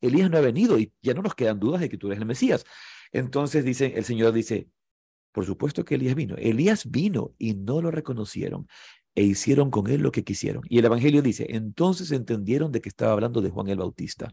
Elías 0.00 0.30
no 0.30 0.38
ha 0.38 0.40
venido 0.40 0.78
y 0.78 0.90
ya 1.02 1.12
no 1.12 1.20
nos 1.20 1.34
quedan 1.34 1.60
dudas 1.60 1.82
de 1.82 1.90
que 1.90 1.98
tú 1.98 2.06
eres 2.06 2.20
el 2.20 2.24
Mesías. 2.24 2.64
Entonces 3.12 3.62
dice, 3.62 3.92
el 3.96 4.04
Señor 4.04 4.32
dice, 4.32 4.68
por 5.32 5.44
supuesto 5.44 5.84
que 5.84 5.96
Elías 5.96 6.14
vino. 6.14 6.34
Elías 6.38 6.90
vino 6.90 7.34
y 7.36 7.52
no 7.52 7.82
lo 7.82 7.90
reconocieron 7.90 8.68
e 9.18 9.22
hicieron 9.24 9.72
con 9.72 9.88
él 9.88 10.00
lo 10.00 10.12
que 10.12 10.22
quisieron. 10.22 10.62
Y 10.68 10.78
el 10.78 10.84
Evangelio 10.84 11.22
dice, 11.22 11.44
entonces 11.50 12.12
entendieron 12.12 12.70
de 12.70 12.80
que 12.80 12.88
estaba 12.88 13.10
hablando 13.10 13.40
de 13.40 13.50
Juan 13.50 13.66
el 13.68 13.78
Bautista. 13.78 14.32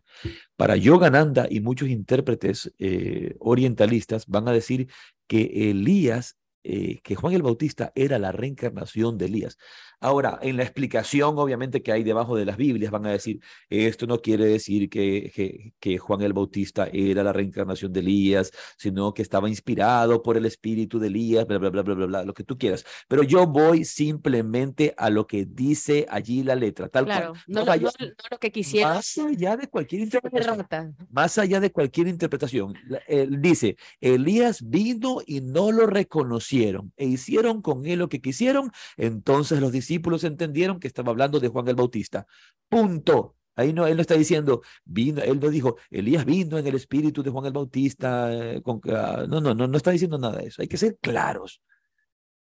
Para 0.55 0.75
Yogananda 0.75 1.47
y 1.49 1.59
muchos 1.59 1.89
intérpretes 1.89 2.71
eh, 2.77 3.35
orientalistas 3.39 4.27
van 4.27 4.47
a 4.47 4.51
decir 4.51 4.87
que 5.25 5.71
Elías 5.71 6.37
eh, 6.67 6.99
que 7.03 7.13
Juan 7.13 7.33
el 7.33 7.43
Bautista 7.43 7.91
era 7.93 8.17
la 8.17 8.31
reencarnación 8.31 9.19
de 9.19 9.25
Elías. 9.25 9.55
Ahora, 9.99 10.39
en 10.41 10.57
la 10.57 10.63
explicación, 10.63 11.37
obviamente, 11.37 11.83
que 11.83 11.91
hay 11.91 12.03
debajo 12.03 12.35
de 12.35 12.43
las 12.43 12.57
Biblias, 12.57 12.91
van 12.91 13.05
a 13.05 13.11
decir, 13.11 13.39
esto 13.69 14.07
no 14.07 14.19
quiere 14.19 14.45
decir 14.45 14.89
que, 14.89 15.71
que, 15.79 15.97
Juan 15.99 16.21
el 16.23 16.33
Bautista 16.33 16.89
era 16.91 17.23
la 17.23 17.33
reencarnación 17.33 17.93
de 17.93 17.99
Elías, 17.99 18.51
sino 18.77 19.13
que 19.13 19.21
estaba 19.21 19.47
inspirado 19.47 20.21
por 20.23 20.37
el 20.37 20.45
espíritu 20.45 20.99
de 20.99 21.07
Elías, 21.07 21.47
bla, 21.47 21.59
bla, 21.59 21.69
bla, 21.69 21.83
bla, 21.83 21.93
bla, 21.93 22.05
bla, 22.07 22.23
lo 22.23 22.33
que 22.33 22.43
tú 22.43 22.57
quieras. 22.57 22.83
Pero 23.07 23.21
yo 23.23 23.45
voy 23.45 23.85
simplemente 23.85 24.93
a 24.97 25.09
lo 25.09 25.27
que 25.27 25.45
dice 25.45 26.07
allí 26.09 26.43
la 26.43 26.55
letra, 26.55 26.89
tal 26.89 27.05
claro, 27.05 27.33
cual. 27.33 27.43
No, 27.47 27.65
no, 27.65 27.91
lo 28.31 28.39
que 28.39 28.51
quisiera. 28.51 28.95
Más 28.95 29.17
allá 29.17 29.55
de 29.55 29.67
cualquier 29.67 30.01
interpretación. 30.01 30.65
Más 31.11 31.37
allá 31.37 31.59
de 31.59 31.71
cualquier 31.71 32.07
interpretación. 32.07 32.73
Él 33.07 33.39
dice, 33.41 33.77
Elías 34.01 34.67
vino 34.67 35.19
y 35.25 35.41
no 35.41 35.71
lo 35.71 35.85
reconoció 35.85 36.54
e 36.63 37.05
hicieron 37.05 37.61
con 37.61 37.85
él 37.85 37.99
lo 37.99 38.09
que 38.09 38.21
quisieron, 38.21 38.71
entonces 38.97 39.59
los 39.59 39.71
discípulos 39.71 40.23
entendieron 40.23 40.79
que 40.79 40.87
estaba 40.87 41.11
hablando 41.11 41.39
de 41.39 41.47
Juan 41.47 41.67
el 41.67 41.75
Bautista. 41.75 42.25
Punto. 42.69 43.35
Ahí 43.57 43.71
no, 43.71 43.87
él 43.87 43.95
no 43.95 44.01
está 44.01 44.15
diciendo, 44.15 44.61
vino, 44.83 45.21
él 45.21 45.39
no 45.39 45.49
dijo, 45.49 45.77
Elías 45.89 46.25
vino 46.25 46.57
en 46.57 46.67
el 46.67 46.75
espíritu 46.75 47.23
de 47.23 47.29
Juan 47.29 47.45
el 47.45 47.53
Bautista. 47.53 48.33
Eh, 48.33 48.61
ah, 48.91 49.25
no, 49.29 49.39
no, 49.39 49.53
no, 49.53 49.67
no 49.67 49.77
está 49.77 49.91
diciendo 49.91 50.17
nada 50.17 50.39
de 50.39 50.47
eso. 50.47 50.61
Hay 50.61 50.67
que 50.67 50.77
ser 50.77 50.97
claros. 50.99 51.61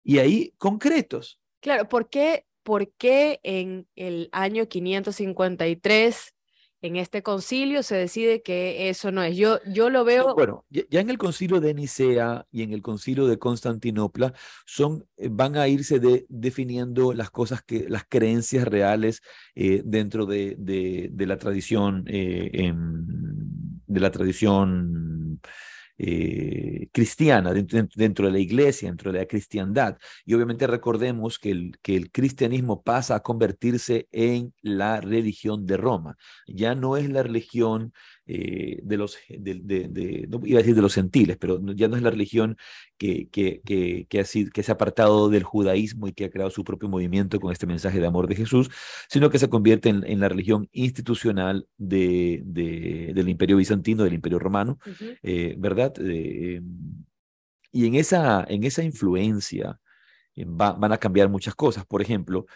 Y 0.02 0.18
ahí 0.18 0.54
concretos. 0.56 1.38
Claro, 1.60 1.88
¿por 1.88 2.08
qué, 2.08 2.46
por 2.62 2.90
qué 2.94 3.40
en 3.42 3.86
el 3.94 4.28
año 4.32 4.68
553 4.68 6.31
en 6.82 6.96
este 6.96 7.22
concilio 7.22 7.84
se 7.84 7.94
decide 7.94 8.42
que 8.42 8.88
eso 8.88 9.12
no 9.12 9.22
es. 9.22 9.36
Yo, 9.36 9.60
yo 9.72 9.88
lo 9.88 10.04
veo. 10.04 10.34
Bueno, 10.34 10.64
ya 10.68 11.00
en 11.00 11.10
el 11.10 11.16
concilio 11.16 11.60
de 11.60 11.74
Nicea 11.74 12.44
y 12.50 12.62
en 12.62 12.72
el 12.72 12.82
concilio 12.82 13.28
de 13.28 13.38
Constantinopla 13.38 14.34
son, 14.66 15.06
eh, 15.16 15.28
van 15.30 15.56
a 15.56 15.68
irse 15.68 16.00
de, 16.00 16.26
definiendo 16.28 17.12
las 17.12 17.30
cosas 17.30 17.62
que, 17.62 17.88
las 17.88 18.04
creencias 18.08 18.66
reales 18.66 19.22
eh, 19.54 19.82
dentro 19.84 20.26
de, 20.26 20.56
de, 20.58 21.26
la 21.26 21.38
tradición, 21.38 22.04
eh, 22.08 22.72
de 23.86 24.00
la 24.00 24.10
tradición 24.10 25.40
eh, 25.98 26.88
cristiana, 26.92 27.52
dentro, 27.52 28.26
de 28.26 28.32
la 28.32 28.38
iglesia, 28.38 28.88
dentro 28.88 29.12
de 29.12 29.20
la 29.20 29.26
cristiandad. 29.26 29.98
Y 30.24 30.34
obviamente 30.34 30.66
recordemos 30.66 31.38
que 31.38 31.50
el, 31.50 31.78
que 31.82 31.96
el 31.96 32.10
cristianismo 32.10 32.82
pasa 32.82 33.16
a 33.16 33.20
convertirse 33.20 34.08
en 34.12 34.54
la 34.62 35.00
religión 35.00 35.66
de 35.66 35.76
Roma. 35.76 36.16
Ya 36.46 36.74
no 36.74 36.96
es 36.96 37.08
la 37.10 37.22
religión 37.22 37.92
eh, 38.34 38.80
de 38.82 38.96
los, 38.96 39.18
de, 39.28 40.26
no 40.30 40.40
iba 40.46 40.58
a 40.58 40.62
decir 40.62 40.74
de 40.74 40.80
los 40.80 40.94
gentiles, 40.94 41.36
pero 41.38 41.60
ya 41.74 41.86
no 41.86 41.96
es 41.96 42.02
la 42.02 42.08
religión 42.08 42.56
que, 42.96 43.28
que, 43.28 43.60
que, 43.62 44.06
que, 44.08 44.20
ha 44.20 44.24
que 44.24 44.62
se 44.62 44.72
ha 44.72 44.74
apartado 44.74 45.28
del 45.28 45.42
judaísmo 45.42 46.08
y 46.08 46.14
que 46.14 46.24
ha 46.24 46.30
creado 46.30 46.50
su 46.50 46.64
propio 46.64 46.88
movimiento 46.88 47.38
con 47.40 47.52
este 47.52 47.66
mensaje 47.66 48.00
de 48.00 48.06
amor 48.06 48.28
de 48.28 48.36
Jesús, 48.36 48.70
sino 49.10 49.28
que 49.28 49.38
se 49.38 49.50
convierte 49.50 49.90
en, 49.90 50.20
la 50.20 50.30
religión 50.30 50.66
institucional 50.72 51.68
de, 51.76 52.40
del 52.42 53.28
imperio 53.28 53.58
bizantino, 53.58 54.02
del 54.02 54.14
imperio 54.14 54.38
romano, 54.38 54.78
eh, 55.22 55.54
¿verdad? 55.58 55.92
Eh, 56.00 56.62
y 57.70 57.86
en 57.86 57.96
esa, 57.96 58.46
en 58.48 58.64
esa 58.64 58.82
influencia 58.82 59.78
van 60.46 60.92
a 60.92 60.96
cambiar 60.96 61.28
muchas 61.28 61.54
cosas. 61.54 61.84
Por 61.84 62.00
ejemplo, 62.00 62.46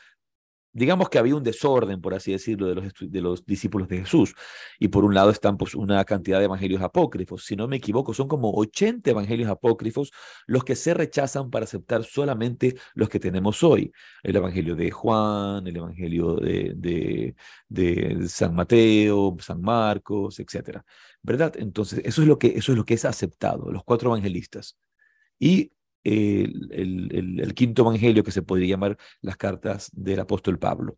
digamos 0.77 1.09
que 1.09 1.19
había 1.19 1.35
un 1.35 1.43
desorden, 1.43 2.03
por 2.03 2.13
así 2.13 2.33
decirlo, 2.33 2.67
de 2.67 2.75
los, 2.75 2.93
de 3.01 3.21
los 3.23 3.47
discípulos 3.47 3.89
de 3.89 4.01
Jesús. 4.01 4.35
Y 4.79 4.89
por 4.89 5.05
un 5.05 5.15
lado 5.15 5.31
están 5.31 5.57
pues, 5.57 5.75
una 5.75 6.05
cantidad 6.05 6.39
de 6.39 6.45
evangelios 6.45 6.83
apócrifos. 6.83 7.45
Si 7.47 7.57
no 7.57 7.67
me 7.67 7.77
equivoco, 7.77 8.13
son 8.13 8.29
como 8.29 8.53
80 8.53 9.11
evangelios 9.11 9.49
apócrifos 9.49 10.13
los 10.47 10.65
que 10.65 10.77
se 10.77 10.93
rechazan 10.93 11.51
para 11.51 11.65
aceptar 11.65 12.05
solamente 12.05 12.77
los 12.95 13.09
que 13.09 13.19
tenemos 13.19 13.63
hoy. 13.63 13.91
El 14.23 14.37
evangelio 14.37 14.77
de 14.77 14.91
Juan, 14.91 15.67
el 15.67 15.77
evangelio 15.77 16.37
de, 16.37 16.75
de, 16.77 17.35
de 17.69 18.29
San 18.29 18.55
Mateo, 18.55 19.35
San 19.41 19.63
Marcos, 19.63 20.39
etc. 20.41 20.83
¿Verdad? 21.23 21.55
Entonces, 21.57 22.03
eso 22.05 22.21
es, 22.21 22.29
lo 22.29 22.39
que, 22.39 22.49
eso 22.49 22.73
es 22.73 22.79
lo 22.79 22.85
que 22.85 22.95
es 22.95 23.07
aceptado, 23.07 23.73
los 23.73 23.83
cuatro 23.83 24.11
evangelistas. 24.11 24.77
Y 25.39 25.73
el, 26.07 27.41
el, 27.41 27.55
quinto 27.55 27.83
evangelio 27.83 28.23
que 28.23 28.31
se 28.31 28.43
podría 28.43 28.69
llamar 28.69 28.97
las 29.21 29.37
cartas 29.37 29.91
del 29.93 30.21
apóstol 30.21 30.59
Pablo. 30.59 30.97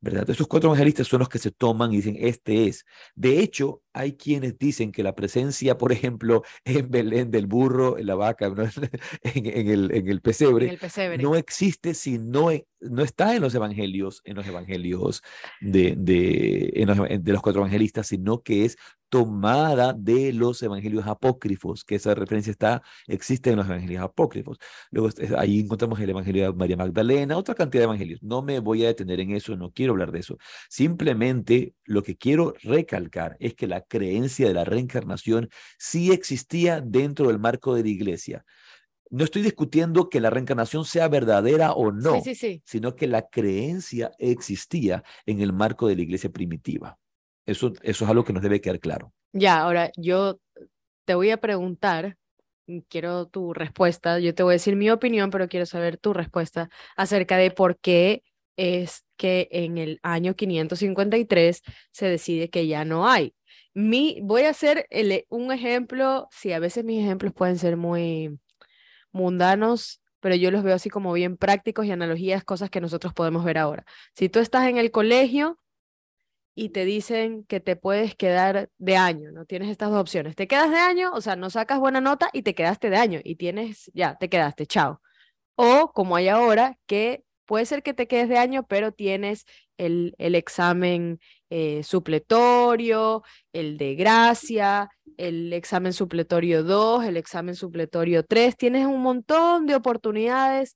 ¿verdad? 0.00 0.28
Esos 0.28 0.48
cuatro 0.48 0.68
evangelistas 0.68 1.06
son 1.06 1.20
los 1.20 1.28
que 1.28 1.38
se 1.38 1.52
toman 1.52 1.92
y 1.92 1.96
dicen, 1.96 2.16
este 2.18 2.66
es. 2.66 2.84
De 3.14 3.38
hecho, 3.38 3.82
hay 3.92 4.14
quienes 4.14 4.58
dicen 4.58 4.90
que 4.90 5.04
la 5.04 5.14
presencia, 5.14 5.78
por 5.78 5.92
ejemplo, 5.92 6.42
en 6.64 6.90
Belén 6.90 7.30
del 7.30 7.46
burro, 7.46 7.96
en 7.96 8.06
la 8.06 8.16
vaca, 8.16 8.46
en, 9.22 9.68
el, 9.68 9.94
en, 9.94 10.08
el 10.08 10.20
pesebre, 10.20 10.76
no 11.18 11.36
existe 11.36 11.94
si 11.94 12.18
no, 12.18 12.50
no 12.82 13.02
está 13.02 13.34
en 13.34 13.42
los 13.42 13.54
evangelios, 13.54 14.22
en 14.24 14.36
los 14.36 14.46
evangelios 14.46 15.22
de, 15.60 15.94
de, 15.96 16.84
los, 16.86 16.98
los 16.98 17.42
cuatro 17.42 17.62
evangelistas, 17.62 18.06
sino 18.08 18.42
que 18.42 18.64
es 18.64 18.76
tomada 19.12 19.92
de 19.92 20.32
los 20.32 20.62
evangelios 20.62 21.06
apócrifos, 21.06 21.84
que 21.84 21.96
esa 21.96 22.14
referencia 22.14 22.50
está, 22.50 22.82
existe 23.06 23.50
en 23.50 23.56
los 23.56 23.66
evangelios 23.66 24.02
apócrifos. 24.02 24.56
Luego 24.90 25.10
ahí 25.36 25.60
encontramos 25.60 26.00
el 26.00 26.08
evangelio 26.08 26.44
de 26.44 26.52
María 26.54 26.78
Magdalena, 26.78 27.36
otra 27.36 27.54
cantidad 27.54 27.82
de 27.82 27.84
evangelios. 27.84 28.22
No 28.22 28.40
me 28.40 28.58
voy 28.60 28.84
a 28.84 28.86
detener 28.86 29.20
en 29.20 29.32
eso, 29.32 29.54
no 29.54 29.70
quiero 29.70 29.92
hablar 29.92 30.12
de 30.12 30.20
eso. 30.20 30.38
Simplemente 30.70 31.74
lo 31.84 32.02
que 32.02 32.16
quiero 32.16 32.54
recalcar 32.62 33.36
es 33.38 33.52
que 33.54 33.66
la 33.66 33.82
creencia 33.82 34.48
de 34.48 34.54
la 34.54 34.64
reencarnación 34.64 35.50
sí 35.78 36.10
existía 36.10 36.80
dentro 36.80 37.28
del 37.28 37.38
marco 37.38 37.74
de 37.74 37.82
la 37.82 37.90
iglesia. 37.90 38.46
No 39.12 39.24
estoy 39.24 39.42
discutiendo 39.42 40.08
que 40.08 40.20
la 40.20 40.30
reencarnación 40.30 40.86
sea 40.86 41.06
verdadera 41.06 41.72
o 41.72 41.92
no, 41.92 42.22
sino 42.64 42.96
que 42.96 43.06
la 43.06 43.28
creencia 43.28 44.10
existía 44.18 45.04
en 45.26 45.42
el 45.42 45.52
marco 45.52 45.86
de 45.86 45.96
la 45.96 46.02
iglesia 46.02 46.30
primitiva. 46.30 46.98
Eso, 47.44 47.74
eso 47.82 48.04
es 48.04 48.10
algo 48.10 48.24
que 48.24 48.32
nos 48.32 48.42
debe 48.42 48.62
quedar 48.62 48.80
claro. 48.80 49.12
Ya, 49.34 49.60
ahora 49.60 49.92
yo 49.98 50.40
te 51.04 51.14
voy 51.14 51.28
a 51.28 51.36
preguntar, 51.36 52.16
quiero 52.88 53.26
tu 53.26 53.52
respuesta, 53.52 54.18
yo 54.18 54.34
te 54.34 54.44
voy 54.44 54.52
a 54.52 54.54
decir 54.54 54.76
mi 54.76 54.88
opinión, 54.88 55.28
pero 55.28 55.46
quiero 55.46 55.66
saber 55.66 55.98
tu 55.98 56.14
respuesta 56.14 56.70
acerca 56.96 57.36
de 57.36 57.50
por 57.50 57.78
qué 57.78 58.22
es 58.56 59.04
que 59.18 59.48
en 59.50 59.76
el 59.76 60.00
año 60.02 60.34
553 60.36 61.60
se 61.90 62.06
decide 62.06 62.48
que 62.48 62.66
ya 62.66 62.86
no 62.86 63.06
hay. 63.06 63.34
Mi, 63.74 64.20
voy 64.22 64.44
a 64.44 64.50
hacer 64.50 64.86
el, 64.88 65.26
un 65.28 65.52
ejemplo, 65.52 66.28
sí, 66.30 66.52
a 66.52 66.58
veces 66.60 66.82
mis 66.82 67.04
ejemplos 67.04 67.34
pueden 67.34 67.58
ser 67.58 67.76
muy 67.76 68.38
mundanos, 69.12 70.00
pero 70.20 70.34
yo 70.34 70.50
los 70.50 70.62
veo 70.62 70.74
así 70.74 70.90
como 70.90 71.12
bien 71.12 71.36
prácticos 71.36 71.86
y 71.86 71.90
analogías, 71.92 72.44
cosas 72.44 72.70
que 72.70 72.80
nosotros 72.80 73.12
podemos 73.14 73.44
ver 73.44 73.58
ahora. 73.58 73.84
Si 74.14 74.28
tú 74.28 74.38
estás 74.38 74.68
en 74.68 74.78
el 74.78 74.90
colegio 74.90 75.58
y 76.54 76.70
te 76.70 76.84
dicen 76.84 77.44
que 77.44 77.60
te 77.60 77.76
puedes 77.76 78.14
quedar 78.14 78.70
de 78.78 78.96
año, 78.96 79.32
¿no? 79.32 79.46
Tienes 79.46 79.70
estas 79.70 79.90
dos 79.90 80.00
opciones. 80.00 80.36
Te 80.36 80.46
quedas 80.46 80.70
de 80.70 80.78
año, 80.78 81.10
o 81.12 81.20
sea, 81.20 81.36
no 81.36 81.50
sacas 81.50 81.78
buena 81.80 82.00
nota 82.00 82.28
y 82.32 82.42
te 82.42 82.54
quedaste 82.54 82.90
de 82.90 82.96
año 82.96 83.20
y 83.24 83.36
tienes, 83.36 83.90
ya, 83.94 84.16
te 84.16 84.28
quedaste, 84.28 84.66
chao. 84.66 85.00
O 85.56 85.92
como 85.92 86.16
hay 86.16 86.28
ahora, 86.28 86.78
que 86.86 87.24
puede 87.46 87.66
ser 87.66 87.82
que 87.82 87.94
te 87.94 88.06
quedes 88.06 88.28
de 88.28 88.38
año, 88.38 88.66
pero 88.66 88.92
tienes 88.92 89.44
el, 89.76 90.14
el 90.18 90.34
examen 90.34 91.20
eh, 91.54 91.82
supletorio, 91.82 93.22
el 93.52 93.76
de 93.76 93.94
gracia, 93.94 94.88
el 95.18 95.52
examen 95.52 95.92
supletorio 95.92 96.62
2, 96.62 97.04
el 97.04 97.18
examen 97.18 97.54
supletorio 97.54 98.24
3. 98.24 98.56
Tienes 98.56 98.86
un 98.86 99.02
montón 99.02 99.66
de 99.66 99.74
oportunidades 99.74 100.74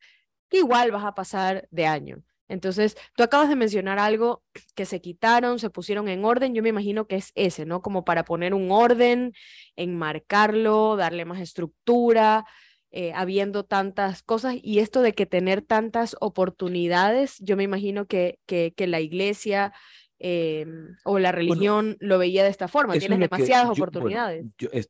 que 0.50 0.58
igual 0.58 0.90
vas 0.90 1.06
a 1.06 1.14
pasar 1.14 1.66
de 1.70 1.86
año. 1.86 2.18
Entonces, 2.48 2.94
tú 3.16 3.22
acabas 3.22 3.48
de 3.48 3.56
mencionar 3.56 3.98
algo 3.98 4.42
que 4.74 4.84
se 4.84 5.00
quitaron, 5.00 5.58
se 5.60 5.70
pusieron 5.70 6.08
en 6.08 6.26
orden, 6.26 6.54
yo 6.54 6.62
me 6.62 6.68
imagino 6.68 7.06
que 7.06 7.16
es 7.16 7.32
ese, 7.36 7.64
¿no? 7.64 7.80
Como 7.80 8.04
para 8.04 8.26
poner 8.26 8.52
un 8.52 8.70
orden, 8.70 9.32
enmarcarlo, 9.76 10.96
darle 10.96 11.24
más 11.24 11.40
estructura, 11.40 12.44
eh, 12.90 13.14
habiendo 13.14 13.64
tantas 13.64 14.22
cosas 14.22 14.56
y 14.62 14.80
esto 14.80 15.00
de 15.00 15.14
que 15.14 15.24
tener 15.24 15.62
tantas 15.62 16.16
oportunidades, 16.20 17.36
yo 17.38 17.56
me 17.56 17.62
imagino 17.62 18.04
que, 18.04 18.40
que, 18.44 18.74
que 18.76 18.86
la 18.86 19.00
iglesia 19.00 19.72
Em, 20.18 20.96
o 21.04 21.18
la 21.18 21.30
religión 21.30 21.98
lo 22.00 22.16
veía 22.18 22.42
de 22.42 22.48
esta 22.48 22.68
forma, 22.68 22.94
tienes 22.94 23.18
demasiadas 23.18 23.68
oportunidades. 23.68 24.46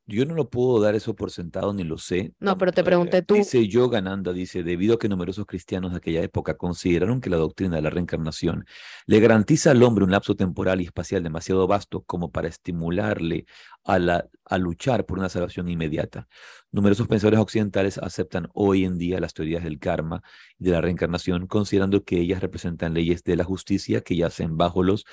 yo, 0.07 0.25
no 0.25 0.35
lo 0.35 0.51
puedo 0.51 0.81
dar 0.81 0.95
eso 0.95 1.17
por 1.17 1.33
sentado 1.33 1.73
ni 1.73 1.83
lo 1.83 1.99
sé. 1.99 2.33
No, 2.39 2.57
pero 2.57 2.71
te 2.71 2.85
pregunté 2.85 3.23
tú. 3.23 3.35
Dice 3.35 3.67
Yogananda, 3.67 4.33
dice, 4.33 4.63
debido 4.63 4.95
a 4.95 4.99
que 5.01 5.09
numerosos 5.09 5.45
cristianos 5.45 5.91
de 5.91 5.97
aquella 5.97 6.23
época 6.23 6.57
consideraron 6.57 7.21
que 7.21 7.31
la 7.31 7.39
doctrina 7.39 7.75
de 7.75 7.83
la 7.83 7.91
reencarnación 7.91 8.67
le 9.07 9.19
garantiza 9.19 9.73
al 9.73 9.83
hombre 9.83 10.05
un 10.05 10.13
lapso 10.13 10.37
temporal 10.37 10.81
y 10.81 10.85
espacial 10.85 11.25
demasiado 11.25 11.67
vasto 11.67 12.03
como 12.03 12.31
para 12.31 12.47
estimularle 12.47 13.47
a, 13.85 13.99
la, 13.99 14.29
a 14.49 14.59
luchar 14.59 15.07
por 15.07 15.19
una 15.19 15.29
salvación 15.29 15.69
inmediata. 15.69 16.29
Numerosos 16.73 17.09
pensadores 17.09 17.41
occidentales 17.41 17.99
aceptan 17.99 18.49
hoy 18.55 18.85
en 18.85 18.99
día 18.99 19.21
las 19.21 19.35
teorías 19.35 19.65
del 19.65 19.79
karma 19.79 20.23
y 20.59 20.65
de 20.65 20.71
la 20.73 20.81
reencarnación, 20.81 21.47
considerando 21.47 22.05
que 22.05 22.19
ellas 22.19 22.41
representan 22.41 22.95
leyes 22.95 23.23
de 23.25 23.37
la 23.37 23.45
justicia 23.45 24.01
que 24.01 24.17
yacen 24.17 24.57
bajo 24.57 24.83
los 24.83 25.05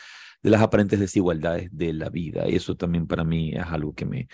de 0.41 0.49
las 0.49 0.61
aparentes 0.61 0.99
desigualdades 0.99 1.69
de 1.71 1.93
la 1.93 2.09
vida. 2.09 2.43
Eso 2.45 2.75
también 2.75 3.07
para 3.07 3.23
mí 3.23 3.53
es 3.53 3.65
algo 3.65 3.95
que 3.95 4.05
me, 4.05 4.27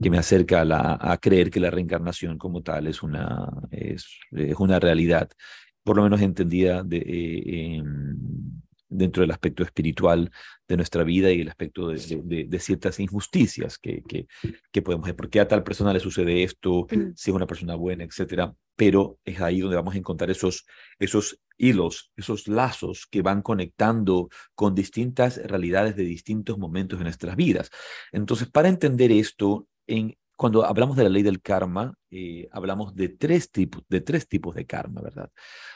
que 0.00 0.10
me 0.10 0.18
acerca 0.18 0.60
a, 0.60 0.64
la, 0.64 0.98
a 1.00 1.16
creer 1.18 1.50
que 1.50 1.60
la 1.60 1.70
reencarnación 1.70 2.38
como 2.38 2.62
tal 2.62 2.86
es 2.86 3.02
una, 3.02 3.48
es, 3.70 4.06
es 4.32 4.56
una 4.58 4.78
realidad, 4.78 5.30
por 5.82 5.96
lo 5.96 6.02
menos 6.02 6.20
entendida 6.20 6.82
de, 6.82 6.98
eh, 6.98 7.82
dentro 8.96 9.22
del 9.22 9.30
aspecto 9.30 9.62
espiritual 9.62 10.30
de 10.66 10.76
nuestra 10.76 11.04
vida 11.04 11.30
y 11.30 11.40
el 11.40 11.48
aspecto 11.48 11.88
de, 11.88 12.46
de, 12.48 12.58
ciertas 12.58 13.00
injusticias 13.00 13.78
que, 13.78 14.02
que, 14.02 14.26
que, 14.70 14.82
podemos 14.82 15.06
ver. 15.06 15.16
¿Por 15.16 15.28
qué 15.28 15.40
a 15.40 15.48
tal 15.48 15.62
persona 15.62 15.92
le 15.92 16.00
sucede 16.00 16.42
esto? 16.42 16.86
Mm. 16.90 17.12
Si 17.14 17.30
es 17.30 17.34
una 17.34 17.46
persona 17.46 17.74
buena, 17.74 18.04
etcétera. 18.04 18.54
Pero 18.76 19.18
es 19.24 19.40
ahí 19.40 19.60
donde 19.60 19.76
vamos 19.76 19.94
a 19.94 19.98
encontrar 19.98 20.30
esos, 20.30 20.66
esos 20.98 21.40
hilos, 21.56 22.12
esos 22.16 22.48
lazos 22.48 23.06
que 23.10 23.22
van 23.22 23.42
conectando 23.42 24.28
con 24.54 24.74
distintas 24.74 25.36
realidades 25.44 25.96
de 25.96 26.04
distintos 26.04 26.58
momentos 26.58 26.98
de 26.98 27.04
nuestras 27.04 27.36
vidas. 27.36 27.70
Entonces, 28.12 28.48
para 28.48 28.68
entender 28.68 29.12
esto, 29.12 29.68
en, 29.86 30.16
cuando 30.36 30.64
hablamos 30.64 30.96
de 30.96 31.04
la 31.04 31.08
ley 31.08 31.22
del 31.22 31.40
karma, 31.40 31.94
eh, 32.10 32.48
hablamos 32.50 32.94
de 32.94 33.08
tres, 33.08 33.50
tipos, 33.50 33.82
de 33.88 34.00
tres 34.00 34.28
tipos 34.28 34.54
de 34.54 34.66
karma, 34.66 35.00
¿verdad? 35.00 35.30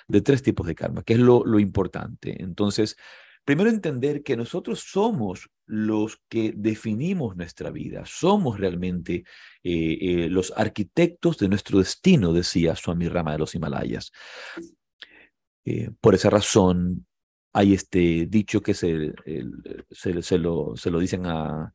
De 0.09 0.21
tres 0.21 0.43
tipos 0.43 0.67
de 0.67 0.75
karma, 0.75 1.03
que 1.03 1.15
es 1.15 1.21
lo, 1.21 1.59
importante. 1.59 2.43
Entonces, 2.43 2.97
primero 3.45 3.71
entender 3.71 4.23
que 4.23 4.37
nosotros 4.37 4.81
somos 4.81 5.49
los 5.67 6.21
que 6.29 6.53
definimos 6.57 7.37
nuestra 7.37 7.71
vida, 7.71 8.05
somos 8.07 8.59
realmente 8.59 9.25
eh, 9.63 9.99
eh, 10.01 10.29
los 10.29 10.53
arquitectos 10.57 11.39
de 11.39 11.49
nuestro 11.49 11.79
destino, 11.79 12.33
decía 12.33 12.75
Swami 12.75 13.09
Rama 13.09 13.33
de 13.33 13.39
los 13.39 13.55
Himalayas. 13.55 14.13
por 16.01 16.15
esa 16.15 16.31
razón, 16.31 17.07
hay 17.53 17.75
este 17.75 18.27
dicho 18.27 18.63
que 18.63 18.75
se, 18.75 19.15
se, 19.91 20.39
lo, 20.39 20.77
se 20.77 20.91
lo 20.91 20.99
dicen 20.99 21.27
a, 21.27 21.73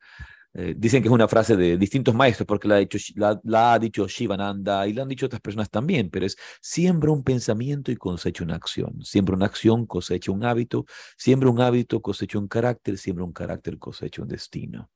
eh, 0.55 0.75
dicen 0.77 1.01
que 1.01 1.07
es 1.07 1.13
una 1.13 1.27
frase 1.27 1.55
de 1.55 1.77
distintos 1.77 2.13
maestros 2.13 2.45
porque 2.45 2.67
la 2.67 2.75
ha, 2.75 2.79
dicho, 2.79 2.99
la, 3.15 3.73
ha 3.73 3.79
dicho 3.79 4.07
Shivananda 4.07 4.87
y 4.87 4.93
la 4.93 5.01
han 5.01 5.09
dicho 5.09 5.25
otras 5.25 5.41
personas 5.41 5.69
también, 5.69 6.09
pero 6.11 6.25
es 6.27 6.37
siembra 6.61 7.11
un 7.11 7.23
pensamiento 7.23 7.91
y 7.91 7.95
cosecha 7.95 8.43
una 8.43 8.55
acción. 8.55 9.03
Siembra 9.03 9.35
una 9.35 9.47
acción, 9.47 9.87
cosecha 9.87 10.31
un 10.31 10.43
hábito, 10.45 10.85
siembra 11.17 11.49
un 11.49 11.59
hábito, 11.59 12.01
cosecha 12.01 12.37
un 12.37 12.47
carácter, 12.47 12.97
siembra 12.97 13.25
un 13.25 13.33
carácter, 13.33 13.79
cosecha 13.79 14.21
un 14.21 14.27
destino. 14.27 14.89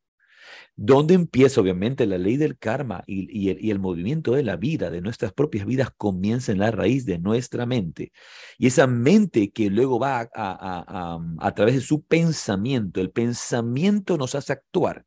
¿Dónde 0.75 1.13
empieza? 1.15 1.59
Obviamente 1.59 2.05
la 2.05 2.17
ley 2.17 2.37
del 2.37 2.57
karma 2.57 3.03
y, 3.07 3.49
el, 3.49 3.57
y, 3.65 3.71
el, 3.71 3.79
movimiento 3.79 4.33
de 4.33 4.43
la 4.43 4.55
vida, 4.55 4.89
de 4.89 5.01
nuestras 5.01 5.33
propias 5.33 5.65
vidas, 5.65 5.89
comienza 5.97 6.51
en 6.51 6.59
la 6.59 6.71
raíz 6.71 7.05
de 7.05 7.19
nuestra 7.19 7.65
mente. 7.65 8.11
Y 8.57 8.67
esa 8.67 8.87
mente 8.87 9.51
que 9.51 9.69
luego 9.69 9.99
va 9.99 10.29
a, 10.33 11.19
a 11.39 11.51
través 11.55 11.75
de 11.75 11.81
su 11.81 12.03
pensamiento, 12.03 13.01
el 13.01 13.11
pensamiento 13.11 14.17
nos 14.17 14.35
hace 14.35 14.53
actuar. 14.53 15.05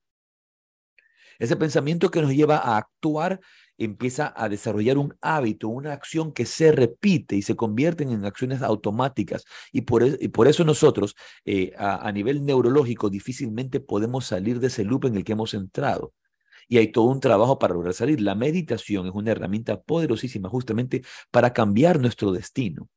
Ese 1.41 1.57
pensamiento 1.57 2.11
que 2.11 2.23
nos 2.23 2.33
lleva 2.33 2.59
a 2.59 2.77
actuar 2.77 3.41
empieza 3.79 4.33
a 4.37 4.49
desarrollar 4.51 4.99
un 4.99 5.17
hábito, 5.23 5.69
una 5.69 5.95
acción 5.95 6.33
que 6.33 6.45
se 6.45 6.71
repite 6.71 7.35
y 7.35 7.43
se 7.43 7.57
convierten 7.57 8.11
en 8.11 8.27
acciones 8.27 8.61
automáticas. 8.63 9.45
Y 9.73 9.81
por, 9.81 10.05
eso 10.47 10.65
nosotros, 10.65 11.17
eh, 11.47 11.73
a, 11.79 12.13
nivel 12.13 12.45
neurológico, 12.45 13.09
difícilmente 13.09 13.81
podemos 13.81 14.27
salir 14.27 14.61
de 14.61 14.67
ese 14.67 14.85
loop 14.85 15.07
en 15.07 15.17
el 15.17 15.25
que 15.25 15.33
hemos 15.33 15.55
entrado. 15.55 16.13
Y 16.69 16.77
hay 16.77 16.93
todo 16.93 17.07
un 17.07 17.21
trabajo 17.21 17.59
para 17.59 17.75
lograr 17.75 17.95
salir. 17.95 18.21
La 18.21 18.35
meditación 18.35 19.07
es 19.07 19.15
una 19.15 19.33
herramienta 19.33 19.81
poderosísima 19.81 20.51
justamente 20.51 21.03
para 21.31 21.53
cambiar 21.55 22.01
nuestro 22.01 22.33
destino. 22.33 22.89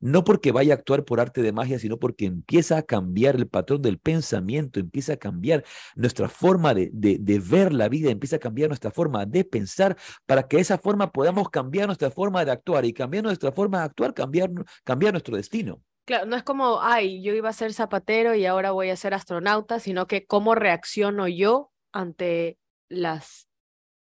No 0.00 0.24
porque 0.24 0.52
vaya 0.52 0.74
a 0.74 0.76
actuar 0.76 1.04
por 1.04 1.20
arte 1.20 1.42
de 1.42 1.52
magia, 1.52 1.78
sino 1.78 1.98
porque 1.98 2.26
empieza 2.26 2.78
a 2.78 2.82
cambiar 2.82 3.36
el 3.36 3.48
patrón 3.48 3.82
del 3.82 3.98
pensamiento, 3.98 4.80
empieza 4.80 5.14
a 5.14 5.16
cambiar 5.16 5.64
nuestra 5.96 6.28
forma 6.28 6.74
de, 6.74 6.90
de, 6.92 7.38
ver 7.40 7.72
la 7.72 7.88
vida, 7.88 8.10
empieza 8.10 8.36
a 8.36 8.40
cambiar 8.40 8.68
nuestra 8.68 8.90
forma 8.90 9.26
de 9.26 9.44
pensar 9.44 9.96
para 10.26 10.46
que 10.46 10.56
de 10.56 10.62
esa 10.62 10.78
forma 10.78 11.12
podamos 11.12 11.50
cambiar 11.50 11.86
nuestra 11.86 12.10
forma 12.10 12.44
de 12.44 12.52
actuar 12.52 12.84
y 12.84 12.92
cambiar 12.92 13.24
nuestra 13.24 13.52
forma 13.52 13.78
de 13.78 13.84
actuar, 13.84 14.14
cambiar, 14.14 14.50
cambiar 14.84 15.12
nuestro 15.12 15.36
destino. 15.36 15.82
Claro, 16.04 16.24
no 16.24 16.36
es 16.36 16.42
como, 16.42 16.80
ay, 16.80 17.22
yo 17.22 17.34
iba 17.34 17.50
a 17.50 17.52
ser 17.52 17.72
zapatero 17.74 18.34
y 18.34 18.46
ahora 18.46 18.70
voy 18.70 18.88
a 18.88 18.96
ser 18.96 19.12
astronauta, 19.12 19.78
sino 19.78 20.06
que 20.06 20.26
cómo 20.26 20.54
reacciono 20.54 21.28
yo 21.28 21.70
ante 21.92 22.58
las, 22.88 23.48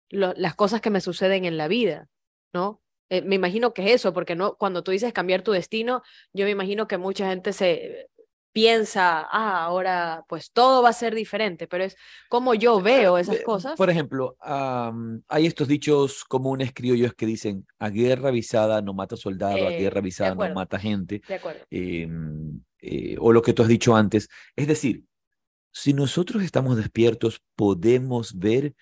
las 0.10 0.56
cosas 0.56 0.82
que 0.82 0.90
me 0.90 1.00
suceden 1.00 1.46
en 1.46 1.58
la 1.58 1.68
vida, 1.68 2.08
¿no? 2.54 2.82
Eh, 3.12 3.22
me 3.24 3.36
imagino 3.36 3.74
que 3.74 3.84
es 3.84 3.96
eso, 3.96 4.14
porque 4.14 4.38
no, 4.38 4.56
cuando 4.56 4.84
tú 4.84 4.92
dices 4.92 5.12
cambiar 5.12 5.42
tu 5.42 5.52
destino, 5.52 6.02
yo 6.32 6.46
me 6.46 6.52
imagino 6.52 6.88
que 6.88 6.98
mucha 6.98 7.28
gente 7.28 7.52
se 7.52 8.08
piensa, 8.54 9.28
ah, 9.30 9.66
ahora 9.66 10.24
pues 10.30 10.54
todo 10.54 10.82
va 10.82 10.90
a 10.90 10.94
ser 10.94 11.14
diferente, 11.14 11.68
pero 11.68 11.84
es 11.84 11.98
como 12.30 12.54
yo 12.54 12.80
veo 12.80 13.18
esas 13.18 13.42
cosas. 13.42 13.76
Por 13.76 13.90
ejemplo, 13.90 14.38
hay 14.40 15.46
estos 15.46 15.68
dichos 15.68 16.24
comunes 16.24 16.72
criollos 16.74 17.14
que 17.14 17.26
dicen, 17.26 17.68
a 17.80 17.90
guerra 17.90 18.30
avisada 18.30 18.82
no 18.82 18.94
mata 18.94 19.18
soldado, 19.18 19.68
a 19.68 19.72
guerra 19.72 19.98
eh, 19.98 20.00
avisada 20.00 20.34
no 20.34 20.54
mata 20.54 20.80
gente. 20.80 21.22
De 21.28 21.36
acuerdo. 21.36 21.66
Em, 21.70 22.62
eh, 22.80 23.18
o 23.20 23.34
lo 23.34 23.42
que 23.42 23.52
tú 23.52 23.62
has 23.62 23.68
dicho 23.68 23.94
antes. 23.94 24.30
Es 24.56 24.68
decir, 24.68 25.04
si 25.74 25.94
nosotros 25.94 26.44
estamos 26.44 26.78
despiertos, 26.78 27.42
podemos 27.58 28.40
ver 28.40 28.74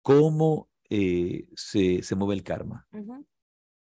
cómo 0.00 0.70
se, 0.88 2.02
se 2.02 2.14
mueve 2.14 2.36
el 2.36 2.42
karma 2.42 2.86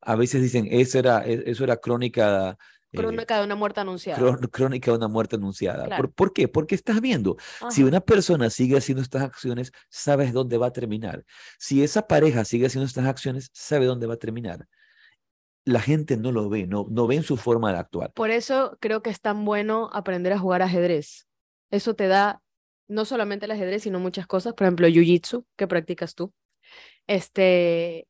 a 0.05 0.15
veces 0.15 0.41
dicen, 0.41 0.67
eso 0.69 0.99
era, 0.99 1.25
e, 1.25 1.43
eso 1.47 1.63
era 1.63 1.77
crónica. 1.77 2.57
Eh, 2.91 2.97
crónica 2.97 3.39
de 3.39 3.43
una 3.43 3.55
muerte 3.55 3.81
anunciada. 3.81 4.37
Crónica 4.51 4.91
de 4.91 4.97
una 4.97 5.07
muerte 5.07 5.35
anunciada. 5.35 5.85
¿Por, 6.15 6.31
qué? 6.31 6.47
Porque 6.47 6.75
estás 6.75 7.01
viendo, 7.01 7.37
si 7.69 7.83
una 7.83 7.99
persona 7.99 8.49
sigue 8.49 8.77
haciendo 8.77 9.01
estas 9.01 9.23
acciones, 9.23 9.71
sabes 9.89 10.31
dónde 10.31 10.57
va 10.57 10.67
a 10.67 10.71
terminar. 10.71 11.25
Si 11.57 11.83
esa 11.83 12.07
pareja 12.07 12.45
sigue 12.45 12.67
haciendo 12.67 12.85
estas 12.85 13.05
acciones, 13.05 13.49
sabe 13.51 13.85
dónde 13.85 14.07
va 14.07 14.13
a 14.13 14.17
terminar. 14.17 14.67
La 15.65 15.81
gente 15.81 16.15
no 16.15 16.31
lo 16.31 16.47
ve, 16.47 16.67
no, 16.67 16.85
no 16.89 17.07
ven 17.07 17.23
su 17.23 17.37
forma 17.37 17.73
de 17.73 17.79
actuar. 17.79 18.13
Por 18.13 18.29
eso 18.29 18.77
creo 18.79 19.01
que 19.01 19.09
es 19.09 19.19
tan 19.19 19.43
bueno 19.43 19.89
aprender 19.91 20.31
a 20.31 20.39
jugar 20.39 20.61
ajedrez. 20.61 21.27
Eso 21.71 21.95
te 21.95 22.07
da 22.07 22.43
no 22.87 23.03
solamente 23.03 23.45
el 23.45 23.51
ajedrez, 23.51 23.81
sino 23.81 23.99
muchas 23.99 24.27
cosas. 24.27 24.53
Por 24.53 24.65
ejemplo, 24.65 24.87
jiu-jitsu, 24.87 25.43
que 25.55 25.67
practicas 25.67 26.13
tú. 26.13 26.31
Este, 27.07 28.07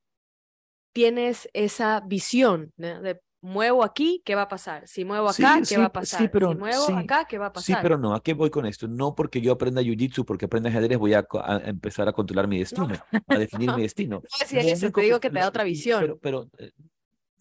tienes 0.96 1.50
esa 1.52 2.00
visión 2.00 2.72
de 2.78 3.20
muevo 3.42 3.84
aquí, 3.84 4.22
¿qué 4.24 4.34
va 4.34 4.44
a 4.44 4.48
pasar? 4.48 4.88
Si 4.88 5.04
muevo 5.04 5.28
acá, 5.28 5.62
¿qué 5.68 5.78
va 5.78 5.86
a 5.86 5.92
pasar? 5.92 6.22
Sí, 6.22 6.30
pero, 6.32 6.54
si 6.54 6.58
muevo 6.58 6.98
acá, 6.98 7.26
¿qué 7.26 7.38
va 7.38 7.48
a 7.48 7.54
pasar? 7.54 7.76
Sí, 7.76 7.82
pero 7.82 7.98
no, 7.98 8.16
¿a 8.16 8.24
qué 8.24 8.34
voy 8.34 8.50
con 8.50 8.66
esto? 8.66 8.88
No 8.88 9.14
porque 9.14 9.42
yo 9.42 9.52
aprenda 9.52 9.82
jiu-jitsu, 9.82 10.24
porque 10.24 10.46
aprenda 10.46 10.70
ajedrez, 10.70 10.98
voy 10.98 11.14
a, 11.14 11.28
empezar 11.66 12.08
a 12.08 12.14
controlar 12.14 12.48
mi 12.48 12.60
destino, 12.60 12.88
a 13.28 13.38
definir 13.38 13.74
mi 13.74 13.82
destino. 13.82 14.22
No, 14.22 14.62
eso, 14.62 14.90
te 14.90 15.02
digo 15.02 15.20
que 15.20 15.30
te 15.30 15.40
da 15.40 15.50
otra 15.50 15.66
visión. 15.66 16.00
Pero, 16.00 16.18
pero 16.18 16.50
eh, 16.60 16.72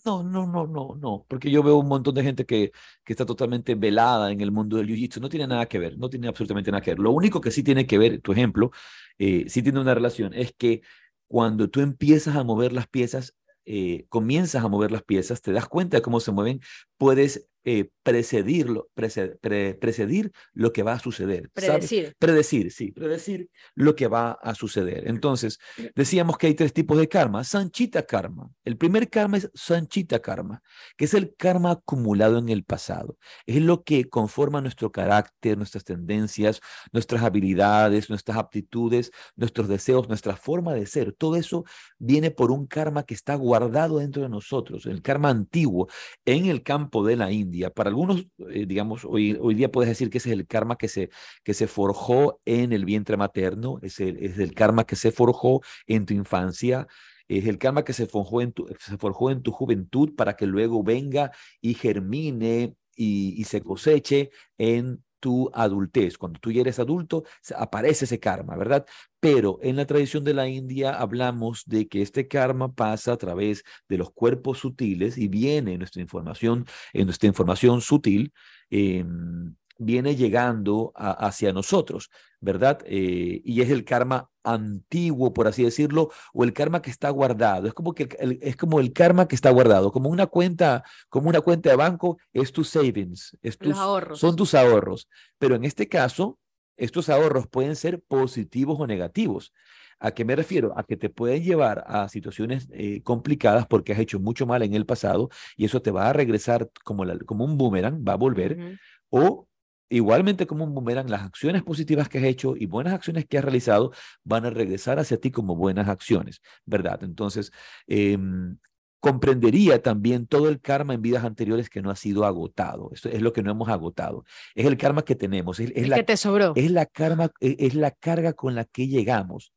no, 0.05 0.24
no, 0.24 0.48
no, 0.48 0.66
no, 0.66 0.96
no, 1.00 1.24
porque 1.28 1.48
yo 1.48 1.62
veo 1.62 1.76
un 1.76 1.86
montón 1.86 2.16
de 2.16 2.24
gente 2.24 2.44
que, 2.44 2.72
que 3.05 3.12
está 3.12 3.24
totalmente 3.24 3.76
velada 3.76 4.32
en 4.32 4.40
el 4.40 4.50
mundo 4.50 4.78
del 4.78 4.88
jiu-jitsu, 4.88 5.20
no 5.20 5.28
tiene 5.28 5.46
nada 5.46 5.66
que 5.66 5.78
ver, 5.78 5.96
no 5.96 6.11
tiene 6.11 6.26
absolutamente 6.26 6.72
nada 6.72 6.82
que 6.82 6.90
ver. 6.90 6.98
Lo 6.98 7.12
único 7.12 7.40
que 7.40 7.52
sí 7.52 7.62
tiene 7.62 7.86
que 7.86 7.98
ver, 7.98 8.20
tu 8.20 8.32
ejemplo, 8.32 8.72
eh, 9.16 9.44
sí 9.46 9.62
tiene 9.62 9.78
una 9.78 9.94
relación, 9.94 10.34
es 10.34 10.52
que 10.59 10.82
cuando 11.28 11.70
tú 11.70 11.80
empiezas 11.80 12.36
a 12.36 12.44
mover 12.44 12.72
las 12.72 12.86
piezas, 12.86 13.34
eh, 13.65 14.07
comienzas 14.09 14.65
a 14.65 14.69
mover 14.69 14.93
las 14.93 15.03
piezas, 15.03 15.41
te 15.43 15.53
das 15.53 15.67
cuenta 15.67 15.97
de 15.99 16.03
cómo 16.03 16.21
se 16.21 16.33
mueven, 16.33 16.61
puedes 16.97 17.49
eh, 17.67 17.89
precedirlo, 18.03 18.91
precedir 18.95 20.31
lo 20.53 20.73
que 20.75 20.83
va 20.83 20.93
a 20.93 20.99
suceder. 20.99 21.49
Predecir. 21.51 22.15
Predecir, 22.19 22.71
sí, 22.71 22.93
predecir 22.93 23.49
lo 23.75 23.97
que 23.97 24.07
va 24.07 24.33
a 24.33 24.55
suceder. 24.55 25.09
Entonces, 25.09 25.59
decíamos 25.95 26.37
que 26.37 26.49
hay 26.49 26.55
tres 26.55 26.75
tipos 26.75 26.99
de 26.99 27.09
karma. 27.09 27.43
Sanchita 27.43 28.03
karma. 28.03 28.51
El 28.65 28.77
primer 28.77 29.09
karma 29.09 29.39
es 29.39 29.51
Sanchita 29.55 30.21
karma, 30.21 30.62
que 30.99 31.07
es 31.07 31.15
el 31.15 31.35
karma 31.35 31.71
acumulado 31.71 32.37
en 32.37 32.51
el 32.51 32.65
pasado. 32.65 33.17
Es 33.47 33.62
lo 33.62 33.83
que 33.83 34.11
conforma 34.11 34.61
nuestro 34.61 34.93
carácter, 34.93 35.57
nuestras 35.57 35.85
tendencias, 35.85 36.61
nuestras 36.93 37.23
habilidades, 37.23 38.11
nuestras 38.11 38.37
aptitudes, 38.37 39.11
nuestros 39.37 39.69
deseos, 39.69 40.09
nuestra 40.09 40.37
forma 40.37 40.75
de 40.75 40.85
ser. 40.85 41.15
Todo 41.15 41.37
eso 41.37 41.65
viene 41.99 42.31
por 42.31 42.51
un 42.51 42.67
karma 42.67 43.05
que 43.05 43.15
está 43.15 43.35
guardado 43.37 44.01
dentro 44.01 44.23
de 44.23 44.29
nosotros, 44.29 44.85
el 44.85 45.01
karma 45.01 45.31
antiguo 45.31 45.89
en 46.27 46.47
el 46.47 46.62
campo 46.62 47.03
de 47.07 47.17
la 47.17 47.33
India 47.33 47.53
para 47.74 47.90
algunos, 47.90 48.26
eh, 48.50 48.66
digamos, 48.66 49.05
hoy, 49.05 49.38
hoy 49.40 49.55
día 49.55 49.70
puedes 49.70 49.88
decir 49.88 50.11
que 50.11 50.18
ese 50.18 50.30
es 50.30 50.34
el 50.34 50.46
karma 50.46 50.76
que 50.76 50.88
se, 50.88 51.11
que 51.42 51.55
se 51.55 51.66
forjó 51.66 52.40
en 52.44 52.72
el 52.72 52.84
vientre 52.84 53.16
materno, 53.16 53.78
es 53.82 54.00
el, 54.00 54.16
es 54.22 54.38
el 54.38 54.55
karma 54.55 54.84
que 54.84 54.96
se 54.96 55.12
forjó 55.12 55.61
en 55.86 56.07
tu 56.07 56.14
infancia, 56.14 56.86
es 57.28 57.46
el 57.46 57.59
karma 57.59 57.84
que 57.84 57.92
se 57.92 58.07
forjó 58.07 58.40
en 58.40 58.52
tu, 58.52 58.66
se 58.78 58.98
forjó 58.98 59.30
en 59.30 59.42
tu 59.42 59.52
juventud 59.52 60.14
para 60.14 60.36
que 60.36 60.46
luego 60.46 60.82
venga 60.82 61.32
y 61.61 61.74
germine 61.74 62.76
y, 62.96 63.40
y 63.40 63.44
se 63.44 63.62
coseche 63.62 64.30
en 64.59 65.02
tu 65.25 65.51
adultez. 65.55 66.18
Cuando 66.18 66.39
tú 66.39 66.53
ya 66.53 66.61
eres 66.61 66.79
adulto, 66.79 67.25
aparece 67.57 68.05
ese 68.05 68.20
karma, 68.20 68.57
¿verdad? 68.57 68.85
Pero 69.20 69.59
en 69.62 69.77
la 69.77 69.87
tradición 69.87 70.22
de 70.22 70.35
la 70.35 70.47
India 70.47 70.91
hablamos 71.01 71.62
de 71.64 71.89
que 71.89 72.03
este 72.03 72.29
karma 72.29 72.75
pasa 72.75 73.14
a 73.14 73.16
través 73.16 73.64
de 73.89 73.97
los 73.97 74.12
cuerpos 74.12 74.59
sutiles 74.59 75.16
y 75.16 75.29
viene 75.29 75.79
nuestra 75.79 76.03
información, 76.03 76.66
en 76.93 77.07
nuestra 77.07 77.27
información 77.29 77.81
sutil. 77.81 78.35
Em, 78.68 79.55
viene 79.79 80.16
llegando 80.16 80.93
hacia 80.95 81.53
nosotros, 81.53 82.11
¿verdad? 82.41 82.81
Eh, 82.87 83.41
y 83.45 83.61
es 83.61 83.70
el 83.70 83.85
karma 83.85 84.31
antiguo, 84.43 85.33
por 85.33 85.49
así 85.49 85.64
decirlo, 85.64 86.11
o 86.33 86.45
el 86.45 86.53
karma 86.53 86.83
que 86.83 86.91
está 86.91 87.11
guardado. 87.11 87.66
Es 87.66 87.75
como 87.75 87.95
que 87.95 88.09
el, 88.18 88.39
es 88.43 88.57
como 88.57 88.81
el 88.81 88.93
karma 88.93 89.27
que 89.27 89.35
está 89.35 89.51
guardado, 89.51 89.91
como 89.91 90.11
una 90.11 90.27
cuenta, 90.27 90.85
como 91.09 91.29
una 91.29 91.41
cuenta 91.41 91.70
de 91.70 91.77
banco, 91.77 92.18
es 92.33 92.53
tus 92.53 92.68
savings, 92.68 93.37
es 93.43 93.59
tus, 93.59 93.77
ahorros. 93.77 94.20
son 94.20 94.37
tus 94.37 94.55
ahorros. 94.55 95.09
Pero 95.39 95.55
en 95.55 95.64
este 95.64 95.89
caso, 95.89 96.39
estos 96.77 97.09
ahorros 97.09 97.47
pueden 97.49 97.77
ser 97.77 98.01
positivos 98.03 98.79
o 98.79 98.87
negativos. 98.87 99.53
¿A 99.99 100.11
qué 100.11 100.25
me 100.25 100.37
refiero? 100.37 100.75
A 100.77 100.85
que 100.85 100.97
te 100.97 101.09
pueden 101.09 101.43
llevar 101.43 101.85
a 101.87 102.09
situaciones 102.09 102.68
eh, 102.72 103.01
complicadas 103.03 103.66
porque 103.66 103.93
has 103.93 103.99
hecho 103.99 104.20
mucho 104.20 104.45
mal 104.45 104.62
en 104.62 104.75
el 104.75 104.87
pasado 104.87 105.31
y 105.57 105.64
eso 105.64 105.81
te 105.83 105.91
va 105.91 106.11
a 106.11 106.12
regresar 106.12 106.68
como, 106.85 107.05
como 107.25 107.45
un 107.45 107.57
boomerang, 107.57 108.05
va 108.07 108.12
a 108.12 108.16
volver. 108.16 108.79
O 109.09 109.47
Igualmente 109.89 110.47
como 110.47 110.64
un 110.64 110.74
boomerang, 110.74 111.11
las 111.11 111.22
acciones 111.22 111.62
positivas 111.62 112.09
que 112.09 112.18
has 112.18 112.24
hecho 112.24 112.57
y 112.57 112.66
buenas 112.66 112.95
acciones 112.95 113.26
que 113.26 113.39
has 113.39 113.45
realizado 113.45 113.93
van 114.24 114.47
a 114.47 114.51
regresar 114.51 114.99
hacia 114.99 115.18
ti 115.18 115.30
como 115.30 115.57
buenas 115.57 115.89
acciones, 115.89 116.41
¿verdad? 116.64 117.03
Entonces, 117.05 117.53
em, 117.87 118.57
comprendería 119.05 119.82
también 119.82 120.26
todo 120.26 120.49
el 120.49 120.62
karma 120.62 120.95
en 120.95 121.03
vidas 121.03 121.24
anteriores 121.24 121.68
que 121.68 121.82
no 121.82 121.91
ha 121.91 121.97
sido 121.97 122.24
agotado. 122.24 122.91
Esto 122.95 123.11
es 123.11 123.20
lo 123.20 123.35
que 123.35 123.43
no 123.43 123.51
hemos 123.51 123.68
agotado. 123.68 124.24
Es 124.55 124.64
el 124.64 124.78
karma 124.78 125.05
que 125.05 125.14
tenemos. 125.14 125.61
Es, 125.61 125.89
la, 125.89 125.97
que 125.97 126.05
te 126.05 126.16
sobró. 126.16 126.55
Es 126.57 126.70
la, 126.70 126.87
karma, 126.87 127.30
e, 127.39 127.57
es 127.59 127.74
la 127.74 127.91
carga 127.91 128.32
con 128.32 128.55
la 128.55 128.64
que 128.64 128.89
llegamos, 128.89 129.53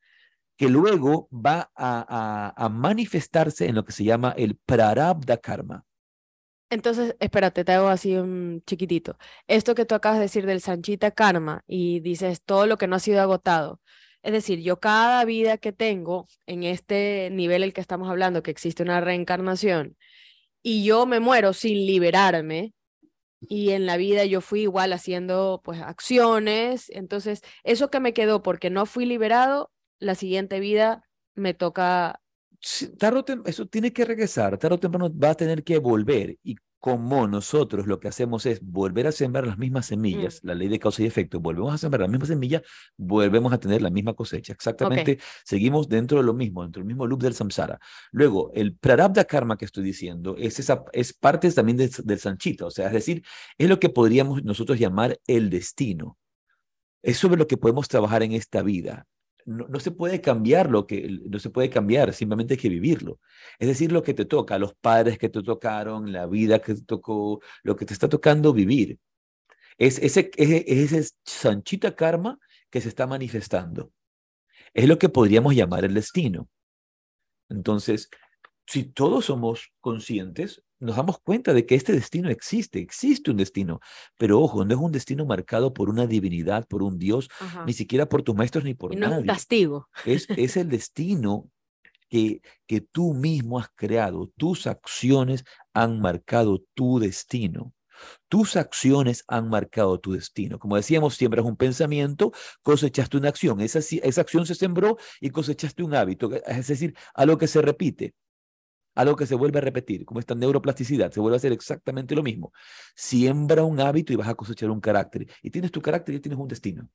que 0.57 0.67
luego 0.67 1.29
va 1.31 1.71
a, 1.75 2.53
a, 2.57 2.65
a 2.65 2.67
manifestarse 2.67 3.67
en 3.67 3.75
lo 3.75 3.85
que 3.85 3.93
se 3.93 4.03
llama 4.03 4.33
el 4.37 4.57
prarabdha 4.57 5.37
karma. 5.37 5.85
Entonces, 6.69 7.15
espérate, 7.19 7.63
te 7.63 7.71
hago 7.71 7.87
así 7.87 8.15
un 8.15 8.61
chiquitito. 8.65 9.17
Esto 9.47 9.73
que 9.75 9.85
tú 9.85 9.95
acabas 9.95 10.17
de 10.17 10.23
decir 10.23 10.45
del 10.45 10.61
Sanchita 10.61 11.11
Karma 11.11 11.63
y 11.65 12.01
dices 12.01 12.41
todo 12.43 12.67
lo 12.67 12.77
que 12.77 12.87
no 12.87 12.97
ha 12.97 12.99
sido 12.99 13.21
agotado. 13.21 13.81
Es 14.21 14.33
decir, 14.33 14.61
yo 14.61 14.79
cada 14.79 15.23
vida 15.25 15.57
que 15.57 15.71
tengo 15.71 16.27
en 16.45 16.63
este 16.63 17.29
nivel 17.31 17.63
el 17.63 17.73
que 17.73 17.81
estamos 17.81 18.09
hablando, 18.09 18.43
que 18.43 18.51
existe 18.51 18.83
una 18.83 18.99
reencarnación, 18.99 19.97
y 20.63 20.83
yo 20.83 21.05
me 21.05 21.19
muero 21.21 21.53
sin 21.53 21.85
liberarme, 21.85 22.73
y 23.39 23.71
en 23.71 23.85
la 23.85 23.97
vida 23.97 24.25
yo 24.25 24.41
fui 24.41 24.61
igual 24.61 24.93
haciendo 24.93 25.61
pues 25.63 25.81
acciones, 25.81 26.89
entonces 26.89 27.41
eso 27.63 27.89
que 27.89 27.99
me 27.99 28.13
quedó 28.13 28.43
porque 28.43 28.69
no 28.69 28.85
fui 28.85 29.05
liberado, 29.05 29.71
la 29.99 30.15
siguiente 30.15 30.59
vida 30.59 31.03
me 31.35 31.53
toca 31.53 32.21
eso 32.61 33.65
tiene 33.67 33.93
que 33.93 34.05
regresar, 34.05 34.57
tarde 34.57 34.75
o 34.75 34.79
temprano 34.79 35.11
va 35.17 35.31
a 35.31 35.35
tener 35.35 35.63
que 35.63 35.77
volver. 35.77 36.37
Y 36.43 36.55
como 36.79 37.27
nosotros 37.27 37.87
lo 37.87 37.99
que 37.99 38.07
hacemos 38.07 38.45
es 38.45 38.61
volver 38.61 39.07
a 39.07 39.11
sembrar 39.11 39.47
las 39.47 39.57
mismas 39.57 39.87
semillas, 39.87 40.43
mm. 40.43 40.47
la 40.47 40.55
ley 40.55 40.67
de 40.67 40.79
causa 40.79 41.01
y 41.01 41.05
efecto, 41.05 41.39
volvemos 41.39 41.73
a 41.73 41.77
sembrar 41.77 42.01
las 42.01 42.09
mismas 42.09 42.29
semillas, 42.29 42.61
volvemos 42.95 43.51
a 43.51 43.59
tener 43.59 43.81
la 43.81 43.89
misma 43.89 44.13
cosecha. 44.13 44.53
Exactamente, 44.53 45.19
seguimos 45.43 45.89
dentro 45.89 46.19
de 46.19 46.23
lo 46.23 46.33
mismo, 46.33 46.63
dentro 46.63 46.81
del 46.81 46.87
mismo 46.87 47.07
loop 47.07 47.21
del 47.23 47.33
samsara. 47.33 47.79
Luego, 48.11 48.51
el 48.53 48.75
prarabdha 48.75 49.25
karma 49.25 49.57
que 49.57 49.65
estoy 49.65 49.83
diciendo 49.83 50.35
es, 50.37 50.59
esa, 50.59 50.85
es 50.93 51.13
parte 51.13 51.51
también 51.51 51.77
del, 51.77 51.91
del 52.03 52.19
sanchita, 52.19 52.65
o 52.65 52.71
sea, 52.71 52.87
es 52.87 52.93
decir, 52.93 53.23
es 53.57 53.67
lo 53.67 53.79
que 53.79 53.89
podríamos 53.89 54.43
nosotros 54.43 54.79
llamar 54.79 55.19
el 55.27 55.49
destino. 55.49 56.17
Es 57.01 57.17
sobre 57.17 57.37
lo 57.37 57.47
que 57.47 57.57
podemos 57.57 57.87
trabajar 57.87 58.23
en 58.23 58.33
esta 58.33 58.61
vida 58.61 59.05
no, 59.47 59.79
se 59.79 59.91
puede 59.91 60.19
cambiar 60.19 60.69
lo 60.69 60.85
que, 60.85 61.07
no 61.29 61.39
se 61.39 61.49
puede 61.49 61.69
cambiar, 61.69 62.13
simplemente 62.13 62.55
hay 62.55 62.59
que 62.59 62.67
vivirlo. 62.67 63.21
Es 63.57 63.69
decir, 63.69 63.93
lo 63.93 64.03
que 64.03 64.13
te 64.13 64.25
toca, 64.25 64.59
los 64.59 64.75
padres 64.75 65.17
que 65.17 65.29
te 65.29 65.41
tocaron, 65.41 66.11
la 66.11 66.27
vida 66.27 66.59
que 66.59 66.75
te 66.75 66.83
tocó, 66.83 67.41
lo 67.63 67.75
que 67.77 67.85
te 67.85 67.93
está 67.93 68.09
tocando 68.09 68.51
vivir. 68.51 68.99
Es 69.77 69.99
ese, 69.99 70.31
es, 70.35 70.91
ese 70.93 71.15
sanchita 71.23 71.95
karma 71.95 72.37
que 72.69 72.81
se 72.81 72.89
está 72.89 73.07
manifestando. 73.07 73.91
Es 74.73 74.87
lo 74.87 74.99
que 74.99 75.07
podríamos 75.07 75.55
llamar 75.55 75.85
el 75.85 75.93
destino. 75.93 76.49
Entonces, 77.47 78.09
si 78.65 78.83
todos 78.83 79.25
somos 79.25 79.71
conscientes, 79.79 80.61
nos 80.79 80.95
damos 80.95 81.19
cuenta 81.19 81.53
de 81.53 81.65
que 81.65 81.75
este 81.75 81.93
destino 81.93 82.29
existe, 82.29 82.79
existe 82.79 83.31
un 83.31 83.37
destino, 83.37 83.79
pero 84.17 84.39
ojo, 84.39 84.63
no 84.65 84.73
es 84.73 84.79
un 84.79 84.91
destino 84.91 85.25
marcado 85.25 85.73
por 85.73 85.89
una 85.89 86.07
divinidad, 86.07 86.67
por 86.67 86.83
un 86.83 86.97
Dios, 86.97 87.29
ni 87.65 87.73
siquiera 87.73 88.07
por 88.07 88.23
tus 88.23 88.35
maestros 88.35 88.63
ni 88.63 88.73
por 88.73 88.93
no 88.93 89.01
nadie. 89.01 89.15
Es 89.15 89.21
un 89.21 89.27
castigo. 89.27 89.89
Es, 90.05 90.27
es 90.29 90.57
el 90.57 90.69
destino 90.69 91.49
que, 92.09 92.41
que 92.67 92.81
tú 92.81 93.13
mismo 93.13 93.59
has 93.59 93.69
creado, 93.75 94.31
tus 94.37 94.67
acciones 94.67 95.43
han 95.73 95.99
marcado 95.99 96.63
tu 96.73 96.99
destino. 96.99 97.73
Tus 98.27 98.55
acciones 98.57 99.23
han 99.27 99.49
marcado 99.49 99.99
tu 99.99 100.13
destino. 100.13 100.59
Como 100.59 100.75
decíamos, 100.75 101.15
siempre 101.15 101.41
es 101.41 101.47
un 101.47 101.57
pensamiento, 101.57 102.31
cosechaste 102.61 103.17
una 103.17 103.29
acción. 103.29 103.59
Esa, 103.59 103.79
esa 103.79 104.21
acción 104.21 104.45
se 104.45 104.53
sembró 104.53 104.97
y 105.19 105.31
cosechaste 105.31 105.81
un 105.81 105.95
hábito, 105.95 106.29
es 106.45 106.67
decir, 106.67 106.95
algo 107.15 107.39
que 107.39 107.47
se 107.47 107.59
repite 107.59 108.13
algo 108.97 109.15
que 109.15 109.25
se 109.25 109.35
vuelve 109.35 109.59
a 109.59 109.61
repetir, 109.61 110.05
como 110.05 110.19
esta 110.19 110.35
neuroplasticidad, 110.35 111.11
se 111.11 111.19
vuelve 111.19 111.35
a 111.35 111.37
hacer 111.37 111.51
exactamente 111.51 112.15
lo 112.15 112.23
mismo. 112.23 112.51
Siembra 112.95 113.63
un 113.63 113.79
hábito 113.79 114.11
y 114.11 114.15
vas 114.15 114.27
a 114.27 114.35
cosechar 114.35 114.69
un 114.69 114.81
carácter. 114.81 115.27
Y 115.41 115.51
tienes 115.51 115.71
tu 115.71 115.81
carácter 115.81 116.15
y 116.15 116.19
tienes 116.19 116.39
un 116.39 116.47
destino. 116.47 116.89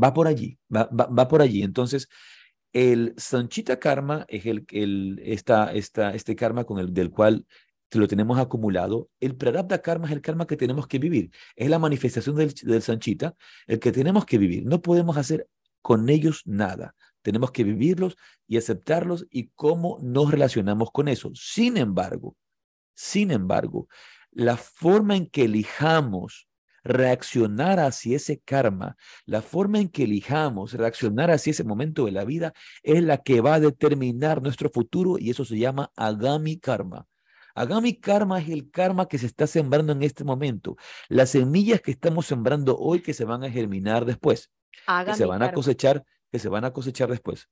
Va 0.00 0.12
por 0.12 0.26
allí, 0.26 0.58
va, 0.74 0.88
va, 0.92 1.28
por 1.28 1.40
allí. 1.40 1.62
Entonces, 1.62 2.08
el 2.72 3.14
Sanchita 3.16 3.78
Karma 3.78 4.26
es 4.28 4.44
el, 4.46 4.66
el, 4.70 5.20
esta, 5.24 5.72
esta, 5.72 6.14
este 6.14 6.36
karma 6.36 6.64
con 6.64 6.78
el 6.78 6.92
del 6.92 7.10
cual 7.10 7.46
lo 7.92 8.08
tenemos 8.08 8.38
acumulado. 8.38 9.08
El 9.20 9.36
Prarabdha 9.36 9.80
Karma 9.80 10.06
es 10.06 10.12
el 10.12 10.20
karma 10.20 10.46
que 10.46 10.56
tenemos 10.56 10.86
que 10.86 10.98
vivir. 10.98 11.30
Es 11.54 11.70
la 11.70 11.78
manifestación 11.78 12.36
del, 12.36 12.52
del 12.52 12.82
Sanchita, 12.82 13.34
el 13.66 13.78
que 13.78 13.92
tenemos 13.92 14.24
que 14.26 14.38
vivir. 14.38 14.66
No 14.66 14.82
podemos 14.82 15.16
hacer 15.16 15.48
con 15.82 16.08
ellos 16.08 16.42
nada. 16.44 16.94
Tenemos 17.26 17.50
que 17.50 17.64
vivirlos 17.64 18.16
y 18.46 18.56
aceptarlos 18.56 19.26
y 19.32 19.48
cómo 19.56 19.98
nos 20.00 20.30
relacionamos 20.30 20.92
con 20.92 21.08
eso. 21.08 21.32
Sin 21.34 21.76
embargo, 21.76 22.36
sin 22.94 23.32
embargo, 23.32 23.88
la 24.30 24.56
forma 24.56 25.16
en 25.16 25.26
que 25.26 25.42
elijamos 25.42 26.48
reaccionar 26.84 27.80
hacia 27.80 28.14
ese 28.14 28.38
karma, 28.38 28.96
la 29.24 29.42
forma 29.42 29.80
en 29.80 29.88
que 29.88 30.04
elijamos 30.04 30.74
reaccionar 30.74 31.32
hacia 31.32 31.50
ese 31.50 31.64
momento 31.64 32.04
de 32.04 32.12
la 32.12 32.24
vida 32.24 32.52
es 32.84 33.02
la 33.02 33.18
que 33.18 33.40
va 33.40 33.54
a 33.54 33.60
determinar 33.60 34.40
nuestro 34.40 34.70
futuro 34.70 35.16
y 35.18 35.30
eso 35.30 35.44
se 35.44 35.58
llama 35.58 35.90
agami 35.96 36.60
karma. 36.60 37.08
Agami 37.56 37.98
karma 37.98 38.40
es 38.40 38.50
el 38.50 38.70
karma 38.70 39.08
que 39.08 39.18
se 39.18 39.26
está 39.26 39.48
sembrando 39.48 39.92
en 39.92 40.04
este 40.04 40.22
momento, 40.22 40.76
las 41.08 41.30
semillas 41.30 41.80
que 41.80 41.90
estamos 41.90 42.26
sembrando 42.26 42.78
hoy 42.78 43.00
que 43.00 43.14
se 43.14 43.24
van 43.24 43.42
a 43.42 43.50
germinar 43.50 44.04
después, 44.04 44.52
que 45.04 45.14
se 45.14 45.24
van 45.24 45.42
a 45.42 45.52
cosechar 45.52 46.04
que 46.30 46.38
se 46.38 46.48
van 46.48 46.64
a 46.64 46.72
cosechar 46.72 47.08
después. 47.08 47.48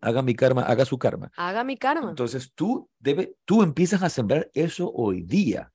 Haga 0.00 0.22
mi 0.22 0.34
karma, 0.34 0.62
haga 0.62 0.84
su 0.84 0.98
karma. 0.98 1.30
Haga 1.36 1.64
mi 1.64 1.76
karma. 1.76 2.08
Entonces 2.08 2.52
tú, 2.54 2.88
debe, 2.98 3.36
tú 3.44 3.62
empiezas 3.62 4.02
a 4.02 4.08
sembrar 4.08 4.50
eso 4.54 4.90
hoy 4.90 5.22
día. 5.22 5.72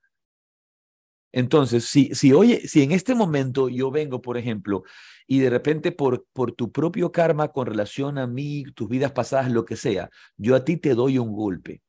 Entonces, 1.34 1.86
si, 1.86 2.14
si, 2.14 2.34
oye, 2.34 2.68
si 2.68 2.84
en 2.84 2.92
este 2.92 3.16
momento 3.16 3.70
yo 3.70 3.90
vengo, 3.90 4.22
por 4.22 4.38
ejemplo, 4.38 4.84
y 5.28 5.40
de 5.40 5.50
repente 5.50 5.92
por, 5.92 6.26
por 6.34 6.52
tu 6.52 6.72
propio 6.72 7.12
karma 7.12 7.50
con 7.50 7.68
relación 7.68 8.18
a 8.18 8.28
mí, 8.28 8.66
tus 8.76 8.90
vidas 8.90 9.14
pasadas, 9.14 9.50
lo 9.50 9.64
que 9.64 9.78
sea, 9.78 10.10
yo 10.36 10.56
a 10.56 10.66
ti 10.66 10.78
te 10.78 10.94
doy 10.94 11.18
un 11.18 11.32
golpe. 11.34 11.82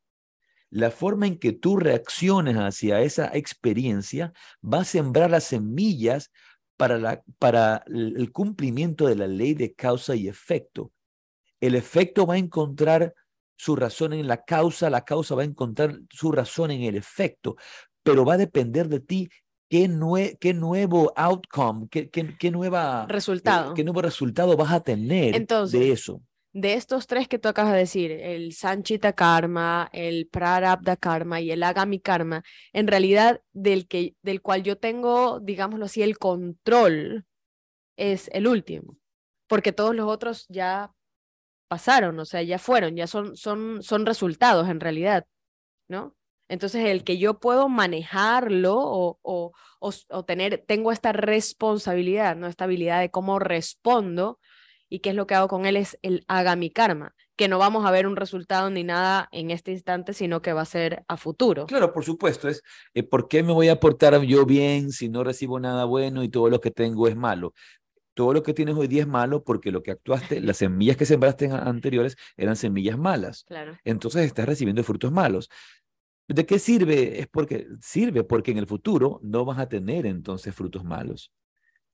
La 0.70 0.90
forma 0.90 1.26
en 1.26 1.38
que 1.38 1.52
tú 1.52 1.76
reacciones 1.76 2.56
hacia 2.56 3.02
esa 3.02 3.30
experiencia 3.34 4.32
va 4.62 4.80
a 4.80 4.84
sembrar 4.84 5.30
las 5.30 5.44
semillas 5.44 6.30
para, 6.76 6.98
la, 6.98 7.22
para 7.38 7.84
el 7.86 8.32
cumplimiento 8.32 9.06
de 9.06 9.16
la 9.16 9.26
ley 9.26 9.54
de 9.54 9.74
causa 9.74 10.14
y 10.14 10.28
efecto. 10.28 10.92
El 11.60 11.74
efecto 11.74 12.26
va 12.26 12.34
a 12.34 12.38
encontrar 12.38 13.14
su 13.56 13.76
razón 13.76 14.12
en 14.12 14.26
la 14.26 14.42
causa, 14.42 14.90
la 14.90 15.04
causa 15.04 15.34
va 15.34 15.42
a 15.42 15.46
encontrar 15.46 16.00
su 16.10 16.32
razón 16.32 16.70
en 16.72 16.82
el 16.82 16.96
efecto, 16.96 17.56
pero 18.02 18.24
va 18.24 18.34
a 18.34 18.38
depender 18.38 18.88
de 18.88 19.00
ti 19.00 19.28
qué, 19.68 19.88
qué 20.40 20.54
nuevo 20.54 21.12
outcome, 21.16 21.86
qué, 21.88 22.10
qué, 22.10 22.50
nueva, 22.50 23.06
eh, 23.08 23.12
resultado. 23.12 23.74
qué 23.74 23.84
nuevo 23.84 24.02
resultado 24.02 24.56
vas 24.56 24.72
a 24.72 24.80
tener 24.80 25.46
de 25.46 25.92
eso 25.92 26.20
de 26.52 26.74
estos 26.74 27.06
tres 27.06 27.28
que 27.28 27.38
tú 27.38 27.48
acabas 27.48 27.72
de 27.72 27.78
decir, 27.78 28.12
el 28.12 28.52
Sanchita 28.52 29.14
Karma, 29.14 29.88
el 29.92 30.28
Prarabdha 30.28 30.96
Karma 30.96 31.40
y 31.40 31.50
el 31.50 31.62
Agami 31.62 31.98
Karma, 31.98 32.44
en 32.72 32.86
realidad 32.86 33.40
del, 33.52 33.88
que, 33.88 34.16
del 34.22 34.42
cual 34.42 34.62
yo 34.62 34.76
tengo, 34.76 35.40
digámoslo 35.40 35.86
así, 35.86 36.02
el 36.02 36.18
control 36.18 37.26
es 37.96 38.28
el 38.32 38.46
último, 38.46 38.98
porque 39.46 39.72
todos 39.72 39.94
los 39.94 40.08
otros 40.08 40.46
ya 40.48 40.92
pasaron, 41.68 42.18
o 42.18 42.26
sea, 42.26 42.42
ya 42.42 42.58
fueron, 42.58 42.96
ya 42.96 43.06
son, 43.06 43.34
son, 43.34 43.82
son 43.82 44.04
resultados 44.04 44.68
en 44.68 44.80
realidad, 44.80 45.26
¿no? 45.88 46.14
Entonces, 46.48 46.84
el 46.84 47.02
que 47.02 47.16
yo 47.16 47.40
puedo 47.40 47.70
manejarlo 47.70 48.74
o, 48.76 49.18
o, 49.22 49.52
o, 49.80 50.24
tener, 50.24 50.62
tengo 50.66 50.92
esta 50.92 51.12
responsabilidad, 51.12 52.36
¿no? 52.36 52.46
Esta 52.46 52.64
habilidad 52.64 53.00
de 53.00 53.10
cómo 53.10 53.38
respondo 53.38 54.38
y 54.92 54.98
qué 54.98 55.08
es 55.08 55.16
lo 55.16 55.26
que 55.26 55.34
hago 55.34 55.48
con 55.48 55.64
él 55.64 55.78
es 55.78 55.98
el 56.02 56.22
haga 56.28 56.54
mi 56.54 56.68
karma, 56.68 57.14
que 57.34 57.48
no 57.48 57.58
vamos 57.58 57.86
a 57.86 57.90
ver 57.90 58.06
un 58.06 58.14
resultado 58.14 58.68
ni 58.68 58.84
nada 58.84 59.26
en 59.32 59.50
este 59.50 59.72
instante, 59.72 60.12
sino 60.12 60.42
que 60.42 60.52
va 60.52 60.60
a 60.60 60.66
ser 60.66 61.02
a 61.08 61.16
futuro. 61.16 61.64
Claro, 61.64 61.94
por 61.94 62.04
supuesto, 62.04 62.46
es 62.46 62.62
eh, 62.92 63.02
¿por 63.02 63.26
qué 63.26 63.42
me 63.42 63.54
voy 63.54 63.68
a 63.68 63.80
portar 63.80 64.20
yo 64.20 64.44
bien 64.44 64.92
si 64.92 65.08
no 65.08 65.24
recibo 65.24 65.58
nada 65.58 65.86
bueno 65.86 66.22
y 66.22 66.28
todo 66.28 66.50
lo 66.50 66.60
que 66.60 66.70
tengo 66.70 67.08
es 67.08 67.16
malo? 67.16 67.54
Todo 68.12 68.34
lo 68.34 68.42
que 68.42 68.52
tienes 68.52 68.76
hoy 68.76 68.86
día 68.86 69.00
es 69.00 69.08
malo 69.08 69.42
porque 69.42 69.70
lo 69.70 69.82
que 69.82 69.92
actuaste, 69.92 70.42
las 70.42 70.56
semillas 70.58 70.98
que 70.98 71.06
sembraste 71.06 71.46
anteriores 71.50 72.18
eran 72.36 72.56
semillas 72.56 72.98
malas. 72.98 73.44
Claro. 73.44 73.78
Entonces 73.84 74.26
estás 74.26 74.44
recibiendo 74.44 74.84
frutos 74.84 75.10
malos. 75.10 75.48
¿De 76.28 76.44
qué 76.44 76.58
sirve? 76.58 77.18
Es 77.18 77.28
porque 77.28 77.66
sirve 77.80 78.24
porque 78.24 78.50
en 78.50 78.58
el 78.58 78.66
futuro 78.66 79.20
no 79.22 79.46
vas 79.46 79.58
a 79.58 79.70
tener 79.70 80.04
entonces 80.04 80.54
frutos 80.54 80.84
malos. 80.84 81.32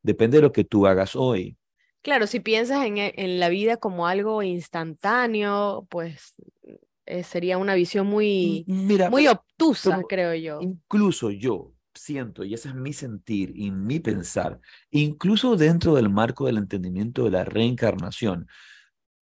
Depende 0.03 0.38
de 0.38 0.42
lo 0.42 0.51
que 0.51 0.64
tú 0.64 0.88
hagas 0.88 1.14
hoy. 1.14 1.57
Claro, 2.03 2.26
si 2.26 2.40
piensas 2.40 2.84
en, 2.84 2.99
e, 2.99 3.14
en 3.16 3.40
la 3.40 3.49
vida 3.49 3.76
como 3.76 4.07
algo 4.07 4.42
instantáneo, 4.42 5.86
pues 5.90 6.34
eh, 7.07 7.22
sería 7.24 7.59
una 7.59 7.74
visión 7.74 8.07
muy, 8.07 8.64
Mira, 8.66 9.11
muy 9.11 9.26
obtusa, 9.26 10.03
creo 10.09 10.34
yo. 10.34 10.61
Incluso 10.61 11.30
yo 11.30 11.72
siento, 11.94 12.44
y 12.44 12.55
ese 12.55 12.68
es 12.68 12.74
mi 12.74 12.92
sentir 12.92 13.53
y 13.55 13.70
mi 13.70 13.99
pensar, 13.99 14.61
incluso 14.90 15.57
dentro 15.57 15.94
del 15.94 16.11
marco 16.11 16.46
del 16.46 16.59
entendimiento 16.59 17.24
de 17.24 17.30
la 17.30 17.44
reencarnación, 17.44 18.46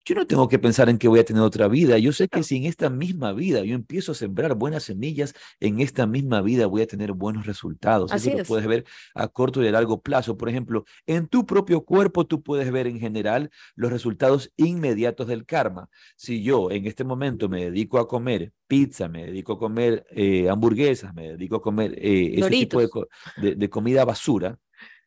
yo 0.07 0.15
no 0.15 0.25
tengo 0.25 0.47
que 0.47 0.57
pensar 0.57 0.87
en 0.87 0.97
que 0.97 1.09
voy 1.09 1.19
a 1.19 1.25
tener 1.25 1.41
otra 1.41 1.67
vida. 1.67 1.97
Yo 1.97 2.13
sé 2.13 2.29
que 2.29 2.41
si 2.41 2.55
en 2.55 2.63
esta 2.63 2.89
misma 2.89 3.33
vida 3.33 3.61
yo 3.65 3.75
empiezo 3.75 4.13
a 4.13 4.15
sembrar 4.15 4.55
buenas 4.55 4.83
semillas, 4.83 5.33
en 5.59 5.81
esta 5.81 6.07
misma 6.07 6.41
vida 6.41 6.65
voy 6.65 6.81
a 6.81 6.87
tener 6.87 7.11
buenos 7.11 7.45
resultados. 7.45 8.13
Así 8.13 8.29
Eso 8.29 8.37
lo 8.37 8.41
es. 8.43 8.47
puedes 8.47 8.67
ver 8.67 8.85
a 9.13 9.27
corto 9.27 9.61
y 9.61 9.67
a 9.67 9.71
largo 9.71 10.01
plazo. 10.01 10.37
Por 10.37 10.47
ejemplo, 10.47 10.85
en 11.07 11.27
tu 11.27 11.45
propio 11.45 11.81
cuerpo 11.83 12.25
tú 12.25 12.41
puedes 12.41 12.71
ver 12.71 12.87
en 12.87 13.01
general 13.01 13.49
los 13.75 13.91
resultados 13.91 14.53
inmediatos 14.55 15.27
del 15.27 15.45
karma. 15.45 15.89
Si 16.15 16.41
yo 16.41 16.71
en 16.71 16.85
este 16.87 17.03
momento 17.03 17.49
me 17.49 17.65
dedico 17.65 17.99
a 17.99 18.07
comer 18.07 18.53
pizza, 18.65 19.09
me 19.09 19.25
dedico 19.25 19.53
a 19.53 19.59
comer 19.59 20.05
eh, 20.11 20.49
hamburguesas, 20.49 21.13
me 21.13 21.29
dedico 21.29 21.57
a 21.57 21.61
comer 21.61 21.93
eh, 21.97 22.35
ese 22.37 22.49
tipo 22.49 22.79
de 22.79 23.69
comida 23.69 24.05
basura 24.05 24.57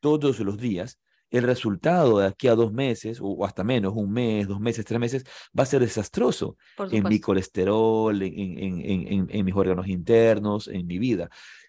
todos 0.00 0.40
los 0.40 0.58
días, 0.58 0.98
el 1.30 1.44
resultado 1.44 2.18
de 2.18 2.26
aquí 2.26 2.48
a 2.48 2.54
dos 2.54 2.72
meses, 2.72 3.18
o 3.22 3.44
hasta 3.44 3.64
menos, 3.64 3.92
un 3.96 4.12
mes, 4.12 4.48
dos 4.48 4.60
meses, 4.60 4.84
tres 4.84 5.00
meses, 5.00 5.24
va 5.58 5.62
a 5.64 5.66
ser 5.66 5.80
desastroso 5.80 6.56
en 6.90 7.06
mi 7.08 7.20
colesterol, 7.20 8.20
en, 8.22 8.58
en, 8.58 8.80
en, 8.80 9.26
en, 9.30 9.44
mis 9.44 9.54
órganos 9.54 9.86
internos, 9.88 10.68
en 10.68 10.86
mi 10.86 10.98
vida. 10.98 11.28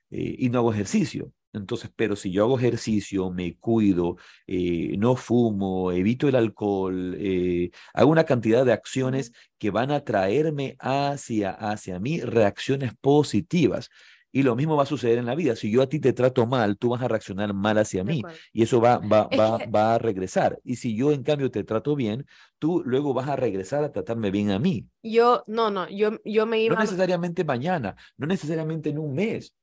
eh, 0.10 0.36
y 0.40 0.50
no 0.50 0.60
hago 0.60 0.74
ejercicio. 0.74 1.32
Entonces, 1.54 1.92
pero 1.96 2.16
si 2.16 2.32
yo 2.32 2.44
hago 2.46 2.58
ejercicio, 2.58 3.30
me 3.32 3.58
cuido, 3.58 4.16
eh, 4.48 4.96
no 4.98 5.16
fumo, 5.18 5.92
evito 5.92 6.28
el 6.30 6.36
alcohol, 6.36 7.16
eh, 7.20 7.72
hago 7.94 8.10
una 8.12 8.24
cantidad 8.24 8.66
de 8.66 8.72
acciones 8.74 9.34
que 9.58 9.70
van 9.70 9.92
a 9.92 10.04
traerme 10.06 10.76
hacia, 10.80 11.52
hacia 11.52 12.00
mí 12.00 12.22
reacciones 12.22 12.94
positivas. 13.02 13.90
Y 14.32 14.44
lo 14.44 14.56
mismo 14.56 14.76
va 14.76 14.84
a 14.84 14.86
suceder 14.86 15.18
en 15.18 15.26
la 15.26 15.36
vida. 15.36 15.56
Si 15.56 15.70
yo 15.70 15.82
a 15.82 15.88
ti 15.88 16.00
te 16.00 16.14
trato 16.14 16.46
mal, 16.46 16.78
tú 16.78 16.90
vas 16.90 17.02
a 17.02 17.08
reaccionar 17.08 17.54
mal 17.54 17.78
hacia 17.78 18.04
mí 18.04 18.22
y 18.54 18.64
eso 18.64 18.80
va, 18.80 18.98
va, 18.98 19.28
va, 19.28 19.60
va 19.74 19.96
a 19.96 19.98
regresar. 19.98 20.60
Y 20.64 20.78
si 20.78 20.96
yo 20.96 21.12
en 21.12 21.24
cambio 21.24 21.52
te 21.52 21.64
trato 21.64 21.96
bien, 21.96 22.26
tú 22.58 22.82
luego 22.86 23.14
vas 23.14 23.28
a 23.28 23.36
regresar 23.36 23.84
a 23.84 23.92
tratarme 23.92 24.32
bien 24.32 24.52
a 24.52 24.60
mí. 24.60 24.88
Yo, 25.04 25.44
no, 25.48 25.70
no, 25.70 25.90
yo, 25.90 26.12
yo 26.24 26.46
me 26.46 26.62
iba... 26.62 26.76
No 26.76 26.82
necesariamente 26.82 27.44
mañana, 27.44 27.96
no 28.18 28.28
necesariamente 28.28 28.90
en 28.90 29.00
un 29.00 29.14
mes. 29.14 29.54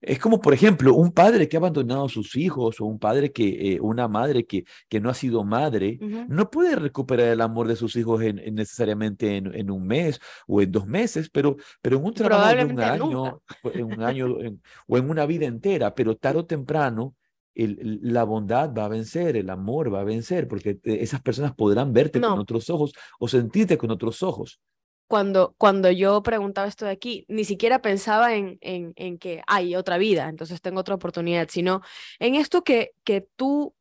Es 0.00 0.20
como, 0.20 0.40
por 0.40 0.54
ejemplo, 0.54 0.94
un 0.94 1.10
padre 1.10 1.48
que 1.48 1.56
ha 1.56 1.60
abandonado 1.60 2.04
a 2.04 2.08
sus 2.08 2.36
hijos 2.36 2.80
o 2.80 2.84
un 2.84 3.00
padre 3.00 3.32
que, 3.32 3.74
eh, 3.74 3.80
una 3.80 4.06
madre 4.06 4.46
que, 4.46 4.64
que 4.88 5.00
no 5.00 5.10
ha 5.10 5.14
sido 5.14 5.42
madre, 5.42 5.98
no 6.28 6.50
puede 6.50 6.76
recuperar 6.76 7.28
el 7.28 7.40
amor 7.40 7.66
de 7.66 7.74
sus 7.74 7.96
hijos 7.96 8.22
en, 8.22 8.36
necesariamente 8.54 9.36
en, 9.36 9.70
un 9.70 9.86
mes 9.86 10.20
o 10.46 10.62
en 10.62 10.70
dos 10.70 10.86
meses, 10.86 11.30
pero, 11.30 11.56
pero 11.82 11.98
en 11.98 12.04
un 12.04 12.14
trabajo 12.14 12.54
de 12.54 12.64
un 12.64 12.80
año, 12.80 13.42
en 13.64 13.84
un 13.84 14.02
año 14.02 14.26
o 14.86 14.98
en 14.98 15.10
una 15.10 15.26
vida 15.26 15.46
entera, 15.46 15.94
pero 15.94 16.16
tarde 16.16 16.40
o 16.40 16.46
temprano 16.46 17.16
el, 17.56 17.98
la 18.02 18.22
bondad 18.22 18.72
va 18.72 18.84
a 18.84 18.88
vencer, 18.88 19.36
el 19.36 19.50
amor 19.50 19.92
va 19.92 20.02
a 20.02 20.04
vencer, 20.04 20.46
porque 20.46 20.78
eh, 20.84 20.98
esas 21.00 21.20
personas 21.22 21.54
podrán 21.54 21.92
verte 21.92 22.20
con 22.20 22.38
otros 22.38 22.70
ojos 22.70 22.92
o 23.18 23.26
sentirte 23.26 23.76
con 23.76 23.90
otros 23.90 24.22
ojos 24.22 24.60
cuando, 25.08 25.54
cuando 25.56 25.90
yo 25.90 26.22
preguntaba 26.22 26.68
esto 26.68 26.84
de 26.84 26.92
aquí, 26.92 27.24
ni 27.28 27.44
siquiera 27.44 27.80
pensaba 27.80 28.34
en, 28.34 28.58
en, 28.60 28.92
en, 28.96 29.18
que 29.18 29.42
hay 29.46 29.74
otra 29.74 29.96
vida, 29.96 30.28
entonces 30.28 30.60
tengo 30.60 30.80
otra 30.80 30.94
oportunidad, 30.94 31.48
sino 31.50 31.80
en 32.18 32.34
esto 32.34 32.62
que, 32.62 32.92
que 33.04 33.26
tú, 33.34 33.74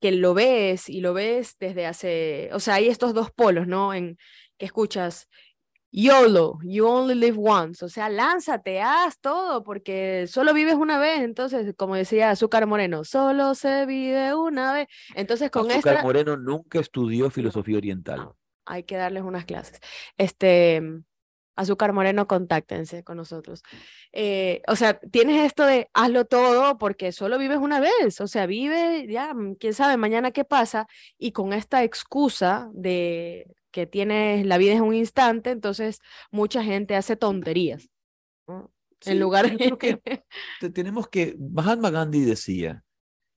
que 0.00 0.10
lo 0.10 0.34
ves 0.34 0.88
y 0.88 1.00
lo 1.00 1.14
ves 1.14 1.56
desde 1.60 1.86
hace, 1.86 2.50
o 2.52 2.60
sea, 2.60 2.74
hay 2.74 2.88
estos 2.88 3.14
dos 3.14 3.30
polos, 3.30 3.68
¿no? 3.68 3.94
En 3.94 4.18
que 4.58 4.66
escuchas, 4.66 5.28
YOLO, 5.92 6.58
you 6.64 6.84
only 6.84 7.14
live 7.14 7.38
once, 7.38 7.84
o 7.84 7.88
sea, 7.88 8.08
lánzate, 8.08 8.80
haz 8.82 9.20
todo, 9.20 9.62
porque 9.62 10.26
solo 10.26 10.52
vives 10.52 10.74
una 10.74 10.98
vez, 10.98 11.20
entonces, 11.20 11.72
como 11.76 11.94
decía 11.94 12.30
Azúcar 12.30 12.66
Moreno, 12.66 13.04
solo 13.04 13.54
se 13.54 13.86
vive 13.86 14.34
una 14.34 14.74
vez. 14.74 14.88
Entonces, 15.14 15.50
con 15.52 15.70
Azúcar 15.70 16.02
Moreno 16.02 16.36
nunca 16.36 16.80
estudió 16.80 17.30
filosofía 17.30 17.78
oriental 17.78 18.32
hay 18.66 18.82
que 18.82 18.96
darles 18.96 19.22
unas 19.22 19.44
clases. 19.44 19.80
Este, 20.18 20.82
Azúcar 21.56 21.94
Moreno, 21.94 22.26
contáctense 22.26 23.02
con 23.02 23.16
nosotros. 23.16 23.62
Eh, 24.12 24.62
o 24.68 24.76
sea, 24.76 25.00
tienes 25.00 25.44
esto 25.44 25.64
de 25.64 25.88
hazlo 25.94 26.26
todo 26.26 26.76
porque 26.78 27.12
solo 27.12 27.38
vives 27.38 27.58
una 27.58 27.80
vez, 27.80 28.20
o 28.20 28.28
sea, 28.28 28.46
vive, 28.46 29.06
ya, 29.08 29.32
mm, 29.32 29.54
quién 29.54 29.72
sabe 29.72 29.96
mañana 29.96 30.30
qué 30.30 30.44
pasa, 30.44 30.86
y 31.18 31.32
con 31.32 31.54
esta 31.54 31.82
excusa 31.82 32.70
de 32.74 33.46
que 33.70 33.86
tienes 33.86 34.46
la 34.46 34.58
vida 34.58 34.74
es 34.74 34.80
un 34.80 34.94
instante, 34.94 35.50
entonces 35.50 36.00
mucha 36.30 36.62
gente 36.62 36.94
hace 36.94 37.16
tonterías. 37.16 37.88
en 39.04 39.20
lugar 39.20 39.50
de... 39.50 39.76
que 39.78 40.00
tenemos 40.74 41.08
que, 41.08 41.36
Mahatma 41.38 41.90
Gandhi 41.90 42.20
decía, 42.20 42.84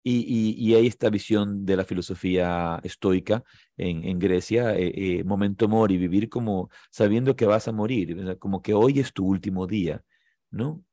y, 0.10 0.55
y, 0.58 0.76
hay 0.76 0.88
esta 0.88 1.10
visión 1.10 1.66
de 1.66 1.76
la 1.76 1.86
filosofía 1.86 2.80
estoica 2.84 3.43
en, 3.76 4.03
en 4.05 4.20
Grecia, 4.20 4.76
eh, 4.78 4.91
eh, 4.95 5.24
momento 5.24 5.68
mori, 5.68 5.97
vivir 5.97 6.30
como 6.30 6.70
sabiendo 6.89 7.36
que 7.36 7.45
vas 7.45 7.68
a 7.68 7.72
morir, 7.72 8.38
como 8.39 8.62
que 8.62 8.74
hoy 8.74 8.99
es 8.99 9.12
tu 9.14 9.26
último 9.26 9.68
día, 9.68 10.03
¿no? 10.49 10.84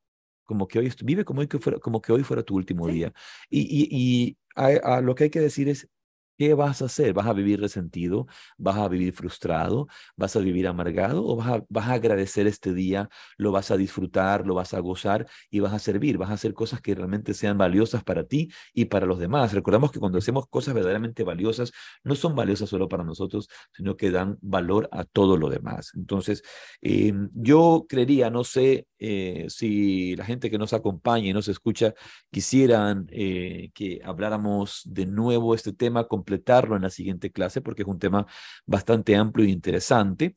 Como 0.45 0.67
que 0.69 0.79
hoy, 0.79 0.93
vive 1.05 1.25
como, 1.25 1.47
que 1.47 1.59
fuera, 1.59 1.79
como 1.79 2.03
que 2.03 2.13
hoy 2.13 2.23
fuera 2.25 2.43
tu 2.43 2.57
último 2.57 2.89
día. 2.89 3.13
Y, 3.49 3.61
y, 3.61 3.89
y 3.91 4.37
a, 4.57 5.01
lo 5.01 5.15
que 5.15 5.25
hay 5.25 5.31
que 5.31 5.41
decir 5.41 5.69
es, 5.69 5.89
¿Qué 6.37 6.55
vas 6.55 6.83
a 6.83 6.87
hacer? 6.87 7.13
¿Vas 7.13 7.27
a 7.27 7.33
vivir 7.33 7.61
resentido? 7.61 8.27
¿Vas 8.59 8.77
a 8.77 8.89
vivir 8.89 9.13
frustrado? 9.13 9.87
¿Vas 10.17 10.35
a 10.35 10.41
vivir 10.41 10.67
amargado? 10.67 11.25
¿O 11.25 11.37
vas 11.37 11.49
a, 11.49 11.65
vas 11.69 11.89
a 11.89 11.93
agradecer 11.93 12.49
este 12.49 12.75
día? 12.75 13.09
¿Lo 13.37 13.53
vas 13.53 13.71
a 13.71 13.77
disfrutar? 13.77 14.45
¿Lo 14.45 14.55
vas 14.55 14.75
a 14.75 14.81
gozar? 14.81 15.27
Y 15.49 15.61
vas 15.61 15.73
a 15.73 15.79
servir. 15.79 16.19
Vas 16.19 16.31
a 16.31 16.35
hacer 16.35 16.53
cosas 16.53 16.81
que 16.81 16.95
realmente 16.95 17.35
sean 17.35 17.57
valiosas 17.57 18.03
para 18.03 18.25
ti 18.25 18.51
y 18.73 18.87
para 18.87 19.07
los 19.07 19.21
demás. 19.21 19.53
Recordamos 19.53 19.93
que 19.93 20.01
cuando 20.01 20.19
hacemos 20.19 20.47
cosas 20.49 20.75
verdaderamente 20.75 21.23
valiosas, 21.23 21.73
no 22.03 22.17
son 22.17 22.35
valiosas 22.35 22.69
solo 22.69 22.89
para 22.89 23.05
nosotros, 23.05 23.49
sino 23.73 23.97
que 23.97 24.11
dan 24.11 24.37
valor 24.41 24.89
a 24.91 25.05
todo 25.05 25.37
lo 25.37 25.49
demás. 25.49 25.93
Entonces, 25.95 26.43
em, 26.81 27.31
yo 27.35 27.87
creería, 27.89 28.31
no 28.31 28.43
sé 28.43 28.87
eh, 28.99 29.47
si 29.49 30.17
la 30.17 30.25
gente 30.25 30.51
que 30.51 30.59
nos 30.59 30.73
acompaña 30.73 31.29
y 31.29 31.33
nos 31.33 31.49
escucha 31.49 31.95
quisieran 32.31 33.07
eh, 33.11 33.71
que 33.75 34.01
habláramos 34.05 34.83
de 34.85 35.07
nuevo 35.07 35.55
este 35.55 35.73
tema 35.73 36.09
con 36.09 36.24
completarlo 36.25 36.77
en 36.77 36.83
la 36.83 36.91
siguiente 36.91 37.31
clase 37.31 37.61
porque 37.61 37.83
es 37.83 37.89
un 37.89 37.99
tema 37.99 38.27
bastante 38.67 39.15
amplio 39.15 39.47
e 39.47 39.51
interesante. 39.51 40.37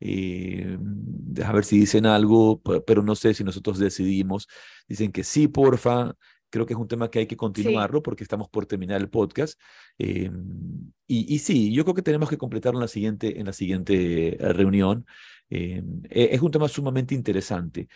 Eh, 0.00 0.78
a 1.44 1.52
ver 1.52 1.64
si 1.64 1.78
dicen 1.78 2.06
algo, 2.06 2.62
pero 2.86 3.02
no 3.02 3.14
sé 3.14 3.34
si 3.34 3.44
nosotros 3.44 3.78
decidimos. 3.78 4.48
Dicen 4.88 5.12
que 5.12 5.24
sí, 5.24 5.48
porfa. 5.48 6.14
Creo 6.50 6.64
que 6.64 6.72
es 6.72 6.80
un 6.80 6.88
tema 6.88 7.10
que 7.10 7.18
hay 7.18 7.26
que 7.26 7.36
continuarlo 7.36 8.02
porque 8.02 8.22
estamos 8.22 8.48
por 8.48 8.64
terminar 8.64 9.00
el 9.02 9.10
podcast. 9.10 9.60
Eh, 9.98 10.30
y, 11.06 11.34
y, 11.34 11.38
sí, 11.40 11.70
yo 11.74 11.84
creo 11.84 11.94
que 11.94 12.02
tenemos 12.02 12.30
que 12.30 12.38
completarlo 12.38 12.78
en 12.78 12.82
la 12.82 12.88
siguiente, 12.88 13.38
en 13.38 13.44
la 13.44 13.52
siguiente 13.52 14.28
eh, 14.42 14.52
reunión. 14.54 15.04
Eh, 15.50 15.82
es 16.10 16.40
un 16.40 16.50
tema 16.50 16.68
sumamente 16.68 17.14
interesante 17.14 17.88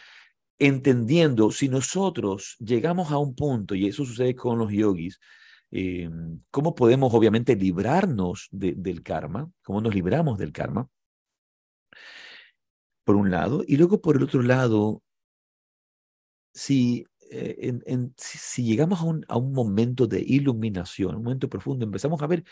entendiendo 0.58 1.50
si 1.50 1.68
nosotros 1.68 2.56
llegamos 2.60 3.10
a 3.10 3.18
un 3.18 3.34
punto, 3.34 3.74
y 3.74 3.86
eso 3.88 4.04
sucede 4.04 4.36
con 4.36 4.58
los 4.58 4.70
yogis, 4.70 5.18
eh, 5.72 6.10
cómo 6.50 6.74
podemos 6.74 7.14
obviamente 7.14 7.56
librarnos 7.56 8.48
del 8.50 9.02
karma, 9.02 9.50
cómo 9.62 9.80
nos 9.80 9.94
libramos 9.94 10.38
del 10.38 10.52
karma, 10.52 10.88
por 13.04 13.16
un 13.16 13.30
lado, 13.30 13.64
y 13.66 13.76
luego 13.78 14.00
por 14.00 14.16
el 14.16 14.22
otro 14.22 14.42
lado, 14.42 15.02
si, 16.52 17.06
eh, 17.30 17.80
si, 18.16 18.64
llegamos 18.64 19.00
a 19.28 19.36
un 19.38 19.52
momento 19.52 20.06
de 20.06 20.20
iluminación, 20.20 21.16
un 21.16 21.24
momento 21.24 21.48
profundo, 21.48 21.86
empezamos 21.86 22.20
a 22.22 22.26
ver 22.26 22.44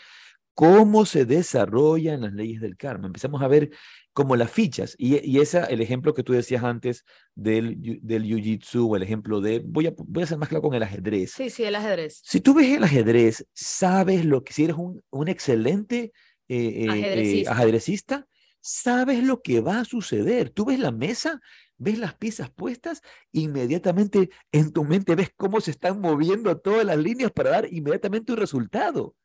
cómo 0.53 1.05
se 1.05 1.25
desarrollan 1.25 2.21
las 2.21 2.33
leyes 2.33 2.61
del 2.61 2.77
karma. 2.77 3.07
Empezamos 3.07 3.41
a 3.41 3.47
ver 3.47 3.71
como 4.13 4.35
las 4.35 4.51
fichas. 4.51 4.95
Y, 4.97 5.25
y 5.25 5.39
esa, 5.39 5.63
el 5.65 5.81
ejemplo 5.81 6.13
que 6.13 6.23
tú 6.23 6.33
decías 6.33 6.63
antes 6.63 7.05
del, 7.33 7.99
del 8.01 8.23
jiu-jitsu 8.23 8.89
o 8.89 8.95
el 8.95 9.03
ejemplo 9.03 9.39
de, 9.41 9.61
voy 9.65 9.87
a, 9.87 9.93
voy 9.97 10.23
a 10.23 10.27
ser 10.27 10.37
más 10.37 10.49
claro 10.49 10.63
con 10.63 10.73
el 10.73 10.83
ajedrez. 10.83 11.31
Sí, 11.31 11.49
sí, 11.49 11.63
el 11.63 11.75
ajedrez. 11.75 12.21
Si 12.23 12.41
tú 12.41 12.53
ves 12.53 12.69
el 12.69 12.83
ajedrez, 12.83 13.47
sabes 13.53 14.25
lo 14.25 14.43
que, 14.43 14.53
si 14.53 14.65
eres 14.65 14.75
un, 14.75 15.01
un 15.09 15.27
excelente 15.29 16.11
eh, 16.47 16.57
eh, 16.57 16.85
eh, 16.85 17.45
ajedrecista. 17.47 18.27
sabes 18.59 19.23
lo 19.23 19.41
que 19.41 19.61
va 19.61 19.79
a 19.79 19.85
suceder. 19.85 20.49
Tú 20.49 20.65
ves 20.65 20.79
la 20.79 20.91
mesa, 20.91 21.39
ves 21.77 21.97
las 21.97 22.15
piezas 22.15 22.51
puestas, 22.51 23.01
inmediatamente 23.31 24.29
en 24.51 24.71
tu 24.71 24.83
mente 24.83 25.15
ves 25.15 25.29
cómo 25.35 25.61
se 25.61 25.71
están 25.71 25.99
moviendo 25.99 26.57
todas 26.59 26.85
las 26.85 26.97
líneas 26.97 27.31
para 27.31 27.49
dar 27.49 27.73
inmediatamente 27.73 28.33
un 28.33 28.37
resultado. 28.37 29.15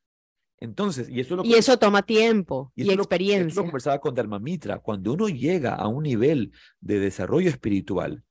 Entonces, 0.59 1.09
y 1.11 1.20
eso, 1.20 1.42
y 1.44 1.54
eso 1.54 1.78
toma 1.78 2.02
tiempo 2.02 2.72
y, 2.74 2.90
experiencia. 2.90 3.61
Lo, 3.61 3.66
conversaba 3.66 4.00
con 4.00 4.14
Dharma 4.14 4.38
Mitra. 4.38 4.78
Cuando 4.78 5.12
uno 5.12 5.28
llega 5.28 5.74
a 5.74 5.86
un 5.88 6.04
nivel 6.04 6.52
de 6.80 6.98
desarrollo 6.98 7.50
espiritual, 7.50 8.24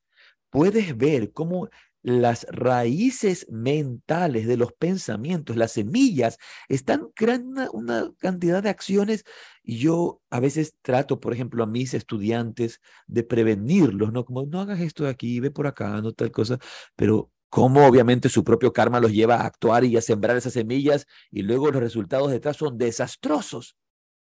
puedes 0.50 0.96
ver 0.96 1.32
cómo 1.32 1.68
las 2.06 2.46
raíces 2.50 3.46
mentales 3.50 4.46
de 4.46 4.56
los 4.56 4.72
pensamientos, 4.72 5.56
las 5.56 5.72
semillas, 5.72 6.38
están 6.68 7.08
creando 7.16 7.68
una, 7.72 8.12
cantidad 8.18 8.62
de 8.62 8.68
acciones 8.68 9.24
y 9.64 9.78
yo 9.78 10.20
a 10.30 10.38
veces 10.38 10.76
trato, 10.82 11.18
por 11.18 11.32
ejemplo, 11.32 11.64
a 11.64 11.66
mis 11.66 11.94
estudiantes 11.94 12.80
de 13.08 13.24
prevenirlos, 13.24 14.12
¿no? 14.12 14.24
Como 14.24 14.46
no 14.46 14.60
hagas 14.60 14.80
esto 14.80 15.02
de 15.02 15.10
aquí, 15.10 15.40
ve 15.40 15.50
por 15.50 15.66
acá, 15.66 16.00
no 16.00 16.12
tal 16.12 16.30
cosa, 16.30 16.58
pero 16.94 17.32
cómo 17.56 17.86
obviamente 17.86 18.28
su 18.28 18.44
propio 18.44 18.70
karma 18.70 19.00
los 19.00 19.12
lleva 19.12 19.36
a 19.36 19.46
actuar 19.46 19.82
y 19.82 19.96
a 19.96 20.02
sembrar 20.02 20.36
esas 20.36 20.52
semillas 20.52 21.06
y 21.30 21.40
luego 21.40 21.70
los 21.70 21.80
resultados 21.80 22.30
detrás 22.30 22.58
son 22.58 22.76
desastrosos. 22.76 23.78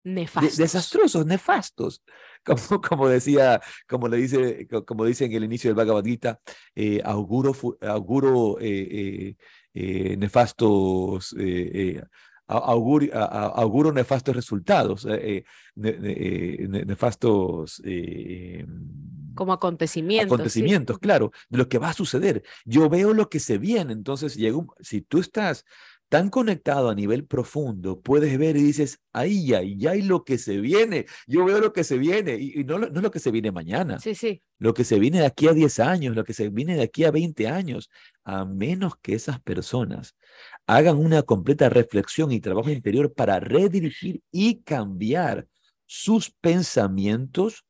Nefastos. 0.04 0.58
desastrosos, 0.58 1.24
nefastos. 1.24 2.02
Como, 2.44 2.82
como 2.82 3.08
decía, 3.08 3.62
como 3.88 4.06
le 4.06 4.18
dice, 4.18 4.68
como 4.84 5.06
dice 5.06 5.24
en 5.24 5.32
el 5.32 5.44
inicio 5.44 5.70
del 5.70 5.76
Bhagavad 5.76 6.04
Gita, 6.04 6.38
eh, 6.74 7.00
auguro, 7.02 7.56
auguro 7.80 8.58
eh, 8.60 9.34
eh, 9.72 10.16
nefastos, 10.18 11.34
auguro, 12.46 13.06
auguro 13.14 13.92
nefastos 13.92 14.36
resultados, 14.36 15.08
nefastos 15.74 17.80
como 19.34 19.52
acontecimientos. 19.52 20.32
Acontecimientos, 20.32 20.98
claro, 20.98 21.32
de 21.48 21.58
lo 21.58 21.68
que 21.68 21.78
va 21.78 21.90
a 21.90 21.94
suceder. 21.94 22.42
Yo 22.64 22.88
veo 22.88 23.12
lo 23.12 23.28
que 23.28 23.40
se 23.40 23.58
viene, 23.58 23.92
entonces 23.92 24.34
llega 24.36 24.58
si 24.80 25.00
tú 25.00 25.18
estás 25.18 25.64
tan 26.08 26.28
conectado 26.30 26.90
a 26.90 26.94
nivel 26.94 27.24
profundo, 27.24 28.00
puedes 28.00 28.38
ver 28.38 28.56
y 28.56 28.62
dices, 28.62 29.00
ay, 29.12 29.52
ay, 29.52 29.84
hay 29.86 30.02
lo 30.02 30.22
que 30.22 30.38
se 30.38 30.58
viene. 30.58 31.06
Yo 31.26 31.44
veo 31.44 31.58
lo 31.58 31.72
que 31.72 31.82
se 31.82 31.98
viene 31.98 32.36
y, 32.38 32.62
no, 32.62 32.78
no 32.78 32.86
es 32.86 33.02
lo 33.02 33.10
que 33.10 33.18
se 33.18 33.32
viene 33.32 33.50
mañana. 33.50 33.98
Sí, 33.98 34.14
sí. 34.14 34.40
Lo 34.58 34.74
que 34.74 34.84
se 34.84 34.98
viene 35.00 35.20
de 35.20 35.26
aquí 35.26 35.48
a 35.48 35.52
10 35.52 35.80
años, 35.80 36.14
lo 36.14 36.22
que 36.22 36.32
se 36.32 36.50
viene 36.50 36.76
de 36.76 36.82
aquí 36.82 37.04
a 37.04 37.10
20 37.10 37.48
años, 37.48 37.90
a 38.22 38.44
menos 38.44 38.92
que 39.02 39.14
esas 39.14 39.40
personas 39.40 40.14
hagan 40.66 40.98
una 40.98 41.22
completa 41.22 41.68
reflexión 41.68 42.30
y 42.32 42.40
trabajo 42.40 42.70
interior 42.70 43.12
para 43.12 43.40
redirigir 43.40 44.22
y 44.30 44.62
cambiar 44.62 45.48
sus 45.86 46.30
pensamientos, 46.30 47.64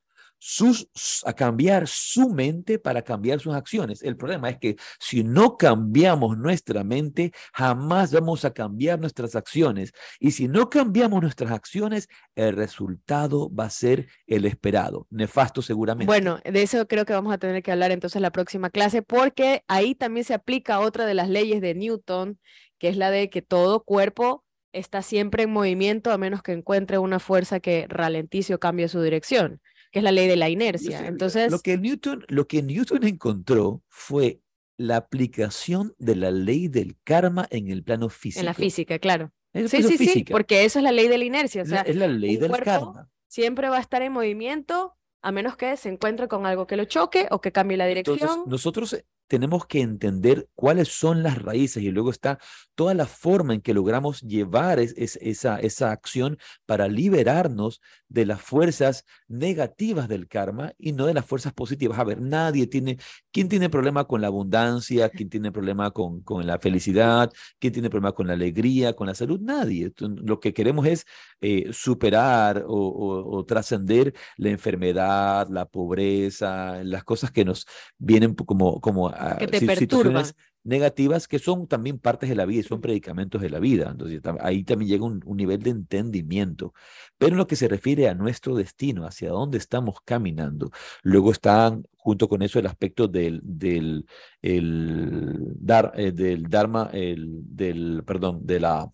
a 1.25 1.33
cambiar 1.33 1.89
su 1.89 2.29
mente 2.29 2.79
para 2.79 3.03
cambiar 3.03 3.41
sus 3.41 3.55
acciones. 3.55 4.03
El 4.03 4.17
problema 4.17 4.51
es 4.51 4.59
que 4.59 4.77
si 4.99 5.25
no 5.25 5.57
cambiamos 5.57 6.37
nuestra 6.37 6.85
mente, 6.85 7.33
jamás 7.53 8.13
vamos 8.13 8.45
a 8.45 8.53
cambiar 8.53 9.01
nuestras 9.01 9.37
acciones. 9.37 9.93
Y 10.21 10.33
si 10.33 10.49
no 10.49 10.69
cambiamos 10.69 11.23
nuestras 11.23 11.51
acciones, 11.51 12.09
el 12.35 12.55
resultado 12.57 13.51
va 13.55 13.65
a 13.65 13.71
ser 13.71 14.07
el 14.27 14.45
esperado, 14.45 15.07
nefasto 15.11 15.63
seguramente. 15.63 16.07
Bueno, 16.07 16.41
de 16.45 16.63
eso 16.63 16.87
creo 16.87 17.07
que 17.07 17.15
vamos 17.15 17.33
a 17.33 17.39
tener 17.39 17.63
que 17.63 17.73
hablar 17.73 17.91
entonces 17.91 18.17
en 18.17 18.23
la 18.23 18.33
próxima 18.33 18.71
clase, 18.71 19.03
porque 19.03 19.65
ahí 19.67 19.95
también 19.95 20.25
se 20.25 20.35
aplica 20.35 20.81
otra 20.81 21.07
de 21.07 21.15
las 21.15 21.29
leyes 21.29 21.61
de 21.63 21.75
Newton, 21.75 22.39
que 22.79 22.89
es 22.89 22.97
la 22.97 23.11
de 23.11 23.31
que 23.31 23.41
todo 23.41 23.83
cuerpo 23.83 24.45
está 24.73 25.03
siempre 25.03 25.45
en 25.45 25.53
movimiento 25.53 26.11
a 26.11 26.19
menos 26.19 26.43
que 26.43 26.53
encuentre 26.53 26.99
una 26.99 27.21
fuerza 27.21 27.61
que 27.61 27.87
ralentice 27.89 28.55
o 28.55 28.59
cambie 28.59 28.89
su 28.89 29.01
dirección 29.01 29.61
que 29.95 30.01
es 30.01 30.03
la 30.03 30.11
ley 30.11 30.27
de 30.27 30.35
la 30.35 30.49
inercia. 30.49 31.07
Entonces, 31.07 31.53
lo 31.53 31.61
que 31.61 31.79
Newton, 31.79 32.25
lo 32.27 32.49
que 32.49 32.65
Newton 32.65 33.05
encontró 33.05 33.81
fue 33.87 34.41
la 34.77 34.97
aplicación 34.97 35.95
de 35.99 36.17
la 36.17 36.33
ley 36.33 36.67
del 36.67 36.97
karma 37.05 37.47
en 37.51 37.69
el 37.69 37.85
plano 37.85 38.09
físico. 38.09 38.41
En 38.41 38.47
la 38.47 38.55
física, 38.55 38.99
claro. 38.99 39.31
Sí, 39.55 39.85
sí, 39.85 39.97
sí, 39.97 40.25
porque 40.29 40.65
eso 40.65 40.81
es 40.81 40.83
la 40.83 40.91
ley 40.91 41.07
de 41.07 41.17
la 41.17 41.27
inercia. 41.27 41.63
O 41.63 41.65
sea, 41.65 41.83
es 41.83 41.95
la 41.95 42.09
ley 42.09 42.39
del 42.39 42.51
karma. 42.51 43.09
Siempre 43.29 43.69
va 43.69 43.77
a 43.77 43.81
estar 43.81 44.03
en 44.03 44.13
movimiento 44.13 44.97
a 45.23 45.31
menos 45.31 45.57
que 45.57 45.77
se 45.77 45.91
encuentre 45.91 46.27
con 46.27 46.45
algo 46.45 46.67
que 46.67 46.77
lo 46.77 46.87
choque 46.87 47.29
o 47.31 47.41
que 47.41 47.53
cambie 47.53 47.77
la 47.77 47.87
dirección. 47.87 48.19
Entonces, 48.19 48.47
nosotros 48.49 49.05
tenemos 49.27 49.67
que 49.67 49.81
entender 49.81 50.49
cuáles 50.55 50.89
son 50.89 51.23
las 51.23 51.41
raíces 51.41 51.83
y 51.83 51.91
luego 51.91 52.11
está 52.11 52.39
toda 52.75 52.95
la 52.95 53.07
forma 53.07 53.55
en 53.55 53.61
que 53.61 53.75
logramos 53.75 54.21
llevar 54.23 54.79
esa, 54.81 55.61
esa 55.61 55.91
acción 55.91 56.39
para 56.67 56.89
liberarnos 56.89 57.81
de 58.09 58.27
las 58.27 58.41
fuerzas 58.41 59.05
negativas 59.29 60.09
del 60.09 60.29
karma 60.29 60.73
y 60.79 60.93
no 60.93 61.07
de 61.07 61.15
las 61.15 61.27
fuerzas 61.27 61.53
positivas. 61.53 61.99
A 61.99 62.05
ver, 62.05 62.21
nadie 62.21 62.67
tiene, 62.67 62.99
¿quién 63.33 63.49
tiene 63.49 63.69
problema 63.71 64.05
con 64.05 64.21
la 64.21 64.29
abundancia? 64.29 65.09
¿Quién 65.09 65.29
tiene 65.31 65.53
problema 65.53 65.91
con, 65.91 66.23
con 66.23 66.47
la 66.47 66.59
felicidad? 66.59 67.33
¿Quién 67.59 67.73
tiene 67.73 67.91
problema 67.91 68.13
con 68.13 68.27
la 68.27 68.35
alegría, 68.35 68.95
con 68.95 69.07
la 69.07 69.15
salud? 69.15 69.41
Nadie. 69.41 69.93
Lo 69.99 70.41
que 70.41 70.55
queremos 70.55 70.87
es 70.87 71.07
eh, 71.41 71.73
superar 71.73 72.65
o, 72.67 73.45
trascender 73.47 74.15
la 74.37 74.51
enfermedad, 74.51 75.49
la 75.51 75.67
pobreza, 75.67 76.83
las 76.85 77.05
cosas 77.05 77.31
que 77.31 77.45
nos 77.45 77.67
vienen 77.99 78.35
como, 78.35 78.81
como 78.81 79.14
que 79.39 79.47
te 79.47 79.59
situaciones 79.77 80.35
negativas 80.65 81.29
que 81.29 81.39
son 81.39 81.67
también 81.67 81.99
partes 81.99 82.29
de 82.29 82.35
la 82.35 82.47
vida 82.47 82.61
y 82.61 82.65
son 82.65 82.81
predicamentos 82.81 83.41
de 83.43 83.51
la 83.51 83.61
vida. 83.61 83.91
Entonces 83.91 84.21
ahí 84.41 84.65
también 84.65 84.89
llega 84.89 85.05
un, 85.05 85.23
nivel 85.37 85.63
de 85.63 85.71
entendimiento. 85.71 86.73
Pero 87.19 87.33
en 87.33 87.39
lo 87.39 87.47
que 87.47 87.57
se 87.57 87.69
refiere 87.69 88.09
a 88.09 88.15
nuestro 88.15 88.57
destino, 88.57 89.07
hacia 89.07 89.31
dónde 89.31 89.59
estamos 89.59 89.97
caminando, 90.05 90.71
luego 91.03 91.31
están 91.31 91.85
junto 91.97 92.29
con 92.29 92.43
eso 92.43 92.59
el 92.59 92.67
aspecto 92.67 93.09
del, 93.09 93.41
del, 93.45 94.07
el, 94.43 95.39
dar, 95.61 95.93
eh, 95.97 96.13
del 96.13 96.45
Dharma, 96.45 96.91
el, 96.93 97.43
del, 97.45 98.03
perdón, 98.05 98.47
de 98.47 98.61
la 98.61 98.91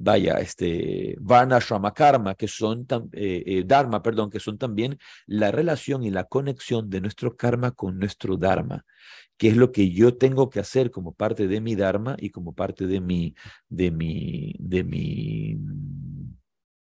vaya, 0.00 0.38
este, 0.38 1.14
Varna 1.20 1.58
Shrama 1.60 1.92
Karma, 1.92 2.34
que 2.34 2.48
son, 2.48 2.86
eh, 3.12 3.42
eh, 3.46 3.64
Dharma, 3.66 4.02
perdón, 4.02 4.30
que 4.30 4.40
son 4.40 4.56
también 4.56 4.98
la 5.26 5.50
relación 5.50 6.02
y 6.02 6.10
la 6.10 6.24
conexión 6.24 6.88
de 6.88 7.02
nuestro 7.02 7.36
karma 7.36 7.72
con 7.72 7.98
nuestro 7.98 8.38
Dharma, 8.38 8.86
que 9.36 9.48
es 9.48 9.56
lo 9.56 9.72
que 9.72 9.90
yo 9.90 10.16
tengo 10.16 10.48
que 10.48 10.58
hacer 10.58 10.90
como 10.90 11.12
parte 11.12 11.46
de 11.48 11.60
mi 11.60 11.76
Dharma 11.76 12.16
y 12.18 12.30
como 12.30 12.54
parte 12.54 12.86
de 12.86 13.00
mi, 13.00 13.34
de 13.68 13.90
mi, 13.90 14.54
de 14.58 14.84
mi, 14.84 15.58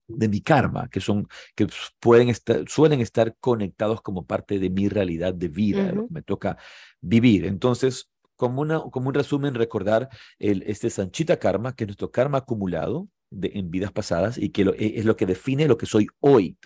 de 0.07 0.29
mi 0.29 0.43
karma, 0.43 0.89
que 0.91 1.01
son, 1.01 1.27
que 1.55 1.69
pueden 2.01 2.29
estar, 2.29 2.69
suelen 2.69 3.01
estar 3.01 3.35
conectados 3.41 4.03
como 4.03 4.27
parte 4.27 4.59
de 4.59 4.69
mi 4.69 4.91
realidad 4.91 5.33
de 5.33 5.49
vida, 5.49 5.95
me 6.11 6.21
toca 6.21 6.59
vivir. 7.01 7.47
Entonces, 7.47 8.11
como, 8.41 8.63
una, 8.63 8.81
como 8.81 9.09
un 9.09 9.15
resumen, 9.15 9.55
recordar 9.55 10.09
este 10.39 10.89
Sanchita 10.89 11.37
Karma, 11.37 11.77
que 11.77 11.85
es 11.85 11.89
nuestro 11.89 12.11
karma 12.11 12.39
acumulado 12.39 13.07
de, 13.29 13.53
en 13.55 13.71
vidas 13.71 13.93
pasadas 13.93 14.39
y 14.39 14.49
que 14.49 14.63
e, 14.63 14.99
es 14.99 15.05
lo 15.05 15.15
que 15.15 15.27
define 15.27 15.69
lo 15.69 15.77
que 15.77 15.85
soy 15.85 16.07
hoy. 16.21 16.57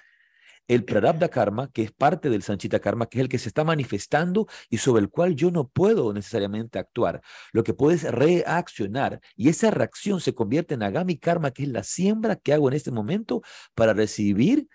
El 0.69 0.85
Prarabdha 0.85 1.29
Karma, 1.29 1.69
que 1.73 1.83
es 1.83 1.91
parte 1.91 2.31
del 2.31 2.45
Sanchita 2.45 2.79
Karma, 2.79 3.07
que 3.07 3.19
es 3.19 3.23
el 3.23 3.29
que 3.29 3.39
se 3.39 3.49
está 3.49 3.65
manifestando 3.65 4.47
y 4.71 4.79
sobre 4.79 5.03
el 5.03 5.11
cual 5.11 5.35
yo 5.35 5.51
no 5.51 5.67
puedo 5.67 6.13
necesariamente 6.13 6.79
actuar. 6.79 7.21
Lo 7.53 7.65
que 7.65 7.75
puedo 7.75 7.91
es 7.91 8.05
reaccionar 8.05 9.21
y 9.35 9.49
esa 9.49 9.73
reacción 9.73 10.21
se 10.21 10.33
convierte 10.33 10.75
en 10.75 10.85
Agami 10.85 11.19
Karma, 11.19 11.51
que 11.51 11.65
es 11.65 11.69
la 11.71 11.83
siembra 11.83 12.37
que 12.37 12.53
hago 12.53 12.69
en 12.69 12.75
este 12.75 12.93
momento 12.93 13.43
para 13.75 13.95
recibir 13.95 14.69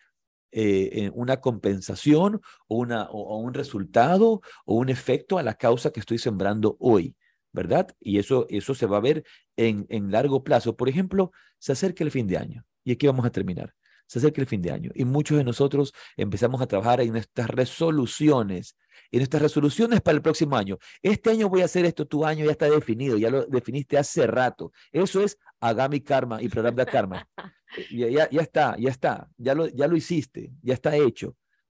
eh, 0.52 1.12
una 1.14 1.42
compensación 1.42 2.42
o, 2.68 2.78
una, 2.78 3.04
o, 3.10 3.38
un 3.38 3.54
resultado 3.54 4.42
o 4.66 4.76
un 4.76 4.90
efecto 4.90 5.38
a 5.38 5.44
la 5.44 5.56
causa 5.56 5.92
que 5.92 6.00
estoy 6.00 6.18
sembrando 6.18 6.78
hoy, 6.80 7.16
¿verdad? 7.52 7.88
Y 8.00 8.20
eso, 8.20 8.46
eso 8.50 8.76
se 8.76 8.86
va 8.86 8.98
a 8.98 9.02
ver 9.02 9.24
en, 9.58 9.86
en 9.90 10.12
largo 10.12 10.44
plazo. 10.44 10.76
Por 10.76 10.90
ejemplo, 10.90 11.32
se 11.58 11.72
acerca 11.74 12.04
el 12.04 12.12
fin 12.12 12.28
de 12.28 12.38
año 12.38 12.66
y 12.84 12.92
aquí 12.92 13.08
vamos 13.08 13.26
a 13.26 13.32
terminar. 13.32 13.74
Se 14.08 14.18
acerca 14.18 14.42
el 14.42 14.48
fin 14.48 14.62
de 14.62 14.72
año 14.72 14.92
y 14.96 15.06
muchos 15.06 15.38
de 15.38 15.44
nosotros 15.44 15.94
empezamos 16.18 16.62
a 16.62 16.68
trabajar 16.68 17.00
en 17.02 17.16
estas 17.16 17.48
resoluciones, 17.48 18.76
en 19.12 19.22
estas 19.22 19.42
resoluciones 19.42 20.02
para 20.02 20.16
el 20.16 20.22
próximo 20.22 20.56
año. 20.56 20.78
Este 21.02 21.32
año 21.32 21.50
voy 21.50 21.62
a 21.62 21.66
hacer 21.66 21.86
esto, 21.86 22.06
tu 22.06 22.26
año 22.26 22.46
ya 22.46 22.52
está 22.52 22.70
definido, 22.70 23.18
ya 23.18 23.30
lo 23.30 23.46
definiste 23.46 23.98
hace 23.98 24.28
rato. 24.28 24.72
Eso 24.92 25.22
es 25.22 25.38
Agami 25.60 26.02
Karma 26.02 26.42
y 26.42 26.48
de 26.48 26.86
Karma. 26.86 27.28
Ya, 27.92 28.28
ya, 28.32 28.42
está, 28.42 28.76
ya 28.80 28.90
está, 28.90 29.30
ya 29.38 29.54
lo, 29.54 29.68
ya 29.68 29.88
lo 29.88 29.96
hiciste, 29.96 30.52
ya 30.64 30.74
está 30.74 30.96
hecho. 30.96 31.36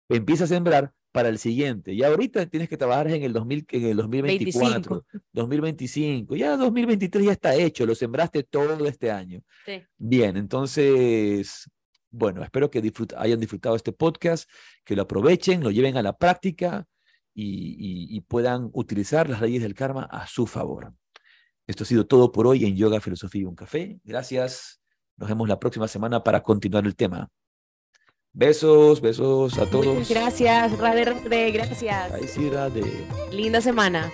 Empieza 0.07 0.45
a 0.45 0.47
sembrar 0.47 0.93
para 1.11 1.29
el 1.29 1.37
siguiente. 1.37 1.93
Y 1.93 2.03
ahorita 2.03 2.45
tienes 2.45 2.69
que 2.69 2.77
trabajar 2.77 3.09
en 3.09 3.23
el, 3.23 3.33
2000, 3.33 3.65
en 3.69 3.85
el 3.85 3.97
2024, 3.97 5.05
2025, 5.33 6.35
ya 6.35 6.55
2023 6.57 7.25
ya 7.25 7.31
está 7.31 7.55
hecho, 7.55 7.85
lo 7.85 7.95
sembraste 7.95 8.43
todo 8.43 8.85
este 8.85 9.11
año. 9.11 9.41
Bien, 9.97 10.37
entonces, 10.37 11.69
bueno, 12.09 12.43
espero 12.43 12.69
que 12.69 12.81
hayan 13.17 13.39
disfrutado 13.39 13.75
este 13.75 13.91
podcast, 13.91 14.49
que 14.83 14.95
lo 14.95 15.03
aprovechen, 15.03 15.63
lo 15.63 15.71
lleven 15.71 15.97
a 15.97 16.01
la 16.01 16.17
práctica 16.17 16.87
y, 17.33 18.15
y 18.15 18.21
puedan 18.21 18.69
utilizar 18.73 19.29
las 19.29 19.41
leyes 19.41 19.61
del 19.61 19.73
karma 19.73 20.03
a 20.03 20.27
su 20.27 20.47
favor. 20.47 20.93
Esto 21.67 21.83
ha 21.83 21.87
sido 21.87 22.05
todo 22.05 22.31
por 22.31 22.47
hoy 22.47 22.65
en 22.65 22.75
Yoga, 22.75 22.99
Filosofía 22.99 23.41
y 23.43 23.45
un 23.45 23.55
Café. 23.55 23.99
Gracias. 24.03 24.81
Nos 25.17 25.29
vemos 25.29 25.47
la 25.47 25.59
próxima 25.59 25.87
semana 25.87 26.23
para 26.23 26.41
continuar 26.41 26.85
el 26.85 26.95
tema. 26.95 27.29
Besos, 28.33 29.01
besos 29.01 29.57
a 29.57 29.69
todos. 29.69 30.09
Gracias, 30.09 30.77
Rade, 30.77 31.51
gracias. 31.51 32.11
Ay, 32.13 32.27
sí. 32.27 32.49
Linda 33.31 33.61
semana. 33.61 34.09